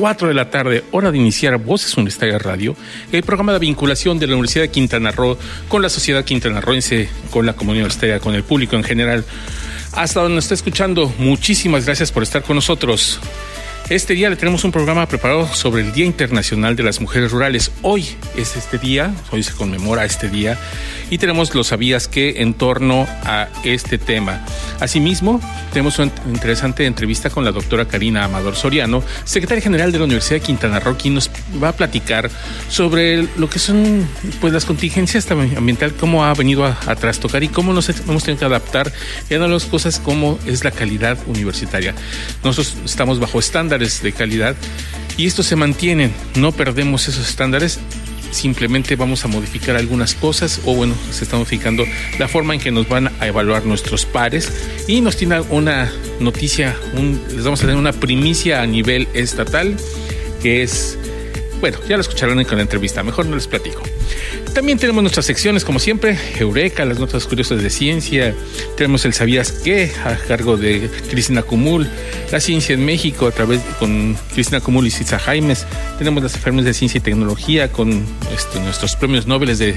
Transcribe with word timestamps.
4 0.00 0.28
de 0.28 0.34
la 0.34 0.48
tarde, 0.48 0.82
hora 0.92 1.12
de 1.12 1.18
iniciar 1.18 1.58
Voces 1.58 1.94
Universitarias 1.94 2.40
Radio, 2.40 2.74
el 3.12 3.22
programa 3.22 3.52
de 3.52 3.58
vinculación 3.58 4.18
de 4.18 4.26
la 4.26 4.32
Universidad 4.32 4.64
de 4.64 4.70
Quintana 4.70 5.10
Roo 5.10 5.36
con 5.68 5.82
la 5.82 5.90
sociedad 5.90 6.24
quintanarroense, 6.24 7.10
con 7.30 7.44
la 7.44 7.52
comunidad 7.52 7.82
universitaria, 7.82 8.18
con 8.18 8.34
el 8.34 8.42
público 8.42 8.76
en 8.76 8.82
general. 8.82 9.26
Hasta 9.92 10.22
donde 10.22 10.36
nos 10.36 10.44
está 10.44 10.54
escuchando, 10.54 11.12
muchísimas 11.18 11.84
gracias 11.84 12.12
por 12.12 12.22
estar 12.22 12.42
con 12.42 12.56
nosotros. 12.56 13.20
Este 13.90 14.14
día 14.14 14.30
le 14.30 14.36
tenemos 14.36 14.62
un 14.62 14.70
programa 14.70 15.04
preparado 15.06 15.52
sobre 15.52 15.82
el 15.82 15.92
Día 15.92 16.04
Internacional 16.04 16.76
de 16.76 16.84
las 16.84 17.00
Mujeres 17.00 17.32
Rurales. 17.32 17.72
Hoy 17.82 18.06
es 18.36 18.54
este 18.54 18.78
día, 18.78 19.12
hoy 19.32 19.42
se 19.42 19.52
conmemora 19.52 20.04
este 20.04 20.28
día 20.28 20.56
y 21.10 21.18
tenemos 21.18 21.52
los 21.56 21.66
sabías 21.66 22.06
que 22.06 22.40
en 22.40 22.54
torno 22.54 23.08
a 23.24 23.48
este 23.64 23.98
tema. 23.98 24.46
Asimismo, 24.78 25.40
tenemos 25.72 25.98
una 25.98 26.12
interesante 26.28 26.86
entrevista 26.86 27.30
con 27.30 27.44
la 27.44 27.50
doctora 27.50 27.86
Karina 27.86 28.24
Amador 28.24 28.54
Soriano, 28.54 29.02
secretaria 29.24 29.60
general 29.60 29.90
de 29.90 29.98
la 29.98 30.04
Universidad 30.04 30.36
de 30.36 30.46
Quintana 30.46 30.78
Roo, 30.78 30.96
quien 30.96 31.14
nos 31.14 31.28
va 31.60 31.70
a 31.70 31.72
platicar 31.72 32.30
sobre 32.68 33.26
lo 33.38 33.50
que 33.50 33.58
son 33.58 34.08
pues 34.40 34.52
las 34.52 34.66
contingencias 34.66 35.28
ambientales, 35.32 35.96
cómo 35.98 36.24
ha 36.24 36.32
venido 36.34 36.64
a, 36.64 36.76
trastocar 36.94 37.42
y 37.42 37.48
cómo 37.48 37.72
nos 37.72 37.88
hemos 37.88 38.22
tenido 38.22 38.38
que 38.38 38.44
adaptar 38.44 38.92
y 39.28 39.34
de 39.34 39.48
las 39.48 39.64
cosas 39.64 39.98
como 39.98 40.38
es 40.46 40.62
la 40.62 40.70
calidad 40.70 41.18
universitaria. 41.26 41.92
Nosotros 42.44 42.76
estamos 42.84 43.18
bajo 43.18 43.40
estándares 43.40 43.79
de 43.80 44.12
calidad 44.12 44.56
y 45.16 45.26
estos 45.26 45.46
se 45.46 45.56
mantienen, 45.56 46.12
no 46.36 46.52
perdemos 46.52 47.08
esos 47.08 47.28
estándares 47.28 47.80
simplemente 48.30 48.96
vamos 48.96 49.24
a 49.24 49.28
modificar 49.28 49.76
algunas 49.76 50.14
cosas 50.14 50.60
o 50.64 50.74
bueno, 50.74 50.94
se 51.10 51.24
está 51.24 51.36
modificando 51.36 51.84
la 52.18 52.28
forma 52.28 52.54
en 52.54 52.60
que 52.60 52.70
nos 52.70 52.88
van 52.88 53.10
a 53.20 53.26
evaluar 53.26 53.64
nuestros 53.64 54.06
pares. 54.06 54.52
Y 54.86 55.00
nos 55.00 55.16
tiene 55.16 55.40
una 55.40 55.92
noticia, 56.20 56.76
les 57.34 57.44
vamos 57.44 57.60
a 57.60 57.62
tener 57.62 57.76
una 57.76 57.92
primicia 57.92 58.62
a 58.62 58.66
nivel 58.66 59.08
estatal 59.14 59.76
que 60.42 60.62
es, 60.62 60.98
bueno, 61.60 61.78
ya 61.88 61.96
lo 61.96 62.00
escucharán 62.00 62.42
con 62.44 62.56
la 62.56 62.62
entrevista, 62.62 63.02
mejor 63.02 63.26
no 63.26 63.36
les 63.36 63.46
platico. 63.46 63.82
También 64.54 64.78
tenemos 64.78 65.02
nuestras 65.02 65.26
secciones, 65.26 65.64
como 65.64 65.78
siempre, 65.78 66.18
Eureka, 66.38 66.84
las 66.84 66.98
notas 66.98 67.26
curiosas 67.26 67.62
de 67.62 67.70
ciencia. 67.70 68.34
Tenemos 68.76 69.04
el 69.04 69.12
Sabías 69.12 69.52
qué, 69.52 69.92
a 70.04 70.16
cargo 70.16 70.56
de 70.56 70.90
Cristina 71.08 71.42
Cumul. 71.42 71.88
La 72.32 72.40
ciencia 72.40 72.74
en 72.74 72.84
México, 72.84 73.26
a 73.26 73.30
través 73.30 73.60
con 73.78 74.16
Cristina 74.34 74.60
Cumul 74.60 74.86
y 74.86 74.90
Cisa 74.90 75.18
Jaimes. 75.18 75.66
Tenemos 75.98 76.22
las 76.22 76.34
enfermedades 76.34 76.74
de 76.74 76.78
ciencia 76.78 76.98
y 76.98 77.02
tecnología 77.02 77.70
con 77.70 78.04
este, 78.34 78.58
nuestros 78.60 78.96
premios 78.96 79.26
Nobel 79.26 79.56
de 79.56 79.76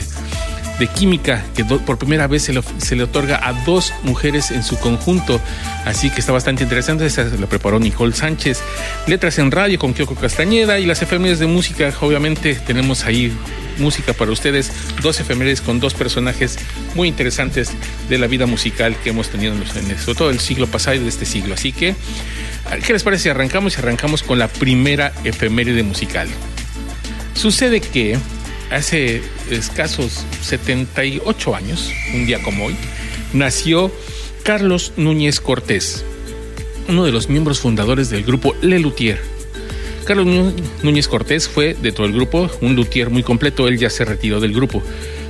de 0.79 0.87
química 0.87 1.43
que 1.55 1.63
por 1.65 1.97
primera 1.97 2.27
vez 2.27 2.43
se 2.43 2.95
le, 2.95 3.03
otorga 3.03 3.47
a 3.47 3.53
dos 3.65 3.93
mujeres 4.03 4.51
en 4.51 4.63
su 4.63 4.77
conjunto. 4.79 5.39
Así 5.85 6.09
que 6.09 6.19
está 6.19 6.31
bastante 6.31 6.63
interesante. 6.63 7.05
Esta 7.05 7.23
la 7.23 7.47
preparó 7.47 7.79
Nicole 7.79 8.13
Sánchez. 8.13 8.61
Letras 9.07 9.37
en 9.39 9.51
radio 9.51 9.77
con 9.77 9.93
Kyoko 9.93 10.15
Castañeda 10.15 10.79
y 10.79 10.85
las 10.85 11.01
efemérides 11.01 11.39
de 11.39 11.47
música. 11.47 11.93
Obviamente 12.01 12.55
tenemos 12.55 13.05
ahí 13.05 13.31
música 13.77 14.13
para 14.13 14.31
ustedes. 14.31 14.71
Dos 15.01 15.19
efemérides 15.19 15.61
con 15.61 15.79
dos 15.79 15.93
personajes 15.93 16.57
muy 16.95 17.07
interesantes 17.07 17.71
de 18.09 18.17
la 18.17 18.27
vida 18.27 18.45
musical 18.45 18.95
que 19.03 19.09
hemos 19.09 19.29
tenido 19.29 19.53
en, 19.53 19.99
sobre 19.99 20.17
todo 20.17 20.29
el 20.29 20.39
siglo 20.39 20.67
pasado 20.67 20.95
y 20.95 20.99
de 20.99 21.09
este 21.09 21.25
siglo. 21.25 21.53
Así 21.53 21.71
que, 21.71 21.95
¿qué 22.85 22.93
les 22.93 23.03
parece 23.03 23.23
si 23.23 23.29
arrancamos 23.29 23.75
y 23.75 23.79
arrancamos 23.79 24.23
con 24.23 24.39
la 24.39 24.47
primera 24.47 25.13
efeméride 25.23 25.83
musical? 25.83 26.27
Sucede 27.35 27.81
que 27.81 28.17
hace 28.71 29.21
escasos 29.49 30.25
78 30.41 31.55
años, 31.55 31.91
un 32.13 32.25
día 32.25 32.41
como 32.41 32.65
hoy, 32.65 32.75
nació 33.33 33.91
Carlos 34.43 34.93
Núñez 34.97 35.39
Cortés, 35.39 36.03
uno 36.87 37.05
de 37.05 37.11
los 37.11 37.29
miembros 37.29 37.59
fundadores 37.59 38.09
del 38.09 38.23
grupo 38.23 38.55
Le 38.61 38.79
Luthier. 38.79 39.19
Carlos 40.05 40.27
Núñez 40.83 41.07
Cortés 41.07 41.47
fue, 41.47 41.77
dentro 41.81 42.03
del 42.03 42.13
grupo, 42.13 42.49
un 42.59 42.75
luthier 42.75 43.09
muy 43.09 43.23
completo, 43.23 43.69
él 43.69 43.77
ya 43.77 43.89
se 43.89 44.03
retiró 44.03 44.41
del 44.41 44.53
grupo, 44.53 44.83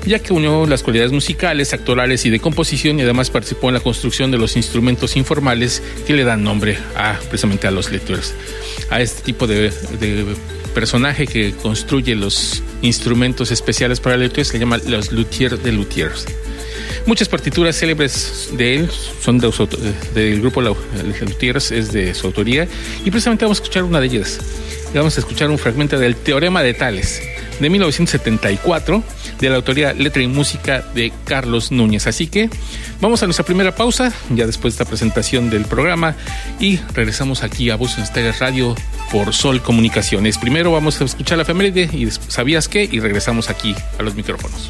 ya 0.04 0.18
que 0.18 0.34
unió 0.34 0.66
las 0.66 0.82
cualidades 0.82 1.12
musicales, 1.12 1.74
actorales 1.74 2.26
y 2.26 2.32
de 2.32 2.40
composición 2.40 2.98
y 2.98 3.04
además 3.04 3.30
participó 3.30 3.68
en 3.68 3.76
la 3.76 3.82
construcción 3.82 4.32
de 4.32 4.40
los 4.40 4.56
instrumentos 4.56 5.16
informales 5.16 5.84
que 6.08 6.14
le 6.14 6.24
dan 6.24 6.44
nombre 6.44 6.76
a 6.96 7.20
precisamente 7.30 7.68
a 7.68 7.72
los 7.72 7.92
luthiers, 7.92 8.34
a 8.90 9.00
este 9.00 9.22
tipo 9.22 9.46
de 9.46 9.72
personaje 10.74 11.28
que 11.28 11.52
construye 11.52 12.16
los 12.16 12.64
instrumentos 12.84 13.50
especiales 13.50 14.00
para 14.00 14.18
luthiers 14.18 14.50
se 14.50 14.60
llama 14.60 14.78
los 14.86 15.12
luthiers 15.12 15.64
de 15.64 15.72
luthiers. 15.72 16.28
Muchas 17.06 17.28
partituras 17.28 17.76
célebres 17.76 18.50
de 18.54 18.76
él 18.76 18.90
son 19.22 19.40
de 19.40 19.52
del 20.14 20.40
grupo 20.40 20.62
Luthiers, 20.62 21.72
es 21.72 21.92
de 21.92 22.14
su 22.14 22.28
autoría, 22.28 22.68
y 23.04 23.12
precisamente 23.12 23.44
vamos 23.44 23.60
a 23.60 23.64
escuchar 23.64 23.84
una 23.84 24.00
de 24.00 24.08
ellas. 24.08 24.40
Vamos 24.94 25.18
a 25.18 25.20
escuchar 25.20 25.50
un 25.50 25.58
fragmento 25.58 25.98
del 25.98 26.16
Teorema 26.16 26.62
de 26.62 26.74
Tales, 26.74 27.22
de 27.60 27.70
1974, 27.70 29.04
de 29.44 29.50
la 29.50 29.58
autoría 29.58 29.94
Letra 29.94 30.22
y 30.22 30.28
Música 30.28 30.84
de 30.96 31.12
Carlos 31.26 31.72
Núñez. 31.72 32.08
Así 32.08 32.28
que 32.28 32.50
vamos 33.02 33.24
a 33.24 33.26
nuestra 33.26 33.46
primera 33.46 33.76
pausa, 33.76 34.14
ya 34.30 34.46
después 34.46 34.74
de 34.74 34.84
esta 34.84 34.86
presentación 34.86 35.50
del 35.50 35.66
programa, 35.66 36.16
y 36.60 36.78
regresamos 36.94 37.44
aquí 37.44 37.70
a 37.70 37.76
Voz 37.76 37.98
en 37.98 38.34
Radio 38.40 38.76
por 39.12 39.34
Sol 39.34 39.62
Comunicaciones. 39.62 40.38
Primero 40.38 40.72
vamos 40.72 41.02
a 41.02 41.04
escuchar 41.04 41.38
la 41.38 41.44
efeméride 41.44 41.90
y 41.92 42.10
¿sabías 42.10 42.68
qué? 42.68 42.88
Y 42.90 43.00
regresamos 43.02 43.50
aquí 43.50 43.76
a 44.00 44.04
los 44.04 44.16
micrófonos. 44.16 44.70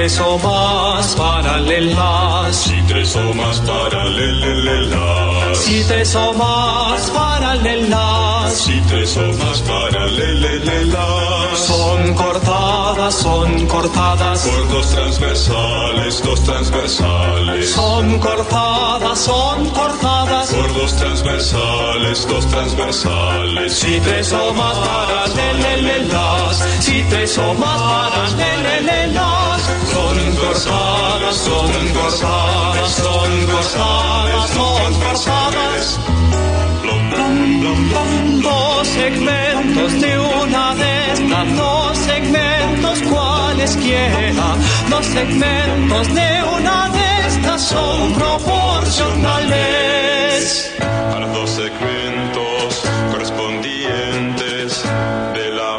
Tres 0.00 0.18
o 0.18 0.38
más 0.38 1.14
paralelas. 1.14 2.56
Si 2.56 2.80
tres 2.88 3.14
o 3.16 3.34
más 3.34 3.60
paralelas. 3.60 5.58
Si 5.58 5.84
tres 5.84 6.14
o 6.14 6.32
más 6.32 7.10
paralelas. 7.10 8.54
Si 8.54 8.80
tres 8.88 9.14
o 9.18 9.26
más 9.34 9.60
paralelas. 9.60 11.49
Son 11.70 12.14
cortadas, 12.14 13.14
son 13.14 13.66
cortadas. 13.68 14.40
Por 14.40 14.68
dos 14.70 14.90
transversales, 14.90 16.20
dos 16.20 16.42
transversales. 16.42 17.70
Son 17.70 18.18
cortadas, 18.18 19.20
son 19.20 19.70
cortadas. 19.70 20.48
Por 20.48 20.74
dos 20.74 20.96
transversales, 20.96 22.26
dos 22.26 22.44
transversales. 22.46 23.72
Si 23.72 24.00
tres 24.00 24.32
o 24.32 24.52
más 24.52 24.76
paralelas. 24.78 26.58
Si 26.80 27.04
tres 27.04 27.38
o 27.38 27.54
más 27.54 27.80
paralelas 28.32 29.62
son 29.92 30.36
cortadas, 30.42 31.36
son 31.36 31.70
cortadas, 31.94 32.90
son 32.90 33.46
cortadas, 33.46 34.50
son 34.50 34.94
cortadas. 34.94 36.00
Segmentos 39.00 40.00
de 40.00 40.18
una 40.18 40.74
de 40.74 41.12
estas, 41.12 41.56
dos 41.56 41.96
segmentos 41.98 42.98
cualesquiera, 43.10 44.56
dos 44.90 45.06
segmentos 45.06 46.14
de 46.14 46.42
una 46.58 46.90
de 46.90 47.26
estas 47.28 47.62
son 47.62 48.12
proporcionales. 48.12 50.70
A 50.80 51.20
dos 51.32 51.48
segmentos 51.50 52.82
correspondientes 53.10 54.84
de 55.34 55.50
la 55.58 55.78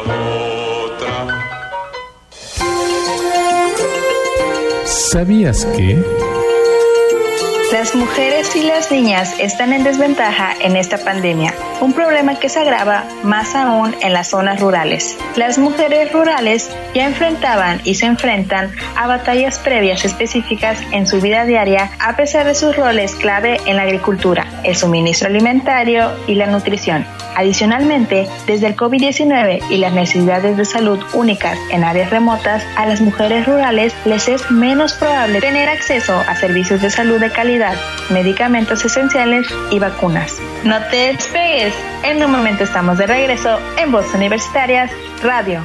otra. 0.84 1.16
¿Sabías 4.84 5.64
que? 5.76 6.02
Las 7.72 7.94
mujeres 7.94 8.54
y 8.54 8.64
las 8.64 8.90
niñas 8.90 9.34
están 9.38 9.72
en 9.72 9.82
desventaja 9.82 10.52
en 10.60 10.76
esta 10.76 10.98
pandemia, 10.98 11.54
un 11.80 11.94
problema 11.94 12.38
que 12.38 12.50
se 12.50 12.58
agrava 12.58 13.04
más 13.22 13.54
aún 13.54 13.96
en 14.02 14.12
las 14.12 14.28
zonas 14.28 14.60
rurales. 14.60 15.16
Las 15.36 15.56
mujeres 15.56 16.12
rurales 16.12 16.70
ya 16.94 17.06
enfrentaban 17.06 17.80
y 17.84 17.94
se 17.94 18.04
enfrentan 18.04 18.70
a 18.94 19.06
batallas 19.06 19.58
previas 19.58 20.04
específicas 20.04 20.78
en 20.90 21.06
su 21.06 21.22
vida 21.22 21.46
diaria 21.46 21.90
a 21.98 22.14
pesar 22.14 22.44
de 22.44 22.54
sus 22.54 22.76
roles 22.76 23.14
clave 23.14 23.58
en 23.64 23.76
la 23.76 23.84
agricultura, 23.84 24.44
el 24.64 24.76
suministro 24.76 25.28
alimentario 25.28 26.12
y 26.26 26.34
la 26.34 26.48
nutrición. 26.48 27.06
Adicionalmente, 27.34 28.28
desde 28.46 28.66
el 28.66 28.76
COVID-19 28.76 29.62
y 29.70 29.78
las 29.78 29.94
necesidades 29.94 30.58
de 30.58 30.66
salud 30.66 31.00
únicas 31.14 31.58
en 31.70 31.82
áreas 31.82 32.10
remotas, 32.10 32.62
a 32.76 32.84
las 32.84 33.00
mujeres 33.00 33.46
rurales 33.46 33.94
les 34.04 34.28
es 34.28 34.50
menos 34.50 34.92
probable 34.92 35.40
tener 35.40 35.70
acceso 35.70 36.22
a 36.28 36.36
servicios 36.36 36.82
de 36.82 36.90
salud 36.90 37.18
de 37.18 37.30
calidad, 37.30 37.61
medicamentos 38.10 38.84
esenciales 38.84 39.46
y 39.70 39.78
vacunas. 39.78 40.38
No 40.64 40.78
te 40.90 41.12
despegues, 41.12 41.74
en 42.02 42.24
un 42.24 42.30
momento 42.30 42.64
estamos 42.64 42.98
de 42.98 43.06
regreso 43.06 43.58
en 43.78 43.92
Voz 43.92 44.12
Universitarias 44.14 44.90
Radio 45.22 45.64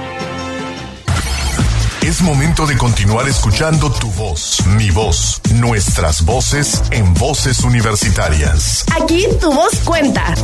Es 2.21 2.27
momento 2.27 2.67
de 2.67 2.77
continuar 2.77 3.27
escuchando 3.27 3.91
tu 3.91 4.07
voz, 4.11 4.63
mi 4.77 4.91
voz, 4.91 5.41
nuestras 5.55 6.23
voces 6.23 6.83
en 6.91 7.15
voces 7.15 7.61
universitarias. 7.61 8.85
Aquí 9.01 9.25
tu 9.39 9.51
voz 9.51 9.73
cuenta. 9.79 10.35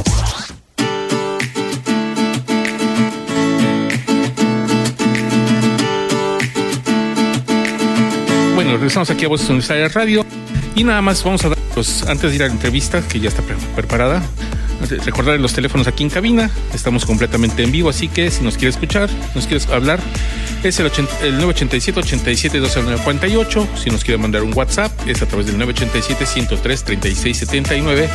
Bueno, 8.55 8.71
regresamos 8.71 9.11
aquí 9.11 9.25
a 9.25 9.27
Voces 9.27 9.47
Universitarias 9.47 9.93
Radio 9.93 10.25
y 10.73 10.83
nada 10.83 11.03
más 11.03 11.23
vamos 11.23 11.45
a 11.45 11.49
dar, 11.49 11.59
pues, 11.75 12.01
antes 12.07 12.31
de 12.31 12.37
ir 12.37 12.43
a 12.43 12.47
la 12.47 12.53
entrevista, 12.53 13.03
que 13.07 13.19
ya 13.19 13.29
está 13.29 13.43
preparada, 13.75 14.23
recordar 15.05 15.39
los 15.39 15.53
teléfonos 15.53 15.87
aquí 15.87 16.03
en 16.03 16.09
cabina, 16.09 16.49
estamos 16.73 17.05
completamente 17.05 17.61
en 17.61 17.71
vivo, 17.71 17.89
así 17.89 18.07
que 18.07 18.31
si 18.31 18.43
nos 18.43 18.55
quiere 18.55 18.69
escuchar, 18.69 19.09
nos 19.35 19.45
quieres 19.45 19.67
hablar, 19.67 19.99
es 20.63 20.79
el, 20.79 20.85
987 20.85 21.99
87 21.99 22.61
48 23.03 23.67
si 23.75 23.89
nos 23.89 24.03
quiere 24.03 24.17
mandar 24.17 24.43
un 24.43 24.53
WhatsApp, 24.55 24.91
es 25.07 25.21
a 25.21 25.25
través 25.25 25.45
del 25.47 25.57
987 25.57 26.25
103 26.25 26.83
36 26.83 27.37
79 27.37 28.09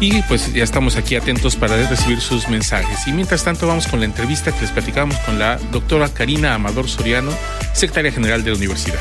y 0.00 0.22
pues 0.22 0.52
ya 0.52 0.62
estamos 0.62 0.96
aquí 0.96 1.16
atentos 1.16 1.56
para 1.56 1.76
recibir 1.88 2.20
sus 2.20 2.48
mensajes. 2.48 3.06
Y 3.06 3.12
mientras 3.12 3.44
tanto 3.44 3.66
vamos 3.66 3.86
con 3.88 4.00
la 4.00 4.06
entrevista 4.06 4.52
que 4.52 4.60
les 4.60 4.70
platicamos 4.70 5.16
con 5.18 5.38
la 5.38 5.58
doctora 5.72 6.08
Karina 6.08 6.54
Amador 6.54 6.88
Soriano, 6.88 7.32
secretaria 7.72 8.12
general 8.12 8.44
de 8.44 8.50
la 8.52 8.56
universidad. 8.56 9.00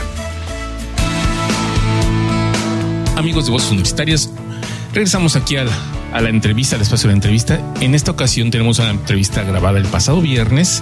Amigos 3.15 3.45
de 3.45 3.51
Voces 3.51 3.71
Universitarias, 3.71 4.29
regresamos 4.97 5.35
aquí 5.35 5.57
a 5.57 5.63
la 6.21 6.29
entrevista, 6.29 6.75
al 6.75 6.81
espacio 6.81 7.07
de 7.07 7.13
la 7.13 7.17
entrevista. 7.17 7.61
En 7.81 7.93
esta 7.93 8.09
ocasión 8.09 8.49
tenemos 8.49 8.79
una 8.79 8.89
entrevista 8.89 9.43
grabada 9.43 9.77
el 9.77 9.85
pasado 9.85 10.21
viernes 10.21 10.81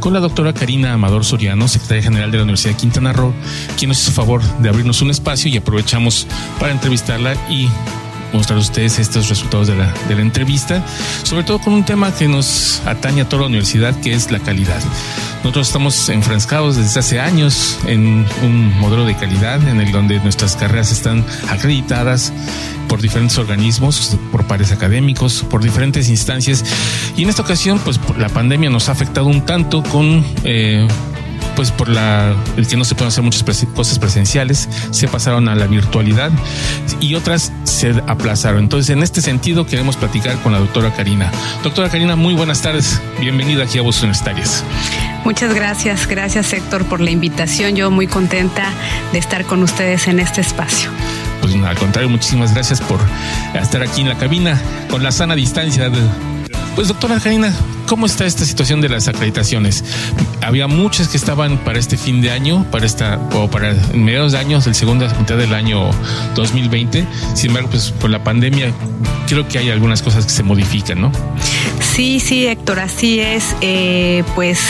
con 0.00 0.14
la 0.14 0.20
doctora 0.20 0.54
Karina 0.54 0.94
Amador 0.94 1.26
Soriano, 1.26 1.68
secretaria 1.68 2.02
general 2.02 2.30
de 2.30 2.38
la 2.38 2.44
Universidad 2.44 2.72
de 2.72 2.80
Quintana 2.80 3.12
Roo, 3.12 3.34
quien 3.76 3.90
nos 3.90 4.00
hizo 4.00 4.12
favor 4.12 4.40
de 4.60 4.70
abrirnos 4.70 5.02
un 5.02 5.10
espacio 5.10 5.50
y 5.50 5.58
aprovechamos 5.58 6.26
para 6.58 6.72
entrevistarla 6.72 7.34
y 7.50 7.68
mostrar 8.32 8.58
a 8.58 8.62
ustedes 8.62 8.98
estos 8.98 9.28
resultados 9.28 9.68
de 9.68 9.76
la, 9.76 9.92
de 10.08 10.14
la 10.14 10.22
entrevista, 10.22 10.84
sobre 11.22 11.44
todo 11.44 11.58
con 11.58 11.72
un 11.72 11.84
tema 11.84 12.14
que 12.14 12.28
nos 12.28 12.82
atañe 12.86 13.22
a 13.22 13.28
toda 13.28 13.42
la 13.42 13.48
universidad, 13.48 13.98
que 14.00 14.12
es 14.12 14.30
la 14.30 14.38
calidad. 14.38 14.82
Nosotros 15.38 15.68
estamos 15.68 16.08
enfrascados 16.10 16.76
desde 16.76 17.00
hace 17.00 17.18
años 17.18 17.78
en 17.86 18.26
un 18.42 18.78
modelo 18.78 19.06
de 19.06 19.16
calidad 19.16 19.66
en 19.66 19.80
el 19.80 19.90
donde 19.90 20.20
nuestras 20.20 20.54
carreras 20.54 20.92
están 20.92 21.24
acreditadas 21.48 22.32
por 22.88 23.00
diferentes 23.00 23.38
organismos, 23.38 24.18
por 24.32 24.44
pares 24.46 24.70
académicos, 24.70 25.44
por 25.48 25.62
diferentes 25.62 26.08
instancias. 26.08 26.64
Y 27.16 27.22
en 27.22 27.30
esta 27.30 27.42
ocasión, 27.42 27.78
pues 27.78 27.98
la 28.18 28.28
pandemia 28.28 28.68
nos 28.68 28.88
ha 28.88 28.92
afectado 28.92 29.26
un 29.26 29.46
tanto 29.46 29.82
con 29.82 30.24
eh, 30.44 30.86
pues 31.56 31.70
por 31.70 31.88
la 31.88 32.34
el 32.56 32.66
que 32.66 32.76
no 32.76 32.84
se 32.84 32.94
pueden 32.94 33.08
hacer 33.08 33.22
muchas 33.22 33.44
cosas 33.74 33.98
presenciales, 33.98 34.68
se 34.90 35.08
pasaron 35.08 35.48
a 35.48 35.54
la 35.54 35.66
virtualidad 35.66 36.30
y 37.00 37.14
otras 37.14 37.52
se 37.64 37.90
aplazaron. 38.06 38.60
Entonces, 38.60 38.90
en 38.90 39.02
este 39.02 39.20
sentido, 39.20 39.66
queremos 39.66 39.96
platicar 39.96 40.36
con 40.42 40.52
la 40.52 40.58
doctora 40.58 40.92
Karina. 40.92 41.30
Doctora 41.62 41.88
Karina, 41.88 42.16
muy 42.16 42.34
buenas 42.34 42.62
tardes. 42.62 43.00
Bienvenida 43.20 43.64
aquí 43.64 43.78
a 43.78 43.82
Voces 43.82 44.02
Universitarias. 44.02 44.64
Muchas 45.24 45.54
gracias, 45.54 46.06
gracias 46.06 46.52
Héctor 46.52 46.86
por 46.86 47.00
la 47.00 47.10
invitación. 47.10 47.76
Yo 47.76 47.90
muy 47.90 48.06
contenta 48.06 48.72
de 49.12 49.18
estar 49.18 49.44
con 49.44 49.62
ustedes 49.62 50.08
en 50.08 50.18
este 50.18 50.40
espacio. 50.40 50.90
Pues 51.40 51.54
al 51.54 51.76
contrario, 51.76 52.08
muchísimas 52.08 52.54
gracias 52.54 52.80
por 52.80 53.00
estar 53.54 53.82
aquí 53.82 54.00
en 54.00 54.08
la 54.08 54.16
cabina 54.16 54.60
con 54.90 55.02
la 55.02 55.12
sana 55.12 55.34
distancia. 55.34 55.90
Pues 56.74 56.88
doctora 56.88 57.20
Karina, 57.20 57.52
¿cómo 57.90 58.06
está 58.06 58.24
esta 58.24 58.44
situación 58.44 58.80
de 58.80 58.88
las 58.88 59.08
acreditaciones? 59.08 59.82
Había 60.42 60.68
muchas 60.68 61.08
que 61.08 61.16
estaban 61.16 61.58
para 61.58 61.80
este 61.80 61.96
fin 61.96 62.20
de 62.20 62.30
año, 62.30 62.64
para 62.70 62.86
esta 62.86 63.18
o 63.32 63.50
para 63.50 63.74
mediados 63.92 64.30
de 64.30 64.38
años, 64.38 64.64
el 64.68 64.76
segunda 64.76 65.12
mitad 65.18 65.36
del 65.36 65.52
año 65.52 65.90
2020. 66.36 67.04
Sin 67.34 67.50
embargo, 67.50 67.70
pues 67.70 67.90
por 67.90 68.08
la 68.08 68.22
pandemia 68.22 68.72
creo 69.26 69.48
que 69.48 69.58
hay 69.58 69.70
algunas 69.70 70.02
cosas 70.02 70.24
que 70.24 70.30
se 70.30 70.44
modifican, 70.44 71.00
¿no? 71.00 71.10
Sí, 71.80 72.20
sí, 72.20 72.46
Héctor, 72.46 72.78
así 72.78 73.18
es. 73.18 73.56
Eh, 73.60 74.22
pues 74.36 74.60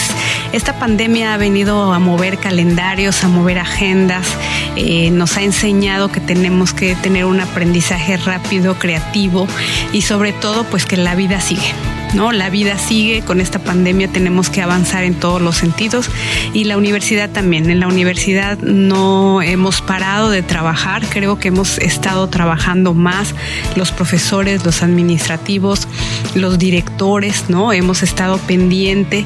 esta 0.55 0.79
pandemia 0.79 1.35
ha 1.35 1.37
venido 1.37 1.93
a 1.93 1.99
mover 1.99 2.39
calendarios, 2.39 3.23
a 3.23 3.29
mover 3.29 3.59
agendas, 3.59 4.29
eh, 4.77 5.11
nos 5.11 5.37
ha 5.37 5.43
enseñado 5.43 6.11
que 6.11 6.21
tenemos 6.21 6.73
que 6.73 6.95
tener 6.95 7.27
un 7.27 7.43
aprendizaje 7.43 8.17
rápido, 8.17 8.79
creativo 8.79 9.47
y 9.93 10.01
sobre 10.01 10.33
todo 10.33 10.65
pues 10.65 10.87
que 10.87 10.97
la 10.97 11.15
vida 11.15 11.43
sigue. 11.43 11.75
¿No? 12.15 12.33
La 12.33 12.51
vida 12.51 12.79
sigue, 12.79 13.23
con 13.23 13.41
esta 13.41 13.59
pandemia 13.59 14.09
tenemos 14.09 14.51
que 14.51 14.63
avanzar 14.63 15.05
en 15.05 15.15
todos 15.15 15.41
los 15.41 15.57
sentidos 15.57 16.11
y 16.53 16.65
la 16.65 16.77
universidad 16.77 17.31
también. 17.31 17.71
En 17.71 17.81
la 17.81 17.89
universidad 17.89 18.59
no 18.59 19.43
hemos 19.43 19.81
parado 19.83 20.31
de 20.31 20.43
trabajar, 20.43 21.03
creo 21.09 21.39
que 21.39 21.49
hemos 21.49 21.79
estado 21.79 22.29
trabajando 22.29 22.95
más 22.95 23.35
los 23.77 23.93
profesores, 23.93 24.65
los 24.65 24.83
administrativos, 24.83 25.89
los 26.35 26.59
directores, 26.59 27.45
¿no? 27.49 27.73
Hemos 27.73 28.03
estado 28.03 28.39
pendiente 28.39 29.25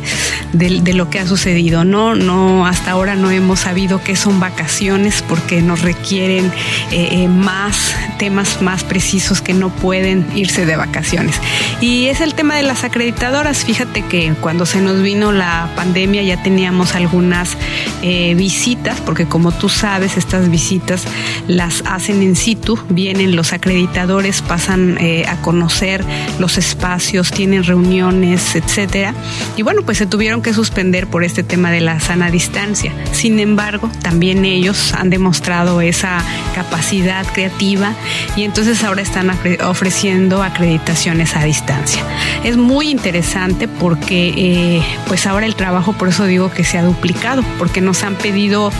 de, 0.52 0.94
lo 0.94 1.10
que 1.10 1.18
ha 1.18 1.26
sucedido, 1.26 1.84
¿no? 1.84 2.14
No, 2.14 2.66
hasta 2.66 2.92
ahora 2.92 3.16
no 3.16 3.30
hemos 3.30 3.60
sabido 3.60 4.00
qué 4.02 4.16
son 4.16 4.38
vacaciones 4.38 5.22
porque 5.28 5.60
nos 5.60 5.82
requieren 5.82 6.46
eh, 6.92 7.08
eh, 7.10 7.28
más 7.28 7.94
temas 8.18 8.62
más 8.62 8.84
precisos 8.84 9.40
que 9.40 9.52
no 9.54 9.70
pueden 9.70 10.26
irse 10.34 10.66
de 10.66 10.76
vacaciones. 10.76 11.40
Y 11.80 12.06
es 12.06 12.20
el 12.20 12.34
tema 12.34 12.56
de 12.56 12.62
la 12.62 12.73
acreditadoras, 12.82 13.64
fíjate 13.64 14.02
que 14.02 14.34
cuando 14.40 14.66
se 14.66 14.80
nos 14.80 15.00
vino 15.02 15.30
la 15.30 15.70
pandemia 15.76 16.22
ya 16.22 16.42
teníamos 16.42 16.94
algunas 16.94 17.56
eh, 18.02 18.34
visitas, 18.34 19.00
porque 19.00 19.26
como 19.26 19.52
tú 19.52 19.68
sabes, 19.68 20.16
estas 20.16 20.50
visitas 20.50 21.04
las 21.46 21.84
hacen 21.86 22.22
en 22.22 22.34
situ, 22.34 22.78
vienen 22.88 23.36
los 23.36 23.52
acreditadores, 23.52 24.42
pasan 24.42 24.96
eh, 24.98 25.26
a 25.28 25.36
conocer 25.42 26.04
los 26.38 26.58
espacios, 26.58 27.30
tienen 27.30 27.64
reuniones, 27.64 28.56
etcétera. 28.56 29.14
Y 29.56 29.62
bueno, 29.62 29.82
pues 29.82 29.98
se 29.98 30.06
tuvieron 30.06 30.42
que 30.42 30.54
suspender 30.54 31.06
por 31.06 31.22
este 31.22 31.42
tema 31.42 31.70
de 31.70 31.80
la 31.80 32.00
sana 32.00 32.30
distancia. 32.30 32.92
Sin 33.12 33.38
embargo, 33.38 33.90
también 34.02 34.44
ellos 34.44 34.94
han 34.94 35.10
demostrado 35.10 35.80
esa 35.80 36.22
capacidad 36.54 37.26
creativa 37.26 37.92
y 38.36 38.42
entonces 38.42 38.82
ahora 38.82 39.02
están 39.02 39.30
ofreciendo 39.64 40.42
acreditaciones 40.42 41.36
a 41.36 41.44
distancia. 41.44 42.02
Es 42.42 42.56
muy 42.64 42.90
interesante 42.90 43.68
porque 43.68 44.32
eh, 44.36 44.82
pues 45.06 45.26
ahora 45.26 45.46
el 45.46 45.54
trabajo, 45.54 45.92
por 45.92 46.08
eso 46.08 46.24
digo 46.24 46.50
que 46.50 46.64
se 46.64 46.78
ha 46.78 46.82
duplicado, 46.82 47.44
porque 47.58 47.80
nos 47.80 48.02
han 48.02 48.16
pedido 48.16 48.72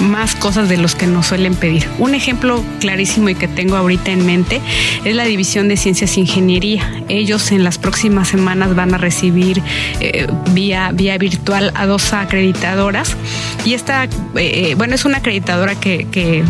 más 0.00 0.34
cosas 0.34 0.68
de 0.68 0.76
los 0.76 0.94
que 0.94 1.06
nos 1.06 1.26
suelen 1.26 1.54
pedir. 1.54 1.88
Un 1.98 2.14
ejemplo 2.14 2.64
clarísimo 2.80 3.28
y 3.28 3.34
que 3.34 3.46
tengo 3.46 3.76
ahorita 3.76 4.10
en 4.10 4.26
mente 4.26 4.60
es 5.04 5.14
la 5.14 5.24
División 5.24 5.68
de 5.68 5.76
Ciencias 5.76 6.16
e 6.16 6.20
Ingeniería. 6.20 7.02
Ellos 7.08 7.52
en 7.52 7.62
las 7.62 7.78
próximas 7.78 8.28
semanas 8.28 8.74
van 8.74 8.94
a 8.94 8.98
recibir 8.98 9.62
eh, 10.00 10.26
vía, 10.52 10.90
vía 10.92 11.18
virtual 11.18 11.72
a 11.74 11.86
dos 11.86 12.12
acreditadoras 12.12 13.16
y 13.64 13.74
esta, 13.74 14.08
eh, 14.36 14.74
bueno, 14.76 14.94
es 14.94 15.04
una 15.04 15.18
acreditadora 15.18 15.74
que 15.78 16.44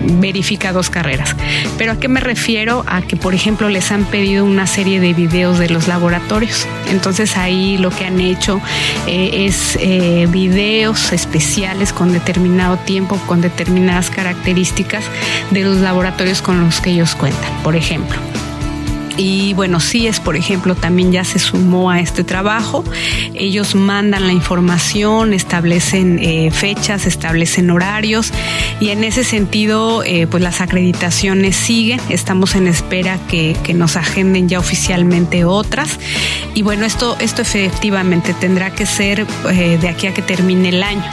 verifica 0.00 0.72
dos 0.72 0.90
carreras. 0.90 1.36
Pero 1.78 1.92
a 1.92 1.96
qué 2.00 2.08
me 2.08 2.20
refiero? 2.20 2.84
A 2.86 3.02
que, 3.02 3.16
por 3.16 3.34
ejemplo, 3.34 3.68
les 3.68 3.90
han 3.92 4.04
pedido 4.04 4.44
una 4.44 4.66
serie 4.66 5.00
de 5.00 5.14
videos 5.14 5.58
de 5.58 5.68
los 5.68 5.88
laboratorios. 5.88 6.66
Entonces 6.90 7.36
ahí 7.36 7.78
lo 7.78 7.90
que 7.90 8.04
han 8.04 8.20
hecho 8.20 8.60
eh, 9.06 9.46
es 9.46 9.76
eh, 9.80 10.26
videos 10.30 11.12
especiales 11.12 11.92
con 11.92 12.12
determinado 12.12 12.76
tiempo, 12.78 13.20
con 13.26 13.40
determinadas 13.40 14.10
características 14.10 15.04
de 15.50 15.64
los 15.64 15.78
laboratorios 15.78 16.42
con 16.42 16.60
los 16.60 16.80
que 16.80 16.90
ellos 16.90 17.14
cuentan, 17.14 17.52
por 17.62 17.76
ejemplo. 17.76 18.18
Y 19.20 19.52
bueno, 19.52 19.80
CIES, 19.80 20.18
por 20.18 20.34
ejemplo, 20.34 20.74
también 20.74 21.12
ya 21.12 21.24
se 21.24 21.38
sumó 21.38 21.90
a 21.90 22.00
este 22.00 22.24
trabajo. 22.24 22.84
Ellos 23.34 23.74
mandan 23.74 24.26
la 24.26 24.32
información, 24.32 25.34
establecen 25.34 26.18
eh, 26.22 26.50
fechas, 26.50 27.04
establecen 27.04 27.68
horarios 27.70 28.32
y 28.80 28.88
en 28.88 29.04
ese 29.04 29.22
sentido, 29.22 30.02
eh, 30.04 30.26
pues 30.26 30.42
las 30.42 30.62
acreditaciones 30.62 31.54
siguen. 31.54 32.00
Estamos 32.08 32.54
en 32.54 32.66
espera 32.66 33.18
que, 33.28 33.50
nos 33.74 33.96
agenden 33.96 34.48
ya 34.48 34.58
oficialmente 34.58 35.44
otras. 35.44 36.00
Y 36.54 36.62
bueno, 36.62 36.86
esto, 36.86 37.16
esto 37.20 37.42
efectivamente 37.42 38.34
tendrá 38.34 38.70
que 38.70 38.86
ser 38.86 39.26
eh, 39.50 39.78
de 39.80 39.88
aquí 39.88 40.06
a 40.06 40.14
que 40.14 40.22
termine 40.22 40.70
el 40.70 40.82
año. 40.82 41.04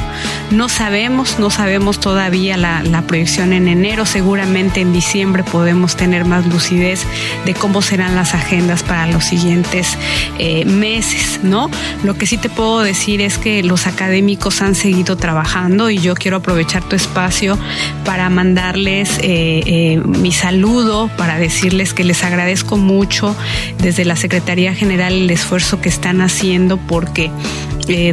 No 0.49 0.69
sabemos, 0.69 1.39
no 1.39 1.49
sabemos 1.49 1.99
todavía 1.99 2.55
la, 2.55 2.83
la 2.83 3.01
proyección 3.01 3.51
en 3.51 3.67
enero. 3.67 4.05
Seguramente 4.05 4.79
en 4.79 4.93
diciembre 4.93 5.43
podemos 5.43 5.97
tener 5.97 6.23
más 6.23 6.47
lucidez 6.47 7.03
de 7.45 7.53
cómo 7.53 7.81
se 7.81 7.96
serán 7.97 8.15
las 8.15 8.35
agendas 8.35 8.83
para 8.83 9.07
los 9.07 9.23
siguientes 9.23 9.97
eh, 10.37 10.65
meses, 10.65 11.39
¿no? 11.41 11.71
Lo 12.03 12.15
que 12.15 12.27
sí 12.27 12.37
te 12.37 12.47
puedo 12.47 12.81
decir 12.81 13.21
es 13.21 13.39
que 13.39 13.63
los 13.63 13.87
académicos 13.87 14.61
han 14.61 14.75
seguido 14.75 15.17
trabajando 15.17 15.89
y 15.89 15.97
yo 15.97 16.13
quiero 16.13 16.37
aprovechar 16.37 16.83
tu 16.83 16.95
espacio 16.95 17.57
para 18.05 18.29
mandarles 18.29 19.17
eh, 19.23 19.63
eh, 19.65 20.01
mi 20.05 20.31
saludo, 20.31 21.09
para 21.17 21.39
decirles 21.39 21.95
que 21.95 22.03
les 22.03 22.23
agradezco 22.23 22.77
mucho 22.77 23.35
desde 23.79 24.05
la 24.05 24.15
Secretaría 24.15 24.75
General 24.75 25.13
el 25.13 25.31
esfuerzo 25.31 25.81
que 25.81 25.89
están 25.89 26.21
haciendo 26.21 26.77
porque 26.77 27.31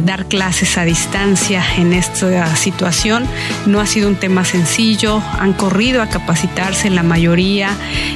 dar 0.03 0.25
clases 0.25 0.77
a 0.77 0.85
distancia 0.85 1.63
en 1.77 1.93
esta 1.93 2.55
situación 2.55 3.25
no 3.65 3.79
ha 3.79 3.85
sido 3.85 4.07
un 4.07 4.15
tema 4.15 4.45
sencillo, 4.45 5.21
han 5.39 5.53
corrido 5.53 6.01
a 6.01 6.07
capacitarse 6.07 6.89
la 6.89 7.03
mayoría 7.03 7.69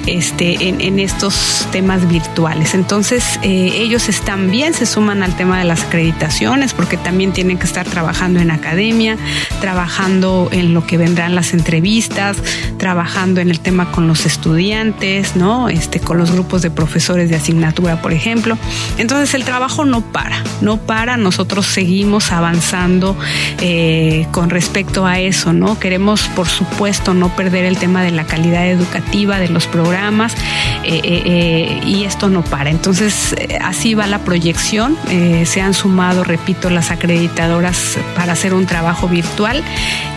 este, 0.05 0.69
en, 0.69 0.81
en 0.81 0.99
estos 0.99 1.67
temas 1.71 2.07
virtuales. 2.07 2.73
Entonces, 2.73 3.39
eh, 3.43 3.73
ellos 3.75 4.09
están 4.09 4.51
bien, 4.51 4.73
se 4.73 4.85
suman 4.85 5.23
al 5.23 5.35
tema 5.35 5.59
de 5.59 5.65
las 5.65 5.83
acreditaciones, 5.83 6.73
porque 6.73 6.97
también 6.97 7.33
tienen 7.33 7.57
que 7.57 7.65
estar 7.65 7.85
trabajando 7.87 8.39
en 8.39 8.51
academia, 8.51 9.17
trabajando 9.59 10.49
en 10.51 10.73
lo 10.73 10.85
que 10.85 10.97
vendrán 10.97 11.35
las 11.35 11.53
entrevistas, 11.53 12.37
trabajando 12.77 13.41
en 13.41 13.49
el 13.49 13.59
tema 13.59 13.91
con 13.91 14.07
los 14.07 14.25
estudiantes, 14.25 15.35
¿no? 15.35 15.69
Este, 15.69 15.99
con 15.99 16.17
los 16.17 16.31
grupos 16.31 16.61
de 16.61 16.71
profesores 16.71 17.29
de 17.29 17.35
asignatura, 17.35 18.01
por 18.01 18.13
ejemplo. 18.13 18.57
Entonces, 18.97 19.33
el 19.33 19.43
trabajo 19.43 19.85
no 19.85 20.01
para, 20.01 20.43
no 20.61 20.77
para. 20.77 21.17
Nosotros 21.17 21.48
seguimos 21.61 22.31
avanzando 22.31 23.17
eh, 23.59 24.27
con 24.31 24.49
respecto 24.49 25.05
a 25.05 25.19
eso, 25.19 25.51
¿no? 25.51 25.79
Queremos, 25.79 26.21
por 26.35 26.47
supuesto, 26.47 27.13
no 27.13 27.35
perder 27.35 27.65
el 27.65 27.77
tema 27.77 28.03
de 28.03 28.11
la 28.11 28.25
calidad 28.25 28.67
educativa 28.69 29.39
de 29.39 29.49
los 29.49 29.67
programas. 29.67 30.35
Eh, 30.83 31.01
eh, 31.03 31.81
y 31.85 32.03
esto 32.05 32.29
no 32.29 32.43
para. 32.43 32.69
Entonces, 32.69 33.35
así 33.61 33.93
va 33.93 34.07
la 34.07 34.19
proyección. 34.19 34.97
Se 35.45 35.61
han 35.61 35.73
sumado, 35.73 36.23
repito, 36.23 36.69
las 36.69 36.91
acreditadoras 36.91 37.97
para 38.15 38.33
hacer 38.33 38.53
un 38.53 38.65
trabajo 38.65 39.07
virtual 39.07 39.63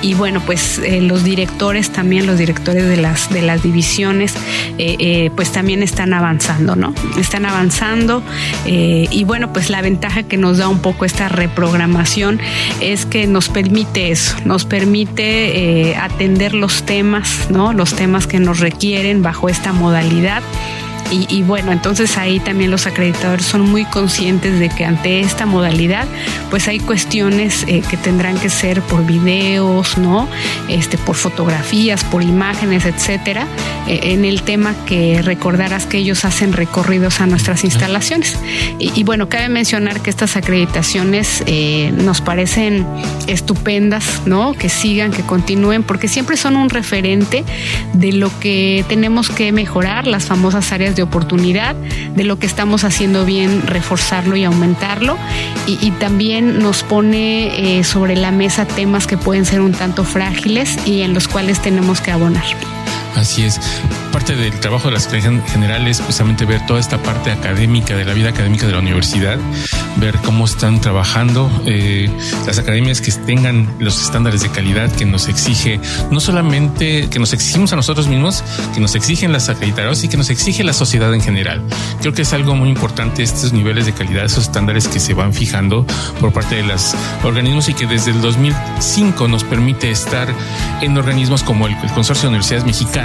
y 0.02 0.14
bueno, 0.14 0.40
pues 0.40 0.80
los 1.00 1.24
directores 1.24 1.90
también, 1.90 2.26
los 2.26 2.38
directores 2.38 2.86
de 2.88 2.96
las, 2.96 3.30
de 3.30 3.42
las 3.42 3.62
divisiones, 3.62 4.34
pues 5.34 5.52
también 5.52 5.82
están 5.82 6.12
avanzando, 6.12 6.76
¿no? 6.76 6.94
Están 7.18 7.46
avanzando 7.46 8.22
y 8.66 9.24
bueno, 9.24 9.52
pues 9.52 9.70
la 9.70 9.80
ventaja 9.82 10.22
que 10.24 10.36
nos 10.36 10.58
da 10.58 10.68
un 10.68 10.80
poco 10.80 11.04
esta 11.04 11.21
reprogramación 11.28 12.40
es 12.80 13.06
que 13.06 13.26
nos 13.26 13.48
permite 13.48 14.10
eso, 14.10 14.36
nos 14.44 14.64
permite 14.64 15.96
atender 15.96 16.54
los 16.54 16.84
temas, 16.84 17.50
¿no? 17.50 17.72
Los 17.72 17.94
temas 17.94 18.26
que 18.26 18.38
nos 18.38 18.60
requieren 18.60 19.22
bajo 19.22 19.48
esta 19.48 19.72
modalidad. 19.72 20.42
Y, 21.14 21.42
bueno, 21.42 21.72
entonces 21.72 22.16
ahí 22.16 22.40
también 22.40 22.70
los 22.70 22.86
acreditadores 22.86 23.44
son 23.44 23.70
muy 23.70 23.84
conscientes 23.84 24.58
de 24.58 24.70
que 24.70 24.86
ante 24.86 25.20
esta 25.20 25.44
modalidad, 25.44 26.06
pues 26.48 26.68
hay 26.68 26.80
cuestiones 26.80 27.64
eh, 27.68 27.82
que 27.86 27.98
tendrán 27.98 28.38
que 28.38 28.48
ser 28.48 28.80
por 28.80 29.04
videos, 29.04 29.98
¿no? 29.98 30.26
Este, 30.68 30.96
por 30.96 31.14
fotografías, 31.16 32.02
por 32.02 32.22
imágenes, 32.22 32.86
etcétera, 32.86 33.46
eh, 33.86 34.00
en 34.04 34.24
el 34.24 34.40
tema 34.40 34.74
que 34.86 35.20
recordarás 35.20 35.84
que 35.84 35.98
ellos 35.98 36.24
hacen 36.24 36.54
recorridos 36.54 37.20
a 37.20 37.26
nuestras 37.26 37.62
instalaciones. 37.64 38.38
Y, 38.78 39.04
bueno, 39.04 39.28
cabe 39.28 39.50
mencionar 39.50 40.00
que 40.00 40.08
estas 40.08 40.36
acreditaciones 40.36 41.42
eh, 41.46 41.92
nos 41.94 42.22
parecen 42.22 42.86
estupendas, 43.26 44.22
¿no? 44.24 44.54
Que 44.54 44.70
sigan, 44.70 45.10
que 45.10 45.22
continúen, 45.22 45.82
porque 45.82 46.08
siempre 46.08 46.38
son 46.38 46.56
un 46.56 46.70
referente 46.70 47.44
de 47.92 48.12
lo 48.12 48.30
que 48.40 48.82
tenemos 48.88 49.28
que 49.28 49.52
mejorar, 49.52 50.06
las 50.06 50.24
famosas 50.24 50.72
áreas 50.72 50.96
de 50.96 51.01
oportunidad, 51.02 51.74
de 52.16 52.24
lo 52.24 52.38
que 52.38 52.46
estamos 52.46 52.84
haciendo 52.84 53.24
bien, 53.24 53.62
reforzarlo 53.66 54.36
y 54.36 54.44
aumentarlo. 54.44 55.16
Y, 55.66 55.92
también 55.92 56.58
nos 56.58 56.82
pone 56.82 57.78
eh, 57.78 57.84
sobre 57.84 58.16
la 58.16 58.32
mesa 58.32 58.64
temas 58.64 59.06
que 59.06 59.16
pueden 59.16 59.44
ser 59.44 59.60
un 59.60 59.72
tanto 59.72 60.04
frágiles 60.04 60.78
y 60.86 61.02
en 61.02 61.14
los 61.14 61.28
cuales 61.28 61.60
tenemos 61.60 62.00
que 62.00 62.10
abonar. 62.10 62.44
Así 63.16 63.44
es. 63.44 63.60
Parte 64.10 64.36
del 64.36 64.58
trabajo 64.60 64.88
de 64.88 64.94
la 64.94 65.00
Secretaría 65.00 65.42
General 65.46 65.86
es 65.88 66.00
precisamente 66.00 66.44
ver 66.44 66.64
toda 66.66 66.80
esta 66.80 67.02
parte 67.02 67.30
académica, 67.30 67.96
de 67.96 68.04
la 68.04 68.14
vida 68.14 68.30
académica 68.30 68.66
de 68.66 68.72
la 68.72 68.78
universidad, 68.78 69.38
ver 69.96 70.16
cómo 70.18 70.44
están 70.44 70.80
trabajando 70.80 71.50
eh, 71.66 72.10
las 72.46 72.58
academias 72.58 73.00
que 73.00 73.12
tengan 73.12 73.68
los 73.78 74.02
estándares 74.02 74.42
de 74.42 74.50
calidad 74.50 74.90
que 74.92 75.04
nos 75.04 75.28
exige, 75.28 75.80
no 76.10 76.20
solamente 76.20 77.08
que 77.10 77.18
nos 77.18 77.32
exigimos 77.32 77.72
a 77.72 77.76
nosotros 77.76 78.06
mismos, 78.06 78.44
que 78.74 78.80
nos 78.80 78.94
exigen 78.94 79.32
las 79.32 79.48
acreditadoras 79.48 80.02
y 80.04 80.08
que 80.08 80.16
nos 80.16 80.30
exige 80.30 80.64
la 80.64 80.72
sociedad 80.72 81.12
en 81.14 81.20
general. 81.20 81.62
Creo 82.00 82.12
que 82.12 82.22
es 82.22 82.32
algo 82.32 82.54
muy 82.54 82.68
importante 82.68 83.22
estos 83.22 83.52
niveles 83.52 83.86
de 83.86 83.92
calidad, 83.92 84.24
esos 84.24 84.44
estándares 84.44 84.88
que 84.88 85.00
se 85.00 85.14
van 85.14 85.32
fijando 85.32 85.86
por 86.20 86.32
parte 86.32 86.56
de 86.56 86.64
los 86.64 86.94
organismos 87.24 87.68
y 87.68 87.74
que 87.74 87.86
desde 87.86 88.10
el 88.10 88.20
2005 88.20 89.28
nos 89.28 89.44
permite 89.44 89.90
estar 89.90 90.28
en 90.80 90.96
organismos 90.96 91.42
como 91.42 91.66
el, 91.66 91.74
el 91.82 91.90
Consorcio 91.92 92.24
de 92.24 92.28
Universidades 92.28 92.66
Mexicanas 92.66 93.01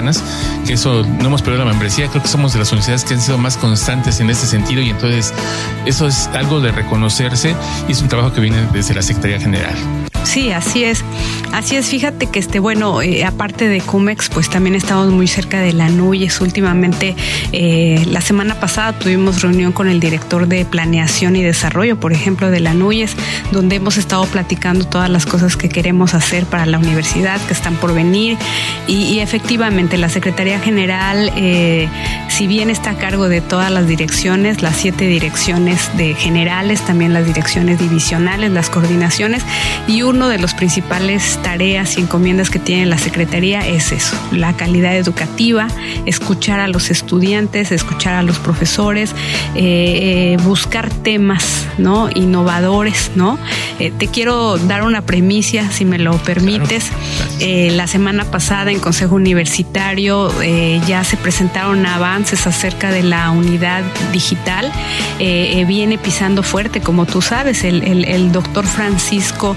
que 0.66 0.74
eso 0.74 1.04
no 1.04 1.26
hemos 1.26 1.42
perdido 1.42 1.64
la 1.64 1.70
membresía, 1.70 2.08
creo 2.08 2.22
que 2.22 2.28
somos 2.28 2.52
de 2.52 2.58
las 2.58 2.70
universidades 2.72 3.04
que 3.04 3.14
han 3.14 3.20
sido 3.20 3.38
más 3.38 3.56
constantes 3.56 4.20
en 4.20 4.30
ese 4.30 4.46
sentido 4.46 4.82
y 4.82 4.90
entonces 4.90 5.32
eso 5.86 6.06
es 6.06 6.28
algo 6.34 6.60
de 6.60 6.72
reconocerse 6.72 7.54
y 7.88 7.92
es 7.92 8.02
un 8.02 8.08
trabajo 8.08 8.32
que 8.32 8.40
viene 8.40 8.58
desde 8.72 8.94
la 8.94 9.02
Secretaría 9.02 9.40
General. 9.40 9.74
Sí, 10.28 10.52
así 10.52 10.84
es. 10.84 11.02
Así 11.52 11.76
es, 11.76 11.86
fíjate 11.86 12.26
que 12.26 12.38
este, 12.38 12.58
bueno, 12.58 13.00
eh, 13.00 13.24
aparte 13.24 13.66
de 13.66 13.80
CUMEX, 13.80 14.28
pues 14.28 14.50
también 14.50 14.74
estamos 14.74 15.10
muy 15.10 15.26
cerca 15.26 15.60
de 15.60 15.72
la 15.72 15.88
NUYES. 15.88 16.42
Últimamente, 16.42 17.16
eh, 17.52 18.04
la 18.06 18.20
semana 18.20 18.60
pasada 18.60 18.92
tuvimos 18.92 19.40
reunión 19.40 19.72
con 19.72 19.88
el 19.88 20.00
director 20.00 20.46
de 20.46 20.66
planeación 20.66 21.34
y 21.36 21.42
desarrollo, 21.42 21.98
por 21.98 22.12
ejemplo, 22.12 22.50
de 22.50 22.60
la 22.60 22.74
NUYES, 22.74 23.16
donde 23.52 23.76
hemos 23.76 23.96
estado 23.96 24.26
platicando 24.26 24.86
todas 24.86 25.08
las 25.08 25.24
cosas 25.24 25.56
que 25.56 25.70
queremos 25.70 26.12
hacer 26.12 26.44
para 26.44 26.66
la 26.66 26.78
universidad, 26.78 27.40
que 27.46 27.54
están 27.54 27.76
por 27.76 27.94
venir. 27.94 28.36
Y, 28.86 29.20
efectivamente, 29.20 29.87
la 29.96 30.08
Secretaría 30.08 30.60
General, 30.60 31.32
eh, 31.36 31.88
si 32.28 32.46
bien 32.46 32.68
está 32.68 32.90
a 32.90 32.94
cargo 32.96 33.28
de 33.28 33.40
todas 33.40 33.70
las 33.70 33.86
direcciones, 33.86 34.60
las 34.62 34.76
siete 34.76 35.06
direcciones 35.06 35.96
de 35.96 36.14
generales, 36.14 36.82
también 36.82 37.12
las 37.12 37.24
direcciones 37.24 37.78
divisionales, 37.78 38.50
las 38.50 38.68
coordinaciones, 38.68 39.42
y 39.88 40.02
uno 40.02 40.28
de 40.28 40.38
los 40.38 40.52
principales 40.52 41.40
tareas 41.42 41.96
y 41.96 42.02
encomiendas 42.02 42.50
que 42.50 42.58
tiene 42.58 42.84
la 42.84 42.98
Secretaría 42.98 43.66
es 43.66 43.90
eso, 43.90 44.16
la 44.32 44.52
calidad 44.52 44.94
educativa, 44.94 45.66
escuchar 46.04 46.60
a 46.60 46.68
los 46.68 46.90
estudiantes, 46.90 47.72
escuchar 47.72 48.12
a 48.12 48.22
los 48.22 48.38
profesores, 48.38 49.12
eh, 49.54 50.34
eh, 50.34 50.36
buscar 50.44 50.90
temas 50.90 51.66
¿no? 51.78 52.10
innovadores. 52.14 53.12
¿no? 53.14 53.38
Eh, 53.78 53.90
te 53.96 54.08
quiero 54.08 54.58
dar 54.58 54.82
una 54.82 55.00
premicia, 55.02 55.70
si 55.70 55.86
me 55.86 55.98
lo 55.98 56.18
permites. 56.18 56.90
la 57.40 57.86
semana 57.86 58.24
pasada 58.24 58.70
en 58.70 58.80
Consejo 58.80 59.14
Universitario 59.14 60.30
ya 60.86 61.02
se 61.04 61.16
presentaron 61.16 61.86
avances 61.86 62.46
acerca 62.46 62.90
de 62.90 63.02
la 63.02 63.30
unidad 63.30 63.82
digital. 64.12 64.70
viene 65.18 65.96
pisando 65.96 66.42
fuerte, 66.42 66.80
como 66.80 67.06
tú 67.06 67.22
sabes, 67.22 67.64
el, 67.64 68.04
el 68.04 68.32
doctor 68.32 68.66
Francisco, 68.66 69.56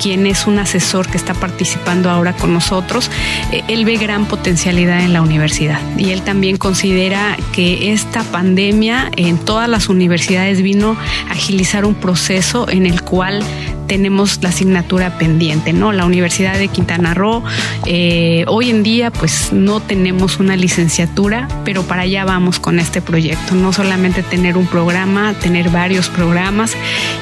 quien 0.00 0.26
es 0.26 0.46
un 0.46 0.58
asesor 0.58 1.08
que 1.08 1.16
está 1.16 1.34
participando 1.34 2.10
ahora 2.10 2.32
con 2.34 2.52
nosotros, 2.52 3.10
eh, 3.52 3.62
él 3.68 3.84
ve 3.84 3.96
gran 3.96 4.26
potencialidad 4.26 5.00
en 5.00 5.12
la 5.12 5.22
universidad 5.22 5.80
y 5.96 6.10
él 6.10 6.22
también 6.22 6.56
considera 6.56 7.36
que 7.52 7.92
esta 7.92 8.22
pandemia 8.24 9.10
en 9.16 9.38
todas 9.38 9.68
las 9.68 9.88
universidades 9.88 10.62
vino 10.62 10.96
a 11.28 11.32
agilizar 11.32 11.84
un 11.84 11.94
proceso 11.94 12.68
en 12.68 12.86
el 12.86 13.02
cual 13.02 13.42
tenemos 13.86 14.42
la 14.42 14.50
asignatura 14.50 15.18
pendiente, 15.18 15.72
¿no? 15.72 15.92
La 15.92 16.04
Universidad 16.04 16.58
de 16.58 16.68
Quintana 16.68 17.14
Roo, 17.14 17.42
eh, 17.86 18.44
hoy 18.48 18.70
en 18.70 18.82
día 18.82 19.10
pues 19.10 19.52
no 19.52 19.80
tenemos 19.80 20.38
una 20.38 20.56
licenciatura, 20.56 21.48
pero 21.64 21.82
para 21.82 22.02
allá 22.02 22.24
vamos 22.24 22.58
con 22.58 22.78
este 22.78 23.00
proyecto, 23.00 23.54
no 23.54 23.72
solamente 23.72 24.22
tener 24.22 24.56
un 24.56 24.66
programa, 24.66 25.34
tener 25.34 25.70
varios 25.70 26.08
programas 26.08 26.76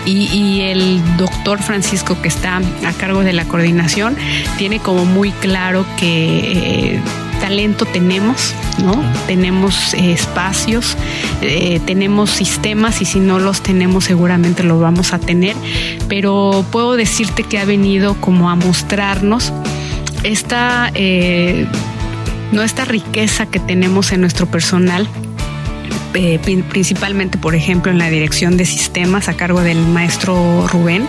y, 0.07 0.33
el 0.62 1.00
doctor 1.16 1.62
Francisco 1.62 2.21
que 2.21 2.28
está 2.28 2.59
a 2.59 2.92
cargo 2.92 3.21
de 3.23 3.33
la 3.33 3.45
coordinación 3.45 4.16
tiene 4.59 4.78
como 4.78 5.04
muy 5.04 5.31
claro 5.33 5.85
que... 5.99 6.97
Eh, 6.97 7.00
talento 7.42 7.84
tenemos, 7.87 8.54
¿no? 8.84 9.02
Tenemos 9.26 9.94
eh, 9.94 10.12
espacios, 10.12 10.96
eh, 11.40 11.80
tenemos 11.84 12.30
sistemas 12.30 13.02
y 13.02 13.04
si 13.04 13.18
no 13.18 13.40
los 13.40 13.62
tenemos 13.62 14.04
seguramente 14.04 14.62
los 14.62 14.80
vamos 14.80 15.12
a 15.12 15.18
tener, 15.18 15.56
pero 16.08 16.64
puedo 16.70 16.94
decirte 16.94 17.42
que 17.42 17.58
ha 17.58 17.64
venido 17.64 18.14
como 18.20 18.49
a 18.49 18.54
mostrarnos 18.54 19.52
esta, 20.22 20.92
eh, 20.94 21.66
no 22.52 22.62
esta 22.62 22.84
riqueza 22.84 23.46
que 23.46 23.58
tenemos 23.58 24.12
en 24.12 24.20
nuestro 24.20 24.46
personal 24.46 25.08
eh, 26.14 26.38
principalmente, 26.69 27.38
por 27.38 27.54
ejemplo, 27.54 27.90
en 27.90 27.99
la 27.99 28.11
dirección 28.11 28.57
de 28.57 28.66
sistemas 28.66 29.28
a 29.28 29.35
cargo 29.35 29.62
del 29.62 29.78
maestro 29.87 30.66
Rubén, 30.69 31.02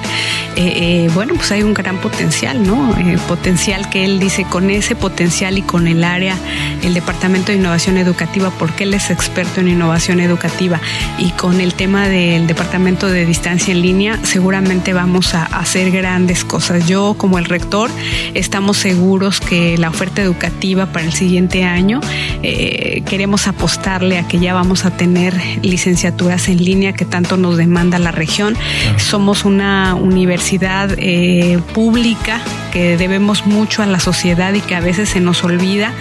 eh, 0.56 1.06
eh, 1.06 1.10
bueno, 1.14 1.34
pues 1.36 1.52
hay 1.52 1.64
un 1.64 1.74
gran 1.74 1.98
potencial, 1.98 2.66
¿no? 2.66 2.96
potencial 3.28 3.90
que 3.90 4.06
él 4.06 4.20
dice, 4.20 4.46
con 4.46 4.70
ese 4.70 4.96
potencial 4.96 5.58
y 5.58 5.62
con 5.62 5.88
el 5.88 6.04
área, 6.04 6.38
el 6.84 6.94
Departamento 6.94 7.52
de 7.52 7.58
Innovación 7.58 7.98
Educativa, 7.98 8.52
porque 8.58 8.84
él 8.84 8.94
es 8.94 9.10
experto 9.10 9.60
en 9.60 9.68
innovación 9.68 10.20
educativa, 10.22 10.80
y 11.18 11.32
con 11.32 11.60
el 11.60 11.74
tema 11.74 12.08
del 12.08 12.48
Departamento 12.48 13.08
de 13.08 13.26
Distancia 13.26 13.74
en 13.74 13.82
Línea, 13.82 14.20
seguramente 14.24 14.94
vamos 14.94 15.34
a 15.34 15.44
hacer 15.44 15.92
grandes 15.92 16.46
cosas. 16.46 16.88
Yo, 16.88 17.16
como 17.18 17.40
el 17.40 17.46
rector, 17.46 17.90
estamos 18.34 18.78
seguros 18.78 19.42
que 19.42 19.78
la 19.78 19.90
oferta 19.90 20.22
educativa 20.22 20.86
para 20.86 21.06
el 21.06 21.14
siguiente 21.14 21.66
año, 21.66 22.00
queremos 22.42 23.48
apostarle 23.48 24.18
a 24.18 24.28
que 24.28 24.40
ya 24.40 24.54
vamos 24.54 24.86
a 24.86 24.93
tener 24.98 25.34
licenciaturas 25.62 26.48
en 26.50 26.64
línea 26.64 26.94
que 26.94 27.06
tanto 27.06 27.38
nos 27.38 27.58
demanda 27.58 28.00
la 28.00 28.12
región. 28.12 28.56
Somos 28.98 29.46
una 29.46 29.96
universidad 29.96 30.90
eh, 30.98 31.60
pública 31.74 32.42
que 32.72 32.98
debemos 32.98 33.46
mucho 33.46 33.84
a 33.84 33.86
la 33.86 34.00
sociedad 34.00 34.54
y 34.54 34.62
que 34.62 34.76
a 34.76 34.80
veces 34.80 35.10
se 35.10 35.20
nos 35.20 35.44
olvida 35.44 35.94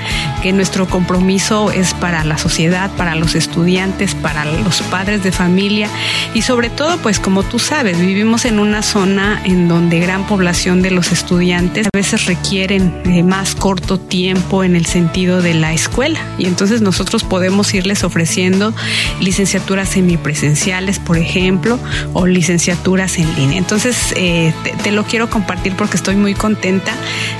que 0.42 0.52
nuestro 0.52 0.88
compromiso 0.88 1.70
es 1.70 1.92
para 1.94 2.24
la 2.24 2.38
sociedad, 2.38 2.90
para 2.96 3.14
los 3.14 3.34
estudiantes, 3.34 4.14
para 4.14 4.44
los 4.44 4.80
padres 4.82 5.22
de 5.22 5.32
familia. 5.32 5.88
Y 6.34 6.42
sobre 6.42 6.70
todo, 6.70 6.96
pues 6.98 7.20
como 7.20 7.42
tú 7.42 7.58
sabes, 7.58 8.00
vivimos 8.00 8.44
en 8.44 8.58
una 8.58 8.82
zona 8.82 9.40
en 9.44 9.68
donde 9.68 10.00
gran 10.00 10.26
población 10.26 10.82
de 10.82 10.90
los 10.90 11.12
estudiantes 11.12 11.86
a 11.86 11.96
veces 11.96 12.26
requieren 12.26 13.02
de 13.04 13.22
más 13.22 13.54
corto 13.54 14.00
tiempo 14.00 14.64
en 14.64 14.74
el 14.74 14.86
sentido 14.86 15.42
de 15.42 15.54
la 15.54 15.72
escuela. 15.72 16.20
Y 16.38 16.46
entonces 16.46 16.80
nosotros 16.80 17.22
podemos 17.22 17.72
irles 17.74 18.02
ofreciendo 18.02 18.74
licenciaturas 19.20 19.90
semipresenciales, 19.90 20.98
por 20.98 21.18
ejemplo, 21.18 21.78
o 22.12 22.26
licenciaturas 22.26 23.18
en 23.18 23.34
línea. 23.34 23.58
Entonces, 23.58 24.12
eh, 24.16 24.52
te, 24.82 24.92
lo 24.92 25.04
quiero 25.04 25.30
compartir 25.30 25.74
porque 25.76 25.96
estoy 25.96 26.16
muy 26.16 26.34
contenta 26.34 26.92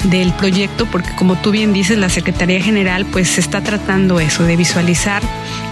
del 0.04 0.32
proyecto 0.32 0.87
porque 0.87 1.11
como 1.16 1.37
tú 1.37 1.50
bien 1.50 1.72
dices, 1.72 1.99
la 1.99 2.08
Secretaría 2.08 2.61
General 2.61 3.06
pues 3.06 3.38
está 3.38 3.62
tratando 3.62 4.20
eso, 4.20 4.44
de 4.44 4.56
visualizar 4.56 5.22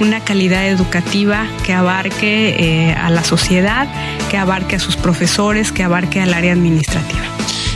una 0.00 0.20
calidad 0.20 0.68
educativa 0.68 1.46
que 1.64 1.72
abarque 1.72 2.56
eh, 2.58 2.94
a 2.94 3.10
la 3.10 3.24
sociedad, 3.24 3.88
que 4.30 4.36
abarque 4.36 4.76
a 4.76 4.78
sus 4.78 4.96
profesores, 4.96 5.72
que 5.72 5.82
abarque 5.82 6.20
al 6.20 6.34
área 6.34 6.52
administrativa. 6.52 7.20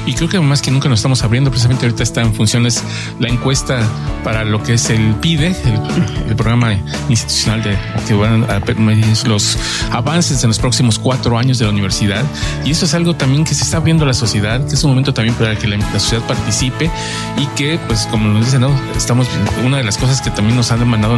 Y 0.07 0.15
creo 0.15 0.29
que 0.29 0.39
más 0.41 0.61
que 0.61 0.71
nunca 0.71 0.89
nos 0.89 0.99
estamos 0.99 1.23
abriendo, 1.23 1.51
precisamente 1.51 1.87
ahorita 1.87 2.03
está 2.03 2.21
en 2.21 2.35
funciones 2.35 2.83
la 3.19 3.29
encuesta 3.29 3.81
para 4.23 4.45
lo 4.45 4.63
que 4.63 4.75
es 4.75 4.91
el 4.91 5.15
PIDE, 5.17 5.57
el, 6.29 6.35
programa 6.35 6.73
institucional 7.09 7.63
de 7.63 7.79
que 8.07 8.15
van 8.15 8.51
a 8.51 8.61
permitir 8.61 9.29
los 9.29 9.57
avances 9.93 10.43
en 10.43 10.49
los 10.49 10.59
próximos 10.59 10.99
cuatro 10.99 11.39
años 11.39 11.59
de 11.59 11.65
la 11.65 11.71
universidad. 11.71 12.25
Y 12.65 12.73
eso 12.73 12.85
es 12.85 12.95
algo 12.95 13.15
también 13.15 13.45
que 13.45 13.55
se 13.55 13.63
está 13.63 13.77
abriendo 13.79 14.05
a 14.05 14.07
la 14.09 14.15
sociedad, 14.15 14.67
que 14.67 14.75
es 14.75 14.85
un 14.85 14.91
momento 14.91 15.15
también 15.15 15.35
para 15.37 15.57
que 15.57 15.69
la, 15.69 15.81
sociedad 15.93 16.27
participe 16.27 16.91
y 17.37 17.47
que, 17.57 17.79
pues, 17.87 18.07
como 18.11 18.29
nos 18.29 18.45
dicen, 18.45 18.63
¿no? 18.63 18.71
estamos 18.97 19.29
una 19.65 19.79
de 19.79 19.85
las 19.85 19.97
cosas 19.97 20.21
que 20.21 20.31
también 20.31 20.57
nos 20.57 20.71
han 20.73 20.81
demandado 20.81 21.17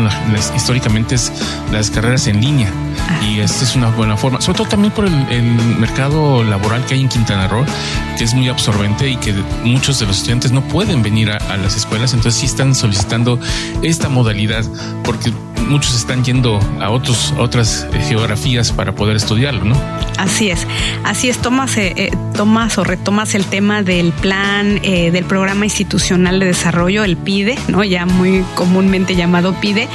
históricamente 0.55 1.15
es 1.15 1.33
las 1.73 1.91
carreras 1.91 2.27
en 2.27 2.41
línea. 2.41 2.71
Y 3.23 3.41
esta 3.41 3.65
es 3.65 3.75
una 3.75 3.89
buena 3.91 4.17
forma, 4.17 4.41
sobre 4.41 4.59
todo 4.59 4.69
también 4.69 4.93
por 4.93 5.07
el, 5.07 5.15
el 5.31 5.45
mercado 5.79 6.45
laboral 6.45 6.85
que 6.85 6.95
hay 6.95 7.01
en 7.01 7.09
Quintana 7.09 7.49
Roo, 7.49 7.65
que 8.17 8.25
es 8.25 8.35
muy 8.35 8.49
absorbente 8.49 9.09
y 9.09 9.17
que 9.17 9.33
muchos 9.65 9.99
de 9.99 10.07
los 10.07 10.19
estudiantes 10.19 10.53
no 10.53 10.63
pueden 10.69 11.03
venir 11.03 11.31
a, 11.31 11.57
las 11.57 11.77
escuelas, 11.77 12.15
entonces 12.15 12.41
sí 12.41 12.47
están 12.47 12.75
solicitando 12.75 13.39
esta 13.83 14.09
modalidad 14.09 14.65
porque 15.05 15.33
muchos 15.69 15.95
están 15.95 16.25
yendo 16.25 16.59
a 16.81 16.91
otros, 16.91 17.35
otras 17.39 17.87
geografías 18.09 18.73
para 18.73 18.95
poder 18.95 19.17
estudiarlo, 19.17 19.65
¿no? 19.65 19.77
Así 20.19 20.51
es, 20.51 20.67
así 21.05 21.29
es, 21.29 21.39
tomas, 21.39 21.77
eh, 21.77 21.93
eh, 21.97 22.11
tomas 22.35 22.79
o 22.79 22.85
retomas 22.85 23.35
el 23.35 23.45
tema 23.45 23.83
del 23.83 24.13
plan 24.13 24.81
del 24.81 25.25
programa 25.25 25.65
institucional 25.65 26.41
de 26.41 26.47
desarrollo, 26.47 27.05
el 27.05 27.17
PIDE, 27.17 27.59
¿no? 27.69 27.85
Ya 27.85 28.07
muy 28.07 28.45
comúnmente 28.55 29.15
llamado 29.15 29.55
PIDE. 29.61 29.89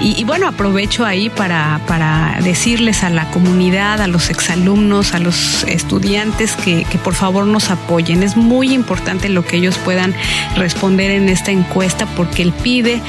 Y, 0.00 0.22
bueno, 0.24 0.46
aprovecho 0.46 1.04
ahí 1.04 1.28
para, 1.28 1.80
para 1.86 2.38
decirles 2.42 3.02
a 3.02 3.10
la 3.10 3.30
comunidad, 3.30 4.00
a 4.00 4.06
los 4.06 4.30
exalumnos, 4.30 5.14
a 5.14 5.18
los 5.18 5.64
estudiantes 5.64 6.54
que, 6.56 6.84
que 6.84 6.98
por 6.98 7.14
favor 7.14 7.46
nos 7.46 7.70
apoyen. 7.70 8.22
Es 8.22 8.36
muy 8.36 8.72
importante 8.72 9.28
lo 9.28 9.44
que 9.44 9.56
ellos 9.56 9.76
puedan 9.78 10.14
responder 10.56 11.10
en 11.10 11.28
esta 11.28 11.50
encuesta 11.50 12.06
porque 12.16 12.42
el 12.42 12.52
PIDE 12.52 13.00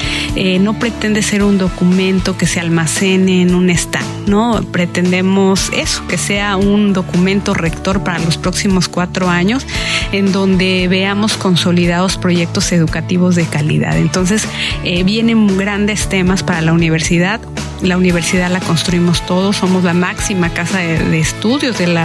no 0.60 0.78
pretende 0.78 1.22
ser 1.22 1.42
un 1.42 1.58
documento 1.58 2.36
que 2.36 2.46
se 2.46 2.60
almacene 2.60 3.42
en 3.42 3.54
un 3.54 3.70
stand, 3.70 4.28
¿no? 4.28 4.60
Pretendemos 4.72 5.70
eso, 5.72 6.06
que 6.08 6.18
sea 6.18 6.56
un 6.60 6.92
documento 6.92 7.54
rector 7.54 8.02
para 8.04 8.18
los 8.18 8.36
próximos 8.36 8.88
cuatro 8.88 9.28
años 9.28 9.66
en 10.12 10.32
donde 10.32 10.88
veamos 10.88 11.36
consolidados 11.36 12.16
proyectos 12.16 12.72
educativos 12.72 13.34
de 13.34 13.44
calidad. 13.44 13.96
Entonces, 13.96 14.46
eh, 14.84 15.02
vienen 15.04 15.56
grandes 15.58 16.08
temas 16.08 16.42
para 16.42 16.60
la 16.60 16.72
universidad 16.72 17.40
la 17.82 17.96
universidad 17.96 18.50
la 18.50 18.60
construimos 18.60 19.24
todos, 19.26 19.56
somos 19.56 19.84
la 19.84 19.94
máxima 19.94 20.50
casa 20.50 20.78
de, 20.78 21.18
estudios 21.18 21.78
del, 21.78 21.96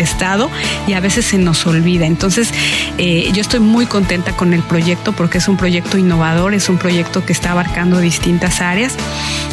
Estado 0.00 0.50
y 0.86 0.94
a 0.94 1.00
veces 1.00 1.26
se 1.26 1.38
nos 1.38 1.66
olvida. 1.66 2.06
Entonces, 2.06 2.52
eh, 2.98 3.30
yo 3.32 3.40
estoy 3.40 3.60
muy 3.60 3.86
contenta 3.86 4.32
con 4.32 4.54
el 4.54 4.62
proyecto 4.62 5.12
porque 5.12 5.38
es 5.38 5.48
un 5.48 5.56
proyecto 5.56 5.98
innovador, 5.98 6.54
es 6.54 6.68
un 6.68 6.78
proyecto 6.78 7.24
que 7.24 7.32
está 7.32 7.52
abarcando 7.52 7.98
distintas 7.98 8.60
áreas. 8.60 8.94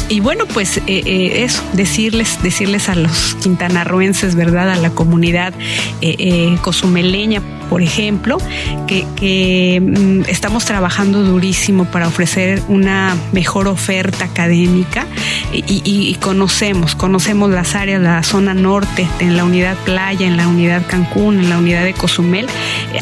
Y 0.10 0.20
bueno, 0.22 0.46
pues 0.46 0.78
eh, 0.78 0.84
eh, 0.88 1.44
eso, 1.44 1.64
decirles, 1.74 2.42
decirles 2.42 2.90
a 2.90 2.96
los 2.96 3.36
quintanarroenses, 3.36 4.36
¿verdad? 4.36 4.72
A 4.72 4.78
la 4.78 4.90
comunidad 4.92 5.54
cozumeleña, 6.62 7.42
por 7.70 7.82
ejemplo, 7.82 8.38
que, 8.88 9.80
mm, 9.82 10.30
estamos 10.30 10.66
trabajando 10.66 11.24
durísimo 11.24 11.86
para 11.86 12.08
ofrecer 12.08 12.62
una 12.68 13.16
mejor 13.32 13.68
oferta 13.68 14.26
académica 14.26 15.06
y, 15.54 16.16
conocemos, 16.22 16.96
conocemos 16.96 17.50
las 17.50 17.76
áreas, 17.76 18.02
la 18.02 18.24
zona 18.24 18.54
norte, 18.54 19.08
en 19.20 19.38
la 19.38 19.44
unidad 19.46 19.78
playa, 19.86 20.28
en 20.28 20.38
la 20.38 20.48
unidad 20.48 20.84
Cancún, 20.88 21.40
en 21.40 21.50
la 21.50 21.58
unidad 21.58 21.84
de 21.84 21.94
Cozumel, 21.94 22.48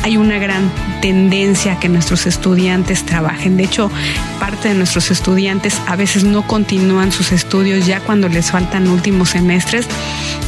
hay 0.04 0.18
una 0.18 0.38
gran 0.38 0.72
tendencia 1.02 1.74
a 1.74 1.80
que 1.80 1.90
nuestros 1.90 2.26
estudiantes 2.26 3.06
trabajen. 3.06 3.58
De 3.58 3.64
hecho, 3.64 3.92
parte 4.40 4.70
de 4.70 4.76
nuestros 4.76 5.12
estudiantes 5.12 5.80
a 5.88 5.96
veces 5.96 6.24
no 6.24 6.46
continúan 6.48 7.12
sus 7.12 7.32
estudios 7.32 7.86
ya 7.86 8.00
cuando 8.00 8.28
les 8.30 8.52
faltan 8.52 8.88
últimos 8.88 9.30
semestres 9.30 9.88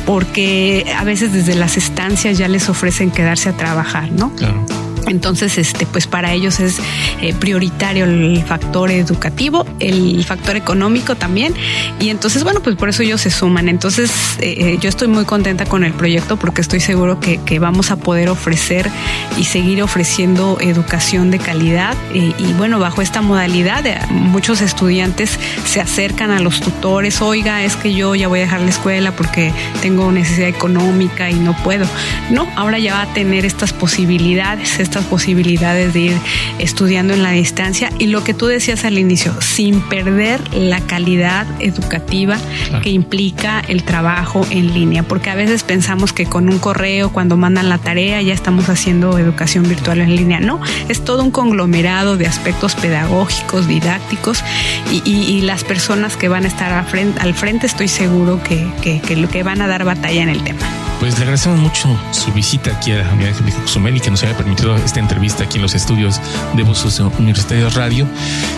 porque 0.08 0.86
a 0.98 1.04
veces 1.04 1.34
desde 1.34 1.54
las 1.54 1.76
estancias 1.76 2.38
ya 2.38 2.48
les 2.48 2.70
ofrecen 2.70 3.12
quedarse 3.12 3.50
a 3.50 3.54
trabajar, 3.58 4.10
¿no? 4.10 4.34
Claro. 4.36 4.66
Entonces, 5.08 5.58
este, 5.58 5.86
pues 5.86 6.06
para 6.08 6.34
ellos 6.34 6.60
es 6.60 6.78
eh, 7.22 7.34
prioritario 7.34 8.06
el 8.06 8.44
factor 8.46 8.92
educativo, 8.92 9.66
el 9.80 10.24
factor 10.26 10.56
económico 10.56 11.16
también. 11.16 11.54
Y 12.00 12.10
entonces, 12.10 12.44
bueno, 12.44 12.62
pues 12.62 12.76
por 12.76 12.90
eso 12.90 13.04
ellos 13.04 13.22
se 13.22 13.30
suman. 13.30 13.70
Entonces, 13.70 14.12
eh, 14.40 14.56
eh, 14.58 14.78
yo 14.82 14.90
estoy 14.90 15.08
muy 15.08 15.26
contenta 15.26 15.66
con 15.66 15.84
el 15.84 15.94
proyecto 15.94 16.38
porque 16.38 16.62
estoy 16.62 16.80
seguro 16.80 17.20
que, 17.20 17.38
vamos 17.58 17.90
a 17.90 17.96
poder 17.96 18.30
ofrecer 18.30 18.88
y 19.36 19.46
seguir 19.46 19.82
ofreciendo 19.82 20.60
educación 20.60 21.32
de 21.32 21.40
calidad. 21.40 21.96
Y, 22.14 22.54
bueno, 22.54 22.78
bajo 22.78 23.02
esta 23.02 23.22
modalidad, 23.22 23.84
muchos 24.10 24.62
estudiantes 24.62 25.40
se 25.66 25.82
acercan 25.82 26.30
a 26.30 26.40
los 26.40 26.60
tutores. 26.60 27.20
Oiga, 27.22 27.64
es 27.64 27.76
que 27.76 27.96
yo 27.96 28.14
ya 28.14 28.28
voy 28.28 28.40
a 28.40 28.42
dejar 28.44 28.62
la 28.62 28.70
escuela 28.70 29.12
porque 29.12 29.52
tengo 29.82 30.12
necesidad 30.12 30.50
económica 30.50 31.32
y 31.32 31.36
no 31.36 31.56
puedo. 31.64 31.88
No, 32.30 32.48
ahora 32.56 32.78
ya 32.78 32.94
va 32.94 33.02
a 33.04 33.14
tener 33.14 33.44
estas 33.44 33.74
posibilidades, 33.74 34.80
estas 34.80 34.97
posibilidades 35.04 35.94
de 35.94 36.00
ir 36.00 36.18
estudiando 36.60 37.14
en 37.14 37.24
la 37.24 37.32
distancia 37.32 37.90
y 38.00 38.08
lo 38.08 38.24
que 38.24 38.34
tú 38.34 38.48
decías 38.48 38.86
al 38.86 38.98
inicio, 38.98 39.34
sin 39.42 39.82
perder 39.82 40.42
la 40.54 40.82
calidad 40.82 41.46
educativa 41.60 42.38
que 42.82 42.90
implica 42.90 43.60
el 43.68 43.84
trabajo 43.84 44.46
en 44.50 44.74
línea, 44.74 45.04
porque 45.04 45.30
a 45.30 45.36
veces 45.36 45.64
pensamos 45.64 46.14
que 46.14 46.26
con 46.26 46.50
un 46.50 46.60
correo, 46.60 47.12
cuando 47.12 47.38
mandan 47.38 47.70
la 47.70 47.78
tarea, 47.78 48.22
ya 48.22 48.34
estamos 48.34 48.70
haciendo 48.70 49.18
educación 49.18 49.68
virtual 49.68 50.02
en 50.02 50.16
línea. 50.16 50.40
No, 50.40 50.60
es 50.90 51.04
todo 51.04 51.24
un 51.24 51.32
conglomerado 51.32 52.18
de 52.18 52.28
aspectos 52.28 52.76
pedagógicos, 52.76 53.68
didácticos 53.68 54.44
y, 54.92 55.38
las 55.48 55.64
personas 55.64 56.18
que 56.18 56.28
van 56.28 56.44
a 56.44 56.48
estar 56.48 56.74
al 56.74 56.86
frente, 56.86 57.22
al 57.22 57.34
frente 57.34 57.68
estoy 57.68 57.88
seguro 57.88 58.42
que, 58.44 58.68
que, 58.82 59.00
que 59.00 59.44
van 59.44 59.62
a 59.62 59.68
dar 59.68 59.86
batalla 59.86 60.24
en 60.24 60.30
el 60.30 60.44
tema. 60.44 60.87
Pues 61.00 61.16
le 61.18 61.24
agradecemos 61.24 61.60
mucho 61.60 61.88
su 62.12 62.32
visita 62.34 62.72
aquí 62.72 62.92
a 62.92 63.04
la 63.04 63.14
Unidad 63.14 63.34
de 63.34 63.52
Cozumel 63.52 63.98
y 63.98 64.00
que 64.00 64.10
nos 64.10 64.24
haya 64.24 64.36
permitido 64.36 64.76
esta 64.78 65.00
entrevista 65.00 65.44
aquí 65.44 65.58
en 65.58 65.62
los 65.62 65.76
estudios 65.76 66.20
de 66.56 66.64
Voces 66.64 67.00
Universitarios 67.00 67.76
Radio. 67.76 68.08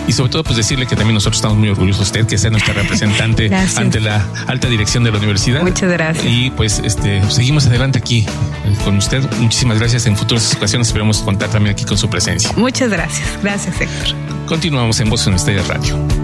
Y 0.08 0.12
sobre 0.12 0.30
todo, 0.30 0.42
pues 0.44 0.56
decirle 0.56 0.86
que 0.86 0.96
también 0.96 1.14
nosotros 1.14 1.36
estamos 1.36 1.58
muy 1.58 1.68
orgullosos 1.68 2.12
de 2.12 2.20
usted, 2.20 2.26
que 2.26 2.38
sea 2.38 2.50
nuestra 2.50 2.72
representante 2.72 3.50
ante 3.76 4.00
la 4.00 4.26
alta 4.46 4.68
dirección 4.68 5.04
de 5.04 5.10
la 5.10 5.18
universidad. 5.18 5.62
Muchas 5.62 5.92
gracias. 5.92 6.24
Y 6.26 6.50
pues 6.50 6.80
este, 6.82 7.22
seguimos 7.30 7.66
adelante 7.66 7.98
aquí 7.98 8.26
eh, 8.26 8.76
con 8.84 8.96
usted. 8.96 9.22
Muchísimas 9.38 9.78
gracias. 9.78 10.06
En 10.06 10.16
futuras 10.16 10.54
ocasiones 10.54 10.88
esperamos 10.88 11.18
contar 11.18 11.50
también 11.50 11.74
aquí 11.74 11.84
con 11.84 11.98
su 11.98 12.08
presencia. 12.08 12.50
Muchas 12.56 12.90
gracias. 12.90 13.28
Gracias, 13.42 13.80
Héctor. 13.80 14.16
Continuamos 14.46 14.98
en 15.00 15.10
Voces 15.10 15.26
Universitarios 15.26 15.68
Radio. 15.68 16.19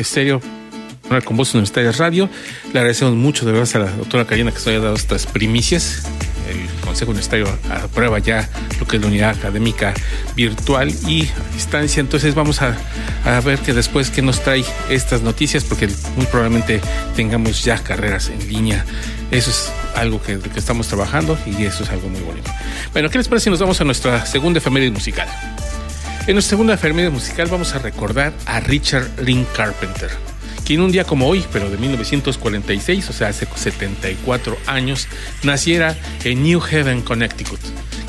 Estéreo 0.00 0.40
con 1.24 1.36
Voz 1.36 1.52
Universitaria 1.54 1.90
Radio. 1.92 2.28
Le 2.72 2.78
agradecemos 2.78 3.14
mucho 3.14 3.44
de 3.44 3.52
verdad 3.52 3.68
a 3.74 3.78
la 3.80 3.90
doctora 3.90 4.24
Karina 4.26 4.52
que 4.52 4.58
nos 4.58 4.66
haya 4.68 4.78
dado 4.78 4.94
estas 4.94 5.26
primicias. 5.26 6.04
El 6.48 6.68
Consejo 6.80 7.10
Universitario 7.10 7.48
aprueba 7.68 8.18
ya 8.18 8.48
lo 8.78 8.86
que 8.86 8.96
es 8.96 9.02
la 9.02 9.08
unidad 9.08 9.30
académica 9.30 9.92
virtual 10.36 10.92
y 11.06 11.24
a 11.26 11.54
distancia. 11.54 12.00
Entonces 12.00 12.34
vamos 12.34 12.62
a, 12.62 12.76
a 13.24 13.40
ver 13.40 13.58
que 13.58 13.72
después 13.72 14.10
que 14.10 14.22
nos 14.22 14.42
trae 14.42 14.64
estas 14.88 15.22
noticias, 15.22 15.64
porque 15.64 15.88
muy 16.16 16.26
probablemente 16.26 16.80
tengamos 17.16 17.64
ya 17.64 17.78
carreras 17.78 18.28
en 18.28 18.48
línea. 18.48 18.84
Eso 19.30 19.50
es 19.50 19.72
algo 19.96 20.22
que, 20.22 20.38
que 20.38 20.58
estamos 20.58 20.88
trabajando 20.88 21.38
y 21.46 21.64
eso 21.64 21.82
es 21.84 21.90
algo 21.90 22.08
muy 22.08 22.20
bonito. 22.20 22.50
Bueno, 22.92 23.10
¿qué 23.10 23.18
les 23.18 23.28
parece 23.28 23.44
si 23.44 23.50
nos 23.50 23.60
vamos 23.60 23.80
a 23.80 23.84
nuestra 23.84 24.26
segunda 24.26 24.58
efeméride 24.58 24.90
musical? 24.90 25.28
En 26.26 26.34
nuestra 26.34 26.50
segunda 26.50 26.74
enfermedad 26.74 27.10
musical 27.10 27.48
vamos 27.48 27.74
a 27.74 27.78
recordar 27.78 28.32
a 28.46 28.60
Richard 28.60 29.08
Lynn 29.24 29.46
Carpenter, 29.56 30.10
quien 30.64 30.82
un 30.82 30.92
día 30.92 31.04
como 31.04 31.26
hoy, 31.26 31.44
pero 31.50 31.70
de 31.70 31.78
1946, 31.78 33.08
o 33.08 33.12
sea, 33.12 33.28
hace 33.28 33.48
74 33.52 34.56
años, 34.66 35.08
naciera 35.42 35.96
en 36.22 36.42
New 36.42 36.60
Haven, 36.60 37.02
Connecticut, 37.02 37.58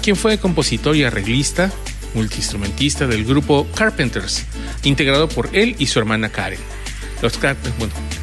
quien 0.03 0.15
fue 0.15 0.37
compositor 0.37 0.95
y 0.95 1.03
arreglista, 1.03 1.71
multiinstrumentista 2.13 3.07
del 3.07 3.25
grupo 3.25 3.65
Carpenters, 3.75 4.43
integrado 4.83 5.29
por 5.29 5.49
él 5.53 5.75
y 5.79 5.87
su 5.87 5.97
hermana 5.97 6.29
Karen. 6.29 6.59
Los 7.21 7.39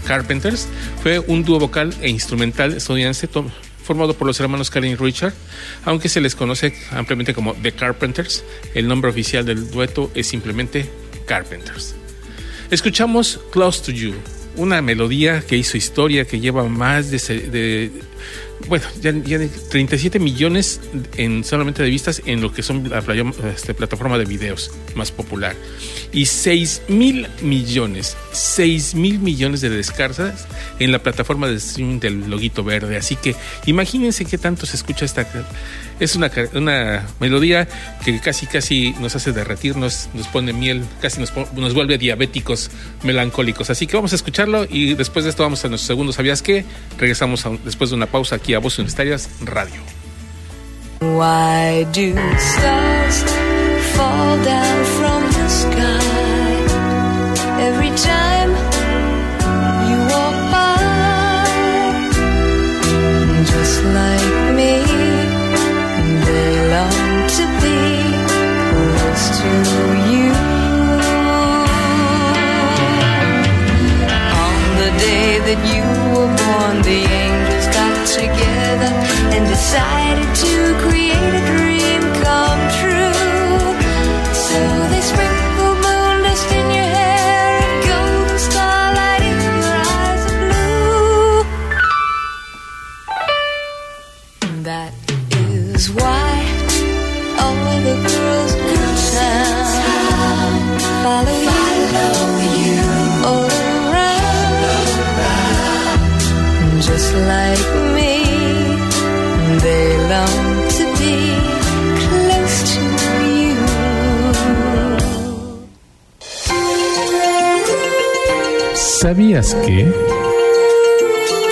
Carpenters 0.07 0.68
fue 1.03 1.18
un 1.18 1.44
dúo 1.44 1.59
vocal 1.59 1.94
e 2.03 2.11
instrumental 2.11 2.74
estadounidense 2.74 3.27
formado 3.88 4.12
por 4.12 4.27
los 4.27 4.38
hermanos 4.38 4.68
Karen 4.68 4.90
y 4.90 4.96
Richard, 4.96 5.33
aunque 5.87 6.11
se 6.11 6.20
les 6.20 6.35
conoce 6.35 6.74
ampliamente 6.90 7.33
como 7.33 7.55
The 7.55 7.72
Carpenters, 7.72 8.44
el 8.74 8.87
nombre 8.87 9.11
oficial 9.11 9.46
del 9.46 9.70
dueto 9.70 10.11
es 10.14 10.27
simplemente 10.27 10.90
Carpenters. 11.24 11.94
Escuchamos 12.70 13.40
Close 13.51 13.83
to 13.87 13.92
You, 13.92 14.12
una 14.57 14.83
melodía 14.83 15.40
que 15.40 15.57
hizo 15.57 15.79
historia, 15.79 16.27
que 16.27 16.38
lleva 16.38 16.64
más 16.64 17.11
de, 17.11 17.90
bueno, 18.66 18.85
ya, 19.01 19.12
37 19.71 20.18
millones 20.18 20.81
en 21.16 21.44
solamente 21.44 21.83
de 21.83 21.90
vistas 21.90 22.23
en 22.27 22.40
lo 22.40 22.53
que 22.53 22.62
son 22.62 22.88
la 22.90 23.03
este, 23.55 23.75
plataforma 23.75 24.18
de 24.18 24.25
videos 24.25 24.73
más 24.94 25.12
popular. 25.12 25.55
Y 26.12 26.27
6 26.27 26.83
mil 26.88 27.29
millones, 27.42 28.16
6 28.33 28.94
mil 28.94 29.18
millones 29.21 29.61
de 29.61 29.71
descargas 29.71 30.47
en 30.79 30.92
la 30.92 31.03
plataforma 31.03 31.49
de 31.49 31.57
streaming 31.57 32.01
del 32.01 32.29
loguito 32.29 32.64
verde. 32.64 32.97
Así 32.97 33.16
que 33.16 33.37
imagínense 33.66 34.25
qué 34.25 34.38
tanto 34.38 34.66
se 34.66 34.77
escucha 34.77 35.05
esta 35.05 35.27
es 36.01 36.17
una, 36.17 36.31
una 36.55 37.07
melodía 37.21 37.69
que 38.05 38.21
casi, 38.21 38.47
casi 38.47 38.95
nos 39.01 39.17
hace 39.17 39.33
derretirnos, 39.33 40.09
nos 40.15 40.27
pone 40.29 40.53
miel, 40.53 40.85
casi 41.01 41.21
nos, 41.21 41.33
nos 41.55 41.75
vuelve 41.75 41.99
diabéticos, 41.99 42.71
melancólicos. 43.03 43.71
Así 43.71 43.87
que 43.87 43.97
vamos 43.97 44.13
a 44.13 44.17
escucharlo 44.17 44.67
y 44.69 44.95
después 44.95 45.25
de 45.25 45.31
esto 45.31 45.43
vamos 45.43 45.65
a 45.65 45.69
nuestro 45.69 45.87
segundo 45.87 46.13
¿Sabías 46.13 46.43
qué? 46.43 46.65
Regresamos 46.99 47.45
después 47.65 47.91
de 47.91 47.97
una 47.97 48.07
pausa 48.07 48.37
aquí 48.37 48.55
a 48.55 48.59
Voces 48.59 48.81
Universitarias 48.81 49.29
Radio. 49.45 49.81
Why 51.01 51.85
do 51.93 52.15
that 75.49 75.65
you 75.73 75.81
were 76.13 76.29
born, 76.29 76.83
the 76.85 77.09
angels 77.09 77.67
got 77.73 78.05
together 78.07 78.93
and 79.33 79.49
decided 79.49 80.17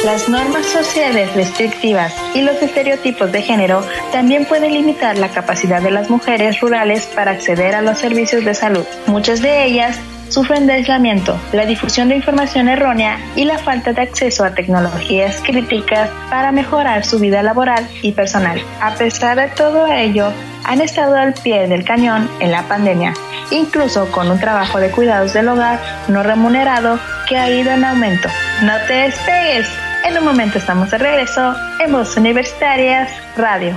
Las 0.04 0.28
normas 0.28 0.66
sociales 0.66 1.32
restrictivas 1.34 2.12
y 2.34 2.42
los 2.42 2.60
estereotipos 2.60 3.32
de 3.32 3.40
género 3.40 3.82
también 4.12 4.44
pueden 4.44 4.74
limitar 4.74 5.16
la 5.16 5.30
capacidad 5.30 5.80
de 5.80 5.90
las 5.90 6.10
mujeres 6.10 6.60
rurales 6.60 7.06
para 7.06 7.30
acceder 7.30 7.74
a 7.74 7.80
los 7.80 7.96
servicios 7.96 8.44
de 8.44 8.52
salud. 8.52 8.84
Muchas 9.06 9.40
de 9.40 9.64
ellas 9.64 9.98
sufren 10.28 10.66
de 10.66 10.74
aislamiento, 10.74 11.40
la 11.54 11.64
difusión 11.64 12.10
de 12.10 12.16
información 12.16 12.68
errónea 12.68 13.18
y 13.34 13.44
la 13.46 13.56
falta 13.56 13.94
de 13.94 14.02
acceso 14.02 14.44
a 14.44 14.54
tecnologías 14.54 15.40
críticas 15.40 16.10
para 16.28 16.52
mejorar 16.52 17.02
su 17.02 17.18
vida 17.18 17.42
laboral 17.42 17.88
y 18.02 18.12
personal. 18.12 18.60
A 18.82 18.94
pesar 18.94 19.38
de 19.38 19.48
todo 19.48 19.86
ello, 19.86 20.32
han 20.64 20.82
estado 20.82 21.16
al 21.16 21.32
pie 21.32 21.66
del 21.66 21.84
cañón 21.84 22.28
en 22.40 22.50
la 22.50 22.68
pandemia, 22.68 23.14
incluso 23.50 24.10
con 24.10 24.30
un 24.30 24.38
trabajo 24.38 24.80
de 24.80 24.90
cuidados 24.90 25.32
del 25.32 25.48
hogar 25.48 25.80
no 26.08 26.22
remunerado 26.22 26.98
que 27.28 27.36
ha 27.36 27.50
ido 27.50 27.70
en 27.70 27.84
aumento. 27.84 28.28
No 28.62 28.72
te 28.86 28.94
despegues. 28.94 29.68
En 30.04 30.16
un 30.18 30.24
momento 30.24 30.58
estamos 30.58 30.90
de 30.90 30.98
regreso 30.98 31.54
en 31.80 31.92
Voz 31.92 32.16
Universitarias 32.16 33.10
Radio. 33.36 33.76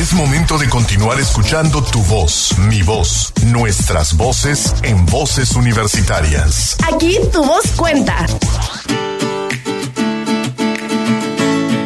Es 0.00 0.14
momento 0.14 0.56
de 0.56 0.66
continuar 0.66 1.20
escuchando 1.20 1.84
tu 1.84 2.02
voz, 2.04 2.56
mi 2.70 2.80
voz, 2.80 3.34
nuestras 3.44 4.16
voces 4.16 4.74
en 4.82 5.04
voces 5.04 5.54
universitarias. 5.54 6.78
Aquí 6.90 7.18
tu 7.30 7.44
voz 7.44 7.70
cuenta. 7.76 8.24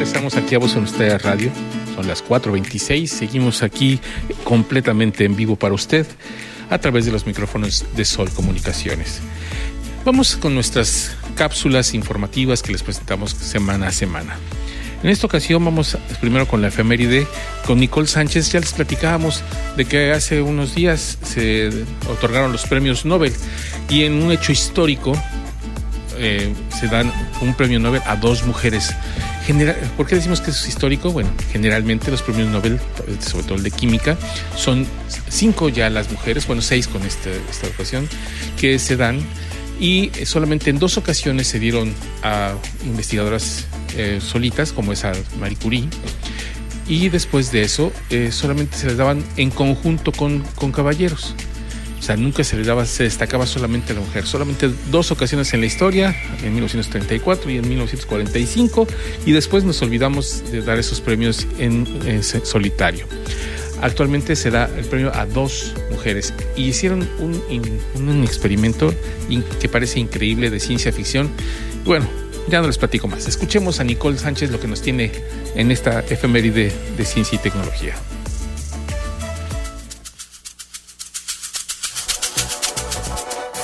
Estamos 0.00 0.36
aquí 0.36 0.54
a 0.54 0.60
Voz 0.60 0.76
en 0.76 0.84
Usted 0.84 1.20
Radio. 1.24 1.50
Son 1.96 2.06
las 2.06 2.24
4.26. 2.24 3.08
Seguimos 3.08 3.64
aquí 3.64 3.98
completamente 4.44 5.24
en 5.24 5.34
vivo 5.34 5.56
para 5.56 5.74
usted 5.74 6.06
a 6.70 6.78
través 6.78 7.06
de 7.06 7.10
los 7.10 7.26
micrófonos 7.26 7.84
de 7.96 8.04
Sol 8.04 8.30
Comunicaciones. 8.30 9.22
Vamos 10.04 10.36
con 10.36 10.54
nuestras 10.54 11.10
cápsulas 11.34 11.94
informativas 11.94 12.62
que 12.62 12.70
les 12.70 12.84
presentamos 12.84 13.32
semana 13.32 13.88
a 13.88 13.92
semana. 13.92 14.36
En 15.02 15.10
esta 15.10 15.26
ocasión 15.26 15.64
vamos 15.64 15.98
primero 16.20 16.48
con 16.48 16.62
la 16.62 16.68
efeméride 16.68 17.26
con 17.66 17.78
Nicole 17.78 18.06
Sánchez. 18.06 18.52
Ya 18.52 18.60
les 18.60 18.72
platicábamos 18.72 19.42
de 19.76 19.84
que 19.84 20.12
hace 20.12 20.40
unos 20.40 20.74
días 20.74 21.18
se 21.22 21.70
otorgaron 22.08 22.52
los 22.52 22.66
premios 22.66 23.04
Nobel 23.04 23.32
y 23.88 24.04
en 24.04 24.22
un 24.22 24.32
hecho 24.32 24.52
histórico 24.52 25.12
eh, 26.18 26.52
se 26.78 26.86
dan 26.86 27.12
un 27.40 27.54
premio 27.54 27.80
Nobel 27.80 28.02
a 28.06 28.16
dos 28.16 28.44
mujeres. 28.44 28.94
General, 29.46 29.76
¿Por 29.96 30.06
qué 30.06 30.14
decimos 30.14 30.40
que 30.40 30.50
es 30.52 30.66
histórico? 30.66 31.10
Bueno, 31.10 31.30
generalmente 31.52 32.10
los 32.10 32.22
premios 32.22 32.48
Nobel, 32.48 32.80
sobre 33.20 33.44
todo 33.44 33.56
el 33.56 33.62
de 33.62 33.70
química, 33.70 34.16
son 34.56 34.86
cinco 35.28 35.68
ya 35.68 35.90
las 35.90 36.10
mujeres, 36.10 36.46
bueno, 36.46 36.62
seis 36.62 36.88
con 36.88 37.02
este, 37.02 37.40
esta 37.50 37.66
ocasión, 37.66 38.08
que 38.58 38.78
se 38.78 38.96
dan 38.96 39.18
y 39.84 40.10
solamente 40.24 40.70
en 40.70 40.78
dos 40.78 40.96
ocasiones 40.96 41.46
se 41.46 41.58
dieron 41.58 41.92
a 42.22 42.54
investigadoras 42.86 43.66
eh, 43.98 44.18
solitas, 44.18 44.72
como 44.72 44.94
es 44.94 45.04
a 45.04 45.12
Marie 45.38 45.58
Curie, 45.58 45.88
y 46.88 47.10
después 47.10 47.52
de 47.52 47.60
eso 47.60 47.92
eh, 48.08 48.32
solamente 48.32 48.78
se 48.78 48.86
les 48.86 48.96
daban 48.96 49.22
en 49.36 49.50
conjunto 49.50 50.10
con, 50.10 50.40
con 50.54 50.72
caballeros. 50.72 51.34
O 51.98 52.02
sea, 52.02 52.16
nunca 52.16 52.44
se 52.44 52.56
le 52.56 52.64
daba, 52.64 52.86
se 52.86 53.02
destacaba 53.02 53.46
solamente 53.46 53.92
a 53.92 53.96
la 53.96 54.00
mujer. 54.00 54.26
Solamente 54.26 54.70
dos 54.90 55.10
ocasiones 55.10 55.52
en 55.52 55.60
la 55.60 55.66
historia, 55.66 56.16
en 56.42 56.54
1934 56.54 57.50
y 57.50 57.58
en 57.58 57.68
1945, 57.68 58.86
y 59.26 59.32
después 59.32 59.64
nos 59.64 59.82
olvidamos 59.82 60.50
de 60.50 60.62
dar 60.62 60.78
esos 60.78 61.02
premios 61.02 61.46
en, 61.58 62.22
solitario. 62.22 63.06
Actualmente 63.84 64.34
se 64.34 64.50
da 64.50 64.70
el 64.78 64.86
premio 64.86 65.14
a 65.14 65.26
dos 65.26 65.74
mujeres 65.90 66.32
y 66.56 66.62
hicieron 66.62 67.06
un, 67.18 67.38
un 67.96 68.24
experimento 68.24 68.94
que 69.60 69.68
parece 69.68 70.00
increíble 70.00 70.48
de 70.48 70.58
ciencia 70.58 70.90
ficción. 70.90 71.28
Bueno, 71.84 72.06
ya 72.48 72.62
no 72.62 72.66
les 72.66 72.78
platico 72.78 73.08
más. 73.08 73.28
Escuchemos 73.28 73.80
a 73.80 73.84
Nicole 73.84 74.16
Sánchez 74.16 74.50
lo 74.50 74.58
que 74.58 74.68
nos 74.68 74.80
tiene 74.80 75.12
en 75.54 75.70
esta 75.70 76.00
efeméride 76.00 76.72
de 76.96 77.04
ciencia 77.04 77.36
y 77.36 77.38
tecnología. 77.40 77.94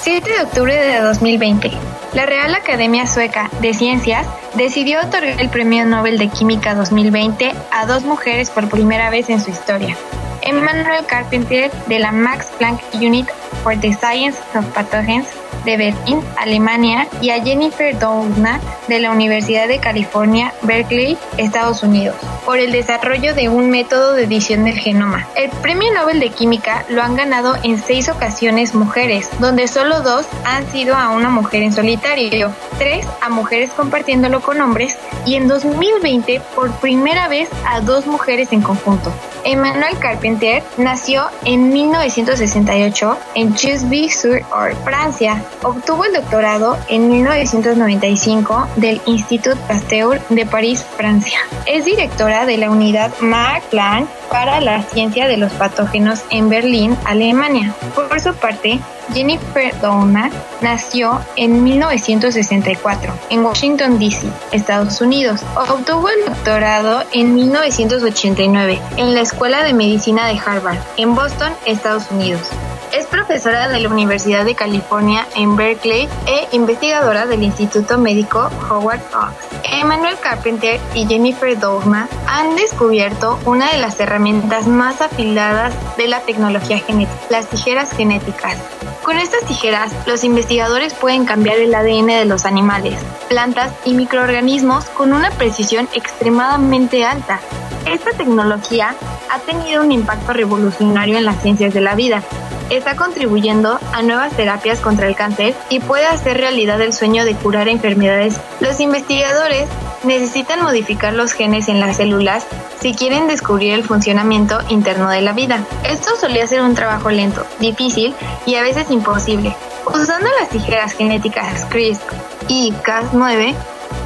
7 0.02 0.30
de 0.30 0.40
octubre 0.42 0.74
de 0.74 1.00
2020, 1.00 1.70
la 2.14 2.26
Real 2.26 2.54
Academia 2.54 3.06
Sueca 3.06 3.50
de 3.60 3.74
Ciencias 3.74 4.26
decidió 4.54 5.00
otorgar 5.00 5.40
el 5.40 5.48
Premio 5.48 5.84
Nobel 5.84 6.18
de 6.18 6.28
Química 6.28 6.74
2020 6.74 7.52
a 7.70 7.86
dos 7.86 8.04
mujeres 8.04 8.50
por 8.50 8.68
primera 8.68 9.10
vez 9.10 9.28
en 9.30 9.40
su 9.40 9.50
historia. 9.50 9.96
Emmanuel 10.42 11.04
Carpenter 11.06 11.70
de 11.86 11.98
la 11.98 12.12
Max 12.12 12.50
Planck 12.58 12.80
Unit 12.94 13.28
for 13.62 13.78
the 13.78 13.92
Science 13.92 14.38
of 14.56 14.64
Pathogens 14.74 15.28
de 15.64 15.76
Berlín, 15.76 16.22
Alemania, 16.38 17.06
y 17.20 17.30
a 17.30 17.42
Jennifer 17.42 17.96
Doudna 17.98 18.60
de 18.88 18.98
la 18.98 19.10
Universidad 19.10 19.68
de 19.68 19.78
California, 19.78 20.54
Berkeley, 20.62 21.18
Estados 21.36 21.82
Unidos, 21.82 22.16
por 22.50 22.58
el 22.58 22.72
desarrollo 22.72 23.32
de 23.32 23.48
un 23.48 23.70
método 23.70 24.14
de 24.14 24.24
edición 24.24 24.64
del 24.64 24.76
genoma. 24.76 25.28
El 25.36 25.50
Premio 25.62 25.94
Nobel 25.94 26.18
de 26.18 26.30
Química 26.30 26.84
lo 26.88 27.00
han 27.00 27.14
ganado 27.14 27.54
en 27.62 27.80
seis 27.80 28.08
ocasiones 28.08 28.74
mujeres, 28.74 29.28
donde 29.38 29.68
solo 29.68 30.00
dos 30.00 30.26
han 30.44 30.68
sido 30.72 30.96
a 30.96 31.10
una 31.10 31.28
mujer 31.28 31.62
en 31.62 31.72
solitario, 31.72 32.52
tres 32.76 33.06
a 33.20 33.28
mujeres 33.28 33.70
compartiéndolo 33.70 34.40
con 34.40 34.60
hombres 34.60 34.98
y 35.24 35.36
en 35.36 35.46
2020 35.46 36.42
por 36.56 36.72
primera 36.80 37.28
vez 37.28 37.48
a 37.68 37.82
dos 37.82 38.08
mujeres 38.08 38.52
en 38.52 38.62
conjunto. 38.62 39.12
Emmanuel 39.44 39.98
Carpenter 39.98 40.62
nació 40.76 41.24
en 41.44 41.70
1968 41.70 43.18
en 43.34 43.54
Chusby-sur-Or, 43.54 44.74
Francia. 44.84 45.42
Obtuvo 45.62 46.04
el 46.04 46.12
doctorado 46.12 46.76
en 46.88 47.08
1995 47.08 48.68
del 48.76 49.00
Institut 49.06 49.56
Pasteur 49.60 50.20
de 50.28 50.46
París, 50.46 50.84
Francia. 50.96 51.38
Es 51.66 51.84
directora 51.84 52.39
de 52.46 52.56
la 52.56 52.70
unidad 52.70 53.12
Max 53.20 53.64
Planck 53.70 54.08
para 54.30 54.60
la 54.60 54.82
ciencia 54.82 55.28
de 55.28 55.36
los 55.36 55.52
patógenos 55.52 56.22
en 56.30 56.48
Berlín, 56.48 56.96
Alemania. 57.04 57.74
Por 57.94 58.20
su 58.20 58.34
parte, 58.34 58.80
Jennifer 59.12 59.78
Doudna 59.80 60.30
nació 60.60 61.20
en 61.36 61.64
1964 61.64 63.12
en 63.30 63.44
Washington, 63.44 63.98
D.C., 63.98 64.28
Estados 64.52 65.00
Unidos. 65.00 65.40
Obtuvo 65.56 66.08
el 66.08 66.24
doctorado 66.26 67.02
en 67.12 67.34
1989 67.34 68.80
en 68.96 69.14
la 69.14 69.20
Escuela 69.20 69.62
de 69.62 69.74
Medicina 69.74 70.26
de 70.26 70.38
Harvard, 70.38 70.78
en 70.96 71.14
Boston, 71.14 71.52
Estados 71.66 72.10
Unidos. 72.10 72.48
Es 72.92 73.06
profesora 73.06 73.68
de 73.68 73.78
la 73.78 73.88
Universidad 73.88 74.44
de 74.44 74.56
California 74.56 75.26
en 75.36 75.54
Berkeley 75.54 76.08
e 76.26 76.48
investigadora 76.50 77.24
del 77.26 77.44
Instituto 77.44 77.98
Médico 77.98 78.50
Howard 78.68 79.00
Hawks. 79.12 79.46
Emmanuel 79.62 80.16
Carpenter 80.20 80.80
y 80.94 81.06
Jennifer 81.06 81.56
Doudna 81.56 82.08
han 82.26 82.56
descubierto 82.56 83.38
una 83.44 83.70
de 83.70 83.78
las 83.78 84.00
herramientas 84.00 84.66
más 84.66 85.00
afiladas 85.00 85.72
de 85.96 86.08
la 86.08 86.20
tecnología 86.20 86.78
genética, 86.78 87.20
las 87.30 87.48
tijeras 87.48 87.92
genéticas. 87.92 88.56
Con 89.04 89.18
estas 89.18 89.44
tijeras, 89.44 89.92
los 90.06 90.24
investigadores 90.24 90.92
pueden 90.94 91.24
cambiar 91.24 91.58
el 91.58 91.74
ADN 91.74 92.08
de 92.08 92.24
los 92.24 92.44
animales, 92.44 92.98
plantas 93.28 93.72
y 93.84 93.94
microorganismos 93.94 94.84
con 94.86 95.12
una 95.12 95.30
precisión 95.30 95.88
extremadamente 95.94 97.04
alta. 97.04 97.40
Esta 97.86 98.10
tecnología 98.12 98.94
ha 99.30 99.38
tenido 99.40 99.82
un 99.82 99.92
impacto 99.92 100.32
revolucionario 100.32 101.16
en 101.16 101.24
las 101.24 101.40
ciencias 101.42 101.74
de 101.74 101.80
la 101.80 101.94
vida, 101.94 102.22
está 102.70 102.94
contribuyendo 102.94 103.78
a 103.92 104.02
nuevas 104.02 104.32
terapias 104.32 104.80
contra 104.80 105.08
el 105.08 105.16
cáncer 105.16 105.54
y 105.68 105.80
puede 105.80 106.06
hacer 106.06 106.38
realidad 106.38 106.80
el 106.80 106.92
sueño 106.92 107.24
de 107.24 107.34
curar 107.34 107.68
enfermedades. 107.68 108.40
Los 108.60 108.80
investigadores 108.80 109.68
necesitan 110.04 110.62
modificar 110.62 111.12
los 111.12 111.32
genes 111.32 111.68
en 111.68 111.80
las 111.80 111.96
células 111.96 112.46
si 112.80 112.94
quieren 112.94 113.26
descubrir 113.26 113.74
el 113.74 113.84
funcionamiento 113.84 114.60
interno 114.68 115.10
de 115.10 115.20
la 115.20 115.32
vida. 115.32 115.64
Esto 115.84 116.16
solía 116.16 116.46
ser 116.46 116.62
un 116.62 116.74
trabajo 116.74 117.10
lento, 117.10 117.44
difícil 117.58 118.14
y 118.46 118.54
a 118.54 118.62
veces 118.62 118.90
imposible. 118.90 119.54
Usando 119.86 120.28
las 120.38 120.48
tijeras 120.50 120.92
genéticas 120.92 121.66
CRISP 121.66 122.02
y 122.48 122.72
Cas9, 122.84 123.54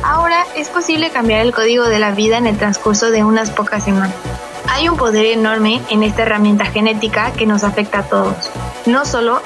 ahora 0.05 0.45
es 0.55 0.69
posible 0.69 1.11
cambiar 1.11 1.41
el 1.41 1.55
código 1.55 1.85
de 1.85 1.99
la 1.99 2.13
vida 2.13 2.37
en 2.37 2.47
el 2.47 2.59
transcurso 2.59 3.11
de 3.11 3.25
unas 3.25 3.51
pocas 3.51 3.83
semanas. 3.83 4.15
Hay 4.69 4.89
un 4.89 4.97
poder 4.97 5.27
enorme 5.27 5.81
en 5.89 6.03
esta 6.03 6.23
herramienta 6.23 6.67
genética 6.67 7.33
que 7.33 7.47
nos 7.47 7.65
afecta 7.65 8.01
a 8.01 8.03
todos. 8.05 8.51
No 8.87 9.05
solo 9.07 9.41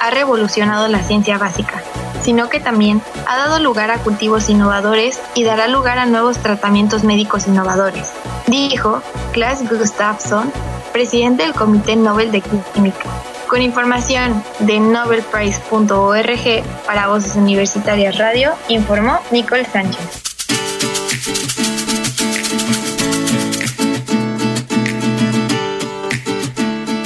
ha 0.00 0.10
revolucionado 0.10 0.88
la 0.88 1.02
ciencia 1.02 1.38
básica, 1.38 1.82
sino 2.22 2.48
que 2.48 2.60
también 2.60 3.02
ha 3.26 3.36
dado 3.36 3.58
lugar 3.58 3.90
a 3.90 3.98
cultivos 3.98 4.48
innovadores 4.48 5.20
y 5.34 5.44
dará 5.44 5.68
lugar 5.68 5.98
a 5.98 6.06
nuevos 6.06 6.38
tratamientos 6.38 7.04
médicos 7.04 7.46
innovadores, 7.46 8.12
dijo 8.46 9.02
Klaas 9.32 9.68
Gustafsson, 9.68 10.52
presidente 10.92 11.42
del 11.42 11.54
Comité 11.54 11.96
Nobel 11.96 12.30
de 12.30 12.40
Química. 12.72 13.08
Con 13.48 13.62
información 13.62 14.42
de 14.60 14.80
nobelprize.org 14.80 16.64
para 16.86 17.06
Voces 17.08 17.36
Universitarias 17.36 18.18
Radio, 18.18 18.52
informó 18.68 19.20
Nicole 19.30 19.64
Sánchez. 19.64 20.22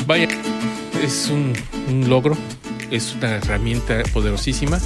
Vaya, 0.07 0.29
es 1.03 1.29
un, 1.29 1.53
logro, 2.09 2.35
es 2.91 3.15
una 3.15 3.37
herramienta 3.37 4.03
poderosísima. 4.15 4.81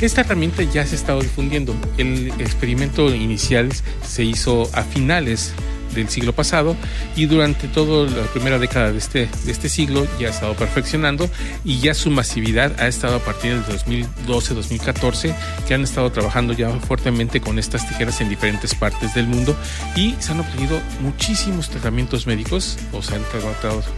Esta 0.00 0.22
herramienta 0.22 0.64
ya 0.64 0.84
se 0.84 0.96
ha 0.96 0.98
estado 0.98 1.20
difundiendo. 1.20 1.74
El 1.96 2.32
experimento 2.40 3.14
inicial 3.14 3.70
se 4.02 4.24
hizo 4.24 4.68
a 4.72 4.82
finales 4.82 5.54
del 5.94 6.08
siglo 6.08 6.32
pasado 6.32 6.76
y 7.16 7.26
durante 7.26 7.68
toda 7.68 8.10
la 8.10 8.26
primera 8.28 8.58
década 8.58 8.92
de 8.92 8.98
este, 8.98 9.28
de 9.44 9.52
este 9.52 9.68
siglo 9.68 10.06
ya 10.18 10.28
ha 10.28 10.30
estado 10.30 10.54
perfeccionando 10.54 11.28
y 11.64 11.78
ya 11.78 11.94
su 11.94 12.10
masividad 12.10 12.80
ha 12.80 12.88
estado 12.88 13.16
a 13.16 13.20
partir 13.20 13.54
del 13.54 14.06
2012-2014 14.26 15.34
que 15.66 15.74
han 15.74 15.82
estado 15.82 16.10
trabajando 16.10 16.52
ya 16.52 16.70
fuertemente 16.80 17.40
con 17.40 17.58
estas 17.58 17.88
tijeras 17.88 18.20
en 18.20 18.28
diferentes 18.28 18.74
partes 18.74 19.14
del 19.14 19.26
mundo 19.26 19.56
y 19.96 20.14
se 20.18 20.32
han 20.32 20.40
obtenido 20.40 20.80
muchísimos 21.00 21.70
tratamientos 21.70 22.26
médicos 22.26 22.76
o 22.92 23.02
se 23.02 23.14
han 23.14 23.22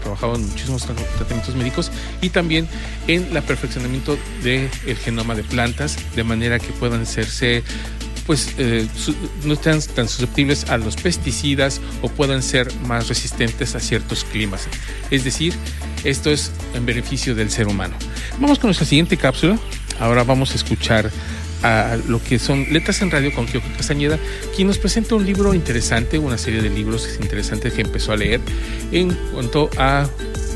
trabajado 0.02 0.36
en 0.36 0.46
muchísimos 0.46 0.84
tratamientos 0.84 1.54
médicos 1.54 1.90
y 2.20 2.30
también 2.30 2.68
en 3.06 3.36
el 3.36 3.42
perfeccionamiento 3.42 4.18
del 4.42 4.70
genoma 5.04 5.34
de 5.34 5.42
plantas 5.42 5.96
de 6.14 6.24
manera 6.24 6.58
que 6.58 6.72
puedan 6.72 7.02
hacerse 7.02 7.62
pues 8.26 8.54
eh, 8.58 8.86
no 9.44 9.54
están 9.54 9.80
tan 9.94 10.08
susceptibles 10.08 10.68
a 10.68 10.78
los 10.78 10.96
pesticidas 10.96 11.80
o 12.02 12.08
puedan 12.08 12.42
ser 12.42 12.72
más 12.86 13.08
resistentes 13.08 13.74
a 13.74 13.80
ciertos 13.80 14.24
climas. 14.24 14.68
Es 15.10 15.24
decir, 15.24 15.54
esto 16.04 16.30
es 16.30 16.52
en 16.74 16.86
beneficio 16.86 17.34
del 17.34 17.50
ser 17.50 17.68
humano. 17.68 17.94
Vamos 18.40 18.58
con 18.58 18.68
nuestra 18.68 18.86
siguiente 18.86 19.16
cápsula. 19.16 19.58
Ahora 19.98 20.24
vamos 20.24 20.52
a 20.52 20.54
escuchar 20.56 21.10
a 21.62 21.96
lo 22.08 22.22
que 22.22 22.38
son 22.38 22.66
Letras 22.70 23.00
en 23.02 23.10
Radio 23.10 23.34
con 23.34 23.46
Kyoko 23.46 23.66
Castañeda, 23.76 24.18
quien 24.54 24.68
nos 24.68 24.78
presenta 24.78 25.14
un 25.14 25.24
libro 25.24 25.54
interesante, 25.54 26.18
una 26.18 26.38
serie 26.38 26.62
de 26.62 26.70
libros 26.70 27.18
interesantes 27.20 27.72
que 27.72 27.82
empezó 27.82 28.12
a 28.12 28.16
leer 28.16 28.40
en 28.92 29.12
cuanto 29.32 29.70
a 29.78 30.06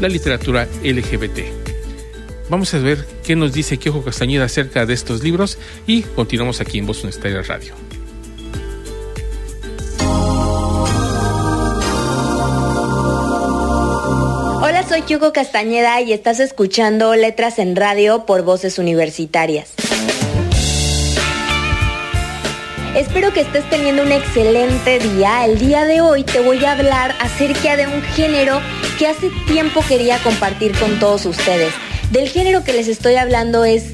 la 0.01 0.09
literatura 0.09 0.69
LGBT. 0.85 1.60
Vamos 2.51 2.75
a 2.75 2.79
ver 2.79 3.07
qué 3.25 3.37
nos 3.37 3.53
dice 3.53 3.79
Kiojo 3.79 4.03
Castañeda 4.03 4.45
acerca 4.45 4.85
de 4.85 4.93
estos 4.93 5.23
libros 5.23 5.57
y 5.87 6.03
continuamos 6.03 6.61
aquí 6.61 6.79
en 6.79 6.87
Voz 6.87 7.05
Universitaria 7.05 7.43
Radio. 7.43 7.75
Hola, 14.63 14.85
soy 14.89 15.05
Hugo 15.15 15.33
Castañeda 15.33 16.01
y 16.01 16.13
estás 16.13 16.41
escuchando 16.41 17.15
Letras 17.15 17.61
en 17.61 17.77
Radio 17.77 18.27
por 18.27 18.43
Voces 18.43 18.81
Universitarias. 18.81 19.73
Espero 22.97 23.33
que 23.33 23.43
estés 23.43 23.69
teniendo 23.71 24.03
un 24.03 24.11
excelente 24.11 24.99
día. 24.99 25.45
El 25.45 25.57
día 25.61 25.85
de 25.85 26.01
hoy 26.01 26.25
te 26.25 26.41
voy 26.41 26.65
a 26.65 26.73
hablar 26.73 27.15
acerca 27.21 27.77
de 27.77 27.87
un 27.87 28.03
género 28.03 28.61
que 28.99 29.07
hace 29.07 29.31
tiempo 29.47 29.85
quería 29.87 30.19
compartir 30.19 30.77
con 30.77 30.99
todos 30.99 31.27
ustedes. 31.27 31.73
Del 32.11 32.29
género 32.29 32.65
que 32.65 32.73
les 32.73 32.89
estoy 32.89 33.15
hablando 33.15 33.65
es 33.65 33.93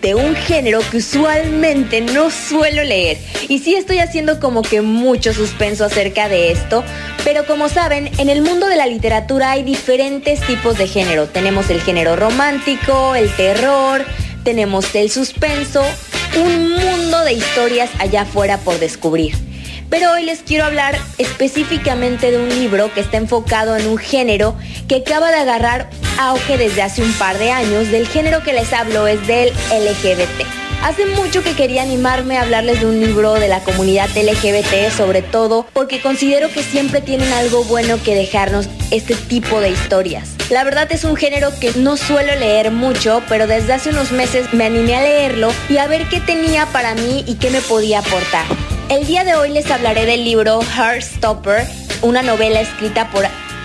de 0.00 0.14
un 0.14 0.34
género 0.34 0.80
que 0.90 0.98
usualmente 0.98 2.00
no 2.00 2.30
suelo 2.30 2.82
leer. 2.82 3.18
Y 3.48 3.58
sí 3.58 3.74
estoy 3.74 3.98
haciendo 3.98 4.40
como 4.40 4.62
que 4.62 4.80
mucho 4.80 5.34
suspenso 5.34 5.84
acerca 5.84 6.30
de 6.30 6.50
esto, 6.50 6.82
pero 7.24 7.44
como 7.44 7.68
saben, 7.68 8.10
en 8.18 8.30
el 8.30 8.40
mundo 8.40 8.68
de 8.68 8.76
la 8.76 8.86
literatura 8.86 9.50
hay 9.50 9.64
diferentes 9.64 10.40
tipos 10.46 10.78
de 10.78 10.86
género. 10.86 11.26
Tenemos 11.26 11.68
el 11.68 11.82
género 11.82 12.16
romántico, 12.16 13.14
el 13.14 13.28
terror, 13.36 14.02
tenemos 14.44 14.94
el 14.94 15.10
suspenso, 15.10 15.82
un 16.42 16.70
mundo 16.70 17.22
de 17.24 17.34
historias 17.34 17.90
allá 17.98 18.22
afuera 18.22 18.56
por 18.56 18.78
descubrir. 18.78 19.47
Pero 19.90 20.12
hoy 20.12 20.24
les 20.24 20.40
quiero 20.40 20.64
hablar 20.64 20.98
específicamente 21.16 22.30
de 22.30 22.38
un 22.38 22.48
libro 22.48 22.92
que 22.92 23.00
está 23.00 23.16
enfocado 23.16 23.76
en 23.76 23.86
un 23.86 23.96
género 23.96 24.54
que 24.86 24.96
acaba 24.96 25.30
de 25.30 25.38
agarrar 25.38 25.88
auge 26.18 26.58
desde 26.58 26.82
hace 26.82 27.02
un 27.02 27.12
par 27.14 27.38
de 27.38 27.50
años. 27.50 27.90
Del 27.90 28.06
género 28.06 28.42
que 28.42 28.52
les 28.52 28.72
hablo 28.72 29.06
es 29.06 29.26
del 29.26 29.48
LGBT. 29.70 30.46
Hace 30.82 31.06
mucho 31.06 31.42
que 31.42 31.54
quería 31.54 31.82
animarme 31.82 32.38
a 32.38 32.42
hablarles 32.42 32.80
de 32.80 32.86
un 32.86 33.00
libro 33.00 33.34
de 33.34 33.48
la 33.48 33.60
comunidad 33.60 34.08
LGBT, 34.10 34.90
sobre 34.96 35.22
todo 35.22 35.66
porque 35.72 36.00
considero 36.00 36.50
que 36.50 36.62
siempre 36.62 37.00
tienen 37.00 37.32
algo 37.32 37.64
bueno 37.64 38.00
que 38.04 38.14
dejarnos 38.14 38.68
este 38.92 39.14
tipo 39.16 39.60
de 39.60 39.70
historias. 39.70 40.36
La 40.50 40.62
verdad 40.62 40.86
es 40.92 41.02
un 41.02 41.16
género 41.16 41.50
que 41.58 41.72
no 41.72 41.96
suelo 41.96 42.36
leer 42.36 42.70
mucho, 42.70 43.22
pero 43.28 43.48
desde 43.48 43.72
hace 43.72 43.90
unos 43.90 44.12
meses 44.12 44.52
me 44.52 44.66
animé 44.66 44.94
a 44.94 45.02
leerlo 45.02 45.50
y 45.68 45.78
a 45.78 45.88
ver 45.88 46.08
qué 46.08 46.20
tenía 46.20 46.66
para 46.66 46.94
mí 46.94 47.24
y 47.26 47.34
qué 47.34 47.50
me 47.50 47.60
podía 47.60 47.98
aportar. 47.98 48.46
El 48.90 49.06
día 49.06 49.22
de 49.22 49.34
hoy 49.34 49.50
les 49.50 49.70
hablaré 49.70 50.06
del 50.06 50.24
libro 50.24 50.60
Heartstopper, 50.62 51.66
una 52.00 52.22
novela 52.22 52.62
escrita 52.62 53.10
por 53.10 53.22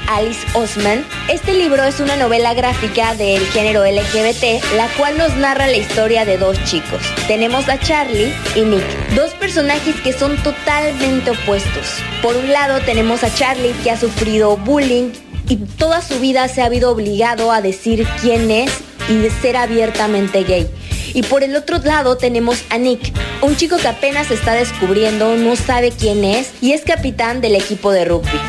Alice 0.09 0.45
Osman. 0.53 1.05
Este 1.29 1.53
libro 1.53 1.81
es 1.85 2.01
una 2.01 2.17
novela 2.17 2.53
gráfica 2.53 3.15
del 3.15 3.39
género 3.47 3.85
LGBT, 3.85 4.61
la 4.75 4.89
cual 4.97 5.17
nos 5.17 5.33
narra 5.37 5.67
la 5.67 5.77
historia 5.77 6.25
de 6.25 6.37
dos 6.37 6.61
chicos. 6.65 6.99
Tenemos 7.25 7.69
a 7.69 7.79
Charlie 7.79 8.33
y 8.53 8.63
Nick, 8.63 8.83
dos 9.15 9.31
personajes 9.35 9.95
que 10.01 10.11
son 10.11 10.35
totalmente 10.43 11.31
opuestos. 11.31 11.99
Por 12.21 12.35
un 12.35 12.51
lado 12.51 12.81
tenemos 12.81 13.23
a 13.23 13.33
Charlie 13.33 13.71
que 13.81 13.91
ha 13.91 13.97
sufrido 13.97 14.57
bullying 14.57 15.11
y 15.47 15.55
toda 15.55 16.01
su 16.01 16.19
vida 16.19 16.49
se 16.49 16.61
ha 16.61 16.65
habido 16.65 16.91
obligado 16.91 17.53
a 17.53 17.61
decir 17.61 18.05
quién 18.19 18.51
es 18.51 18.71
y 19.07 19.15
de 19.15 19.29
ser 19.29 19.55
abiertamente 19.55 20.43
gay. 20.43 20.69
Y 21.13 21.23
por 21.23 21.43
el 21.43 21.55
otro 21.55 21.77
lado 21.79 22.17
tenemos 22.17 22.63
a 22.69 22.77
Nick, 22.77 23.13
un 23.41 23.55
chico 23.55 23.77
que 23.77 23.87
apenas 23.87 24.31
está 24.31 24.53
descubriendo, 24.53 25.35
no 25.35 25.55
sabe 25.55 25.91
quién 25.91 26.23
es 26.23 26.51
y 26.61 26.73
es 26.73 26.81
capitán 26.81 27.41
del 27.41 27.55
equipo 27.55 27.91
de 27.91 28.05
rugby. 28.05 28.39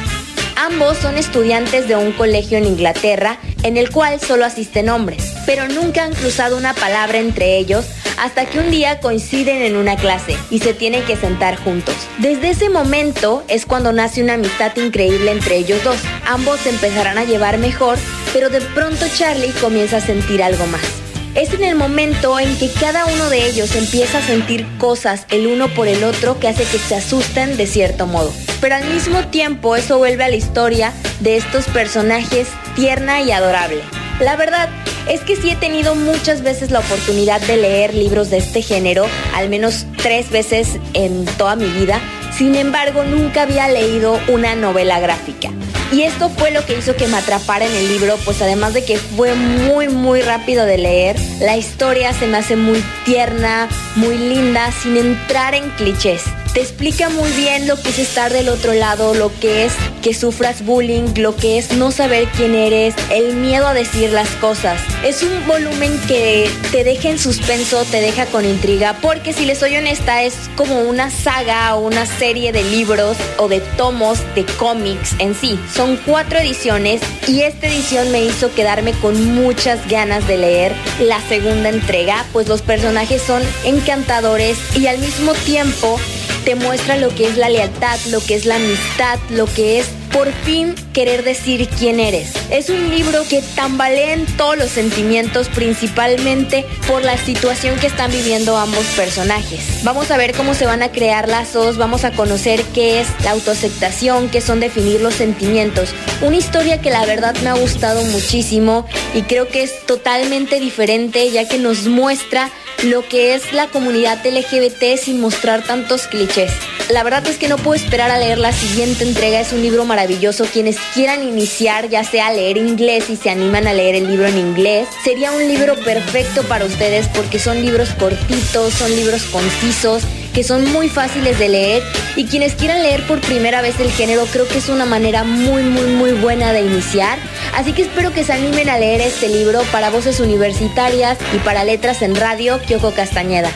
Ambos 0.57 0.97
son 0.99 1.19
estudiantes 1.19 1.89
de 1.89 1.97
un 1.97 2.13
colegio 2.13 2.57
en 2.57 2.65
Inglaterra 2.65 3.39
en 3.63 3.77
el 3.77 3.91
cual 3.91 4.21
solo 4.21 4.45
asisten 4.45 4.89
hombres, 4.89 5.33
pero 5.47 5.69
nunca 5.69 6.05
han 6.05 6.15
cruzado 6.15 6.57
una 6.57 6.75
palabra 6.75 7.19
entre 7.19 7.59
ellos 7.59 7.85
hasta 8.19 8.47
que 8.47 8.61
un 8.61 8.71
día 8.71 9.01
coinciden 9.01 9.63
en 9.63 9.77
una 9.77 9.97
clase 9.97 10.37
y 10.51 10.61
se 10.61 10.73
tienen 10.73 11.05
que 11.05 11.17
sentar 11.17 11.57
juntos. 11.57 11.95
Desde 12.19 12.51
ese 12.51 12.71
momento 12.71 13.43
es 13.49 13.67
cuando 13.67 13.93
nace 13.93 14.23
una 14.23 14.35
amistad 14.35 14.77
increíble 14.77 15.33
entre 15.33 15.57
ellos 15.57 15.83
dos. 15.83 15.99
Ambos 16.27 16.61
se 16.61 16.71
empezarán 16.71 17.19
a 17.19 17.25
llevar 17.25 17.59
mejor, 17.59 17.99
pero 18.33 18.49
de 18.49 18.61
pronto 18.61 19.07
Charlie 19.15 19.53
comienza 19.61 19.99
a 19.99 20.01
sentir 20.01 20.43
algo 20.43 20.67
más. 20.67 21.04
Es 21.35 21.53
en 21.53 21.65
el 21.65 21.75
momento 21.75 22.39
en 22.39 22.57
que 22.59 22.71
cada 22.71 23.07
uno 23.07 23.29
de 23.29 23.47
ellos 23.47 23.75
empieza 23.75 24.19
a 24.19 24.23
sentir 24.23 24.65
cosas 24.79 25.27
el 25.31 25.49
uno 25.49 25.67
por 25.69 25.89
el 25.89 26.05
otro 26.05 26.39
que 26.39 26.47
hace 26.47 26.63
que 26.63 26.79
se 26.79 26.95
asusten 26.95 27.57
de 27.57 27.67
cierto 27.67 28.07
modo. 28.07 28.33
Pero 28.61 28.77
al 28.77 28.85
mismo 28.85 29.27
tiempo 29.27 29.75
eso 29.75 29.99
vuelve 29.99 30.23
a 30.23 30.29
la 30.29 30.37
historia 30.37 30.93
de 31.19 31.37
estos 31.37 31.65
personajes 31.67 32.47
tierna 32.77 33.21
y 33.21 33.33
adorable. 33.33 33.81
La 34.21 34.37
verdad 34.37 34.69
es 35.09 35.23
que 35.23 35.35
sí 35.35 35.51
he 35.51 35.57
tenido 35.57 35.97
muchas 35.97 36.43
veces 36.43 36.71
la 36.71 36.79
oportunidad 36.79 37.41
de 37.41 37.57
leer 37.57 37.95
libros 37.95 38.31
de 38.31 38.37
este 38.37 38.63
género, 38.63 39.07
al 39.35 39.49
menos 39.49 39.87
tres 39.97 40.31
veces 40.31 40.79
en 40.93 41.25
toda 41.37 41.57
mi 41.57 41.67
vida. 41.67 42.01
Sin 42.33 42.55
embargo, 42.55 43.03
nunca 43.03 43.43
había 43.43 43.69
leído 43.69 44.21
una 44.29 44.55
novela 44.55 45.01
gráfica. 45.01 45.51
Y 45.93 46.03
esto 46.03 46.29
fue 46.29 46.51
lo 46.51 46.65
que 46.67 46.77
hizo 46.77 46.97
que 46.97 47.07
me 47.07 47.19
atrapara 47.19 47.67
en 47.67 47.75
el 47.75 47.89
libro, 47.89 48.17
pues 48.25 48.43
además 48.43 48.75
de 48.75 48.85
que 48.85 48.97
fue 48.99 49.35
muy 49.35 49.89
muy 49.89 50.23
rápido 50.23 50.67
de 50.67 50.79
leer, 50.79 51.17
la 51.41 51.57
historia 51.57 52.13
se 52.13 52.27
me 52.27 52.39
hace 52.39 52.57
muy 52.57 52.83
tierna, 53.05 53.69
muy 53.97 54.19
linda, 54.19 54.73
sin 54.73 54.97
entrar 54.97 55.55
en 55.55 55.71
clichés. 55.71 56.23
Te 56.55 56.61
explica 56.61 57.09
muy 57.09 57.29
bien 57.33 57.67
lo 57.67 57.75
que 57.83 57.89
es 57.89 57.99
estar 57.99 58.33
del 58.33 58.49
otro 58.49 58.75
lado, 58.75 59.13
lo 59.13 59.33
que 59.41 59.65
es 59.65 59.73
que 60.03 60.15
sufras 60.15 60.65
bullying, 60.65 61.15
lo 61.17 61.35
que 61.35 61.59
es 61.59 61.73
no 61.73 61.91
saber 61.91 62.29
quién 62.37 62.55
eres, 62.55 62.95
el 63.11 63.35
miedo 63.35 63.67
a 63.67 63.75
decir 63.75 64.11
las 64.11 64.29
cosas. 64.37 64.81
Es 65.03 65.25
un 65.25 65.47
volumen 65.49 65.99
que 66.07 66.49
te 66.71 66.85
deja 66.85 67.09
en 67.09 67.19
suspenso, 67.19 67.85
te 67.91 68.01
deja 68.01 68.27
con 68.27 68.45
intriga, 68.45 68.97
porque 69.03 69.33
si 69.33 69.47
les 69.47 69.59
soy 69.59 69.77
honesta 69.77 70.23
es 70.23 70.35
como 70.55 70.83
una 70.83 71.11
saga 71.11 71.75
o 71.75 71.81
una 71.81 72.07
serie 72.07 72.53
de 72.53 72.63
libros 72.63 73.17
o 73.39 73.49
de 73.49 73.59
tomos 73.77 74.21
de 74.37 74.45
cómics 74.45 75.17
en 75.19 75.35
sí. 75.35 75.59
Son 75.75 75.97
cuatro 76.07 76.39
ediciones 76.39 77.01
y 77.27 77.41
esta 77.41 77.67
edición 77.67 78.13
me 78.13 78.23
hizo 78.23 78.55
quedarme 78.55 78.93
con 78.93 79.35
muchas 79.35 79.89
ganas 79.89 80.29
de 80.29 80.39
leer 80.39 80.73
la 81.01 81.21
segunda 81.29 81.69
entrega, 81.71 82.25
pues 82.33 82.47
los 82.47 82.63
personajes 82.63 83.23
son 83.23 83.43
encantadores 83.65 84.57
y 84.77 84.87
al 84.87 84.99
mismo 84.99 85.33
tiempo 85.33 85.99
te 86.45 86.55
muestra 86.55 86.97
lo 86.97 87.09
que 87.15 87.27
es 87.27 87.37
la 87.37 87.49
lealtad, 87.49 87.99
lo 88.11 88.21
que 88.21 88.35
es 88.35 88.45
la 88.45 88.57
amistad, 88.57 89.19
lo 89.31 89.47
que 89.47 89.79
es 89.79 89.87
por 90.13 90.33
fin 90.45 90.77
querer 90.93 91.25
decir 91.25 91.69
quién 91.77 91.99
eres. 91.99 92.33
Es 92.49 92.71
un 92.71 92.89
libro 92.91 93.25
que 93.29 93.43
tambalea 93.57 94.13
en 94.13 94.27
todos 94.37 94.57
los 94.57 94.71
sentimientos, 94.71 95.49
principalmente 95.49 96.65
por 96.87 97.03
la 97.03 97.19
situación 97.19 97.77
que 97.81 97.89
están 97.89 98.13
viviendo 98.13 98.57
ambos 98.57 98.85
personajes. 98.97 99.83
Vamos 99.83 100.13
a 100.13 100.17
ver 100.17 100.33
cómo 100.37 100.55
se 100.55 100.67
van 100.67 100.85
a 100.85 100.93
crear 100.93 101.29
lazos, 101.29 101.79
vamos 101.79 102.05
a 102.05 102.13
conocer 102.13 102.63
qué 102.75 103.01
es 103.01 103.09
la 103.25 103.33
autoaceptación, 103.33 104.29
qué 104.29 104.41
son 104.41 104.61
definir 104.61 105.01
los 105.01 105.15
sentimientos. 105.15 105.93
Una 106.23 106.37
historia 106.37 106.81
que 106.81 106.91
la 106.91 107.05
verdad 107.07 107.35
me 107.43 107.51
ha 107.51 107.55
gustado 107.55 108.05
muchísimo 108.05 108.87
y 109.15 109.23
creo 109.23 109.49
que 109.49 109.65
es 109.65 109.85
totalmente 109.85 110.61
diferente 110.61 111.29
ya 111.33 111.49
que 111.49 111.59
nos 111.59 111.87
muestra 111.87 112.51
lo 112.85 113.09
que 113.09 113.35
es 113.35 113.53
la 113.53 113.69
comunidad 113.69 114.25
LGBT 114.25 114.99
sin 114.99 115.21
mostrar 115.21 115.65
tantos 115.65 116.07
clichés. 116.07 116.53
La 116.91 117.03
verdad 117.03 117.27
es 117.27 117.39
que 117.39 117.49
no 117.49 117.57
puedo 117.57 117.75
esperar 117.75 118.11
a 118.11 118.19
leer 118.19 118.39
la 118.39 118.53
siguiente 118.53 119.05
entrega, 119.05 119.41
es 119.41 119.53
un 119.53 119.63
libro 119.63 119.87
maravilloso. 119.87 120.45
Quienes 120.45 120.77
quieran 120.93 121.23
iniciar 121.23 121.89
ya 121.89 122.05
sea 122.05 122.27
a 122.27 122.33
leer 122.33 122.59
inglés 122.59 123.09
y 123.09 123.17
se 123.17 123.31
animan 123.31 123.67
a 123.67 123.73
leer 123.73 123.95
el 123.95 124.07
libro 124.07 124.27
en 124.27 124.37
inglés, 124.37 124.87
sería 125.03 125.33
un 125.33 125.49
libro 125.49 125.77
perfecto 125.77 126.43
para 126.43 126.67
ustedes 126.67 127.09
porque 127.09 127.39
son 127.39 127.63
libros 127.63 127.89
cortitos, 127.99 128.75
son 128.75 128.95
libros 128.95 129.25
concisos 129.25 130.03
que 130.35 130.43
son 130.43 130.71
muy 130.73 130.89
fáciles 130.89 131.39
de 131.39 131.49
leer 131.49 131.83
y 132.17 132.27
quienes 132.27 132.55
quieran 132.55 132.83
leer 132.83 133.07
por 133.07 133.21
primera 133.21 133.63
vez 133.63 133.79
el 133.81 133.91
género 133.91 134.27
creo 134.27 134.47
que 134.49 134.59
es 134.59 134.69
una 134.69 134.85
manera 134.85 135.25
muy 135.25 135.63
muy 135.63 135.87
muy 135.87 136.13
buena 136.13 136.53
de 136.53 136.61
iniciar. 136.61 137.19
Así 137.55 137.73
que 137.73 137.83
espero 137.83 138.13
que 138.13 138.25
se 138.25 138.33
animen 138.33 138.69
a 138.69 138.79
leer 138.79 139.01
este 139.01 139.29
libro 139.29 139.63
para 139.71 139.91
voces 139.91 140.21
universitarias 140.21 141.17
y 141.35 141.39
para 141.39 141.65
letras 141.65 142.03
en 142.03 142.17
radio, 142.17 142.61
Kyoko 142.67 142.91
Castañeda. 142.91 143.51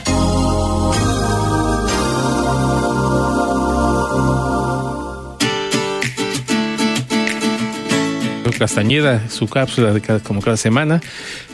Castañeda, 8.52 9.28
su 9.30 9.48
cápsula 9.48 9.92
de 9.92 10.00
cada, 10.00 10.20
como 10.20 10.40
cada 10.40 10.56
semana. 10.56 11.00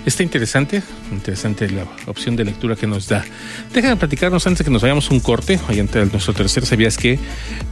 Está 0.07 0.23
interesante, 0.23 0.83
interesante 1.11 1.71
la 1.71 1.85
opción 2.07 2.37
de 2.37 2.45
lectura 2.45 2.77
que 2.77 2.87
nos 2.87 3.09
da. 3.09 3.25
Déjenme 3.73 3.97
platicarnos 3.97 4.47
antes 4.47 4.59
de 4.59 4.65
que 4.65 4.71
nos 4.71 4.83
vayamos 4.83 5.11
un 5.11 5.21
corte, 5.21 5.59
ahí 5.69 5.79
entre 5.79 6.05
nuestro 6.07 6.35
tercer, 6.35 6.67
¿sabías 6.67 6.97
que? 6.97 7.19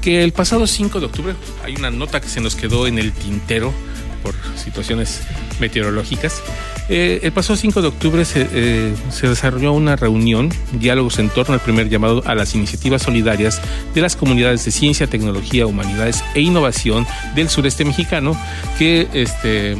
Que 0.00 0.24
el 0.24 0.32
pasado 0.32 0.66
5 0.66 1.00
de 1.00 1.06
octubre 1.06 1.34
hay 1.64 1.76
una 1.76 1.90
nota 1.90 2.20
que 2.20 2.28
se 2.28 2.40
nos 2.40 2.54
quedó 2.54 2.86
en 2.86 2.98
el 2.98 3.12
tintero 3.12 3.72
por 4.22 4.34
situaciones 4.56 5.20
meteorológicas. 5.60 6.42
Eh, 6.88 7.20
el 7.22 7.32
pasado 7.32 7.56
5 7.56 7.82
de 7.82 7.88
octubre 7.88 8.24
se, 8.24 8.48
eh, 8.52 8.94
se, 9.10 9.28
desarrolló 9.28 9.72
una 9.72 9.96
reunión, 9.96 10.50
diálogos 10.72 11.18
en 11.18 11.28
torno 11.28 11.54
al 11.54 11.60
primer 11.60 11.88
llamado 11.88 12.22
a 12.26 12.34
las 12.34 12.54
iniciativas 12.54 13.02
solidarias 13.02 13.60
de 13.94 14.00
las 14.00 14.16
comunidades 14.16 14.64
de 14.64 14.72
ciencia, 14.72 15.06
tecnología, 15.06 15.66
humanidades 15.66 16.24
e 16.34 16.40
innovación 16.40 17.06
del 17.34 17.48
sureste 17.48 17.84
mexicano, 17.84 18.36
que 18.78 19.08
este, 19.12 19.76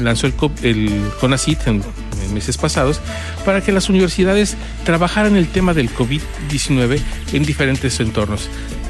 lanzó 0.00 0.26
el, 0.26 0.34
el 0.62 1.10
CONACIT 1.20 1.66
en, 1.66 1.82
en 2.24 2.34
meses 2.34 2.56
pasados, 2.56 3.00
para 3.44 3.60
que 3.60 3.72
las 3.72 3.88
universidades 3.88 4.56
trabajaran 4.84 5.36
el 5.36 5.48
tema 5.48 5.74
del 5.74 5.90
COVID-19 5.92 7.00
en 7.32 7.44
diferentes 7.44 8.00
entornos. 8.00 8.48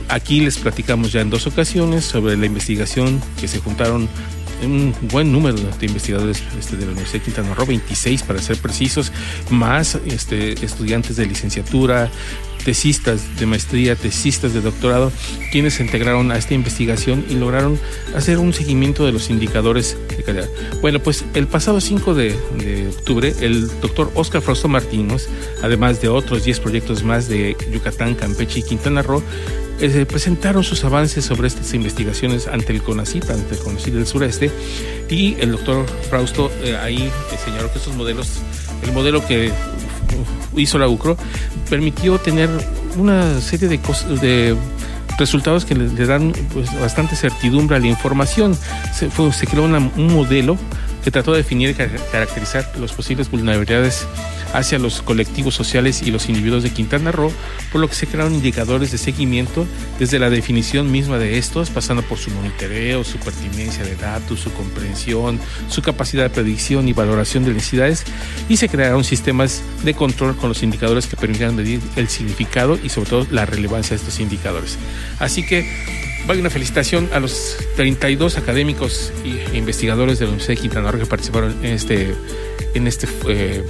Aquí 0.09 0.41
les 0.41 0.59
platicamos 0.59 1.13
ya 1.13 1.21
en 1.21 1.31
dos 1.31 1.47
ocasiones 1.47 2.05
sobre 2.05 2.37
la 2.37 2.47
investigación 2.47 3.21
que 3.41 3.49
se 3.49 3.59
juntaron 3.59 4.09
un 4.63 4.95
buen 5.13 5.33
número 5.33 5.57
de 5.57 5.87
investigadores 5.87 6.43
este, 6.59 6.77
de 6.77 6.87
la 6.87 6.93
Universidad 6.93 7.21
de 7.21 7.25
Quintana 7.25 7.55
Roo, 7.55 7.67
26 7.67 8.23
para 8.23 8.41
ser 8.41 8.57
precisos, 8.59 9.13
más 9.51 9.99
este, 10.07 10.53
estudiantes 10.65 11.17
de 11.17 11.27
licenciatura, 11.27 12.11
tesistas 12.67 13.39
de 13.39 13.47
maestría, 13.47 13.95
tesistas 13.95 14.53
de 14.53 14.61
doctorado, 14.61 15.13
quienes 15.53 15.75
se 15.75 15.85
integraron 15.85 16.33
a 16.33 16.37
esta 16.37 16.53
investigación 16.53 17.25
y 17.31 17.35
lograron 17.35 17.79
hacer 18.17 18.39
un 18.39 18.53
seguimiento 18.53 19.07
de 19.07 19.13
los 19.13 19.31
indicadores 19.31 19.97
de 20.17 20.25
calidad. 20.25 20.49
Bueno, 20.81 20.99
pues 20.99 21.25
el 21.35 21.47
pasado 21.47 21.81
5 21.81 22.15
de, 22.15 22.35
octubre, 22.89 23.33
el 23.41 23.69
doctor 23.81 24.11
Oscar 24.15 24.43
Frosto 24.43 24.67
Martínez, 24.67 25.29
además 25.63 26.01
de 26.01 26.09
otros 26.09 26.45
10 26.45 26.59
proyectos 26.59 27.05
más 27.05 27.29
de 27.29 27.57
Yucatán, 27.73 28.17
Campeche 28.17 28.59
y 28.59 28.63
Quintana 28.65 29.03
Roo, 29.03 29.23
eh, 29.81 30.07
presentaron 30.07 30.65
sus 30.65 30.85
avances 30.85 31.25
sobre 31.25 31.49
estas 31.49 31.73
investigaciones 31.75 32.47
ante 32.47 32.73
el 32.73 32.83
CONACYT, 32.83 33.31
ante 33.31 33.55
el 33.55 33.61
CONACYT 33.61 33.95
del 33.95 34.07
sureste, 34.07 34.51
y 35.11 35.37
el 35.41 35.53
doctor 35.53 35.87
Frausto 36.09 36.51
eh, 36.63 36.77
ahí 36.77 37.11
señaló 37.45 37.71
que 37.71 37.79
estos 37.79 37.95
modelos, 37.95 38.29
el 38.83 38.93
modelo 38.93 39.27
que 39.27 39.53
hizo 40.57 40.79
la 40.79 40.89
UCRO, 40.89 41.17
permitió 41.69 42.19
tener 42.19 42.49
una 42.97 43.41
serie 43.41 43.69
de, 43.69 44.57
resultados 45.19 45.65
que 45.65 45.75
le, 45.75 46.07
dan 46.07 46.33
pues, 46.53 46.73
bastante 46.81 47.17
certidumbre 47.17 47.77
a 47.77 47.81
la 47.81 47.87
información. 47.87 48.57
Se 48.95 49.47
creó 49.47 49.65
un 49.65 50.13
modelo 50.15 50.57
que 51.07 51.13
trató 51.13 51.31
de 51.31 51.39
definir 51.39 51.71
y 51.71 51.75
caracterizar 51.75 52.69
las 52.81 52.91
posibles 52.91 53.31
vulnerabilidades 53.31 54.09
hacia 54.53 54.77
los 54.81 55.03
colectivos 55.03 55.55
sociales 55.55 56.03
y 56.03 56.11
los 56.11 56.29
individuos 56.29 56.65
de 56.65 56.71
Quintana 56.71 57.13
Roo, 57.13 57.31
por 57.71 57.81
lo 57.81 57.87
que 57.87 57.95
se 57.95 58.09
crearon 58.09 58.35
indicadores 58.35 58.91
de 58.91 58.99
seguimiento 58.99 59.69
desde 60.01 60.19
la 60.19 60.31
definición 60.31 60.91
misma 60.91 61.19
de 61.19 61.39
estos, 61.39 61.71
pasando 61.71 62.03
por 62.03 62.19
su 62.19 62.33
monitoreo, 62.33 63.05
su 63.05 63.19
pertinencia 63.19 63.85
de 63.85 63.95
datos, 63.95 64.41
su 64.41 64.53
comprensión, 64.53 65.39
su 65.69 65.81
capacidad 65.81 66.25
de 66.25 66.31
predicción 66.31 66.89
y 66.89 66.93
valoración 66.93 67.45
de 67.45 67.55
necesidades, 67.55 68.03
y 68.49 68.57
se 68.57 68.69
crearon 68.69 69.05
sistemas 69.05 69.63
de 69.85 69.95
control 69.95 70.37
con 70.37 70.49
los 70.49 70.65
indicadores 70.65 71.07
que 71.07 71.17
permitieran 71.17 71.55
medir 71.55 71.81
el 71.95 72.09
significado 72.09 72.81
y 72.83 72.89
sobre 72.89 73.11
todo 73.11 73.27
la 73.31 73.47
relevancia 73.47 73.91
de 73.91 74.03
estos 74.03 74.19
indicadores. 74.19 74.77
Así 75.21 75.47
que 75.47 75.71
Vaya 76.27 76.41
una 76.41 76.51
felicitación 76.51 77.09
a 77.13 77.21
los 77.21 77.57
32 77.77 78.37
académicos 78.37 79.13
e 79.25 79.57
investigadores 79.57 80.19
de 80.19 80.25
la 80.25 80.31
Universidad 80.31 80.57
de 80.57 80.61
Quintana 80.61 80.91
Roo 80.91 80.99
que 80.99 81.07
participaron 81.07 81.53
en 81.65 81.73
este, 81.73 82.15
en 82.75 82.89
este 82.89 83.07
eh, 83.29 83.63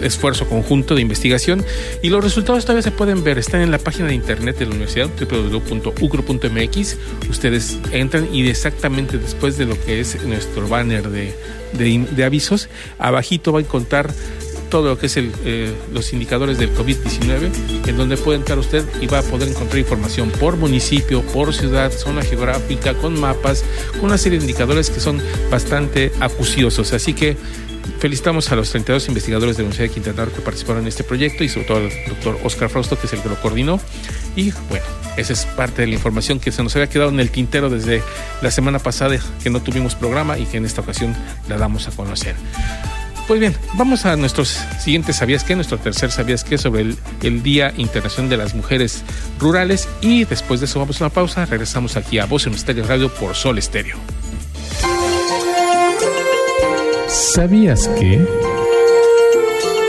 esfuerzo 0.00 0.46
conjunto 0.48 0.94
de 0.94 1.00
investigación. 1.00 1.64
Y 2.02 2.10
los 2.10 2.22
resultados 2.22 2.64
todavía 2.64 2.82
se 2.82 2.92
pueden 2.92 3.24
ver, 3.24 3.38
están 3.38 3.62
en 3.62 3.72
la 3.72 3.78
página 3.78 4.06
de 4.06 4.14
internet 4.14 4.58
de 4.58 4.66
la 4.66 4.70
universidad, 4.70 5.10
www.ucro.mx. 5.18 6.96
Ustedes 7.28 7.78
entran 7.90 8.32
y 8.32 8.48
exactamente 8.48 9.18
después 9.18 9.58
de 9.58 9.66
lo 9.66 9.80
que 9.84 9.98
es 9.98 10.22
nuestro 10.22 10.68
banner 10.68 11.08
de, 11.08 11.34
de, 11.72 12.06
de 12.12 12.24
avisos, 12.24 12.68
abajito 12.98 13.52
va 13.52 13.58
a 13.58 13.62
encontrar 13.62 14.14
todo 14.70 14.88
lo 14.90 14.98
que 14.98 15.06
es 15.06 15.16
eh, 15.16 15.72
los 15.92 16.12
indicadores 16.12 16.58
del 16.58 16.74
COVID-19, 16.74 17.50
en 17.86 17.96
donde 17.96 18.16
puede 18.16 18.38
entrar 18.38 18.58
usted 18.58 18.84
y 19.00 19.06
va 19.06 19.20
a 19.20 19.22
poder 19.22 19.48
encontrar 19.48 19.78
información 19.78 20.30
por 20.30 20.56
municipio, 20.56 21.22
por 21.22 21.54
ciudad, 21.54 21.92
zona 21.92 22.22
geográfica, 22.22 22.94
con 22.94 23.18
mapas, 23.18 23.64
con 23.92 24.06
una 24.06 24.18
serie 24.18 24.38
de 24.38 24.44
indicadores 24.44 24.90
que 24.90 25.00
son 25.00 25.20
bastante 25.50 26.12
acuciosos. 26.20 26.92
Así 26.92 27.14
que 27.14 27.36
felicitamos 27.98 28.50
a 28.52 28.56
los 28.56 28.70
32 28.70 29.08
investigadores 29.08 29.56
de 29.56 29.62
la 29.62 29.68
Universidad 29.68 29.88
de 29.88 29.94
Quintana 29.94 30.24
Roo 30.26 30.34
que 30.34 30.40
participaron 30.40 30.82
en 30.82 30.88
este 30.88 31.04
proyecto 31.04 31.44
y 31.44 31.48
sobre 31.48 31.66
todo 31.66 31.78
al 31.78 31.90
doctor 32.08 32.38
Oscar 32.44 32.68
Frausto, 32.68 32.98
que 32.98 33.06
es 33.06 33.12
el 33.12 33.20
que 33.20 33.28
lo 33.28 33.40
coordinó. 33.40 33.80
Y 34.36 34.52
bueno, 34.68 34.84
esa 35.16 35.32
es 35.32 35.46
parte 35.46 35.82
de 35.82 35.88
la 35.88 35.94
información 35.94 36.40
que 36.40 36.52
se 36.52 36.62
nos 36.62 36.74
había 36.76 36.88
quedado 36.88 37.10
en 37.10 37.20
el 37.20 37.30
tintero 37.30 37.70
desde 37.70 38.02
la 38.42 38.50
semana 38.50 38.78
pasada 38.78 39.18
que 39.42 39.50
no 39.50 39.62
tuvimos 39.62 39.94
programa 39.94 40.38
y 40.38 40.46
que 40.46 40.56
en 40.56 40.64
esta 40.64 40.80
ocasión 40.80 41.14
la 41.48 41.56
damos 41.56 41.88
a 41.88 41.92
conocer. 41.92 42.34
Pues 43.26 43.40
bien, 43.40 43.56
vamos 43.72 44.04
a 44.04 44.16
nuestros 44.16 44.48
siguientes 44.80 45.16
sabías 45.16 45.44
qué, 45.44 45.54
nuestro 45.54 45.78
tercer 45.78 46.10
sabías 46.10 46.44
qué 46.44 46.58
sobre 46.58 46.94
el, 47.22 47.42
Día 47.42 47.72
Internacional 47.76 48.28
de 48.28 48.36
las 48.36 48.54
Mujeres 48.54 49.02
Rurales 49.38 49.88
y 50.02 50.24
después 50.24 50.60
de 50.60 50.66
eso 50.66 50.78
vamos 50.78 51.00
a 51.00 51.04
una 51.04 51.14
pausa, 51.14 51.46
regresamos 51.46 51.96
aquí 51.96 52.18
a 52.18 52.26
Voz 52.26 52.46
Estéreo 52.46 52.86
Radio 52.86 53.08
por 53.08 53.34
Sol 53.34 53.56
Estéreo. 53.56 53.96
¿Sabías 57.08 57.88
que? 57.98 58.26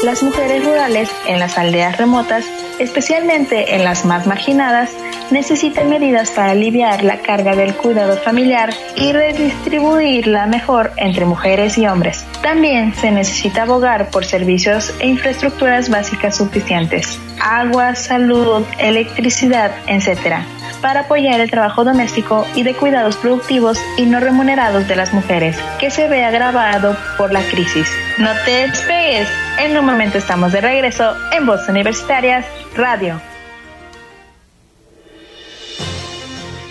Las 0.03 0.23
mujeres 0.23 0.63
rurales 0.63 1.09
en 1.27 1.39
las 1.39 1.57
aldeas 1.57 1.97
remotas, 1.97 2.45
especialmente 2.79 3.75
en 3.75 3.83
las 3.83 4.05
más 4.05 4.27
marginadas, 4.27 4.91
necesitan 5.31 5.89
medidas 5.89 6.31
para 6.31 6.51
aliviar 6.51 7.03
la 7.03 7.17
carga 7.17 7.55
del 7.55 7.75
cuidado 7.75 8.17
familiar 8.17 8.73
y 8.95 9.11
redistribuirla 9.11 10.45
mejor 10.47 10.91
entre 10.97 11.25
mujeres 11.25 11.77
y 11.77 11.87
hombres. 11.87 12.25
También 12.41 12.93
se 12.93 13.11
necesita 13.11 13.63
abogar 13.63 14.09
por 14.09 14.25
servicios 14.25 14.93
e 14.99 15.07
infraestructuras 15.07 15.89
básicas 15.89 16.37
suficientes, 16.37 17.19
agua, 17.41 17.95
salud, 17.95 18.63
electricidad, 18.79 19.71
etc., 19.87 20.37
para 20.81 21.01
apoyar 21.01 21.39
el 21.39 21.49
trabajo 21.49 21.83
doméstico 21.83 22.45
y 22.53 22.63
de 22.63 22.75
cuidados 22.75 23.15
productivos 23.15 23.79
y 23.97 24.05
no 24.05 24.19
remunerados 24.19 24.87
de 24.87 24.95
las 24.95 25.13
mujeres, 25.13 25.57
que 25.79 25.89
se 25.89 26.07
ve 26.07 26.23
agravado 26.23 26.95
por 27.17 27.31
la 27.31 27.41
crisis. 27.41 27.87
No 28.19 28.29
te 28.45 28.67
despegues, 28.67 29.27
en 29.59 29.75
un 29.77 29.85
momento 29.85 30.19
estamos 30.19 30.51
de 30.51 30.61
regreso 30.61 31.15
en 31.31 31.45
Voz 31.45 31.67
Universitarias 31.69 32.45
Radio. 32.75 33.19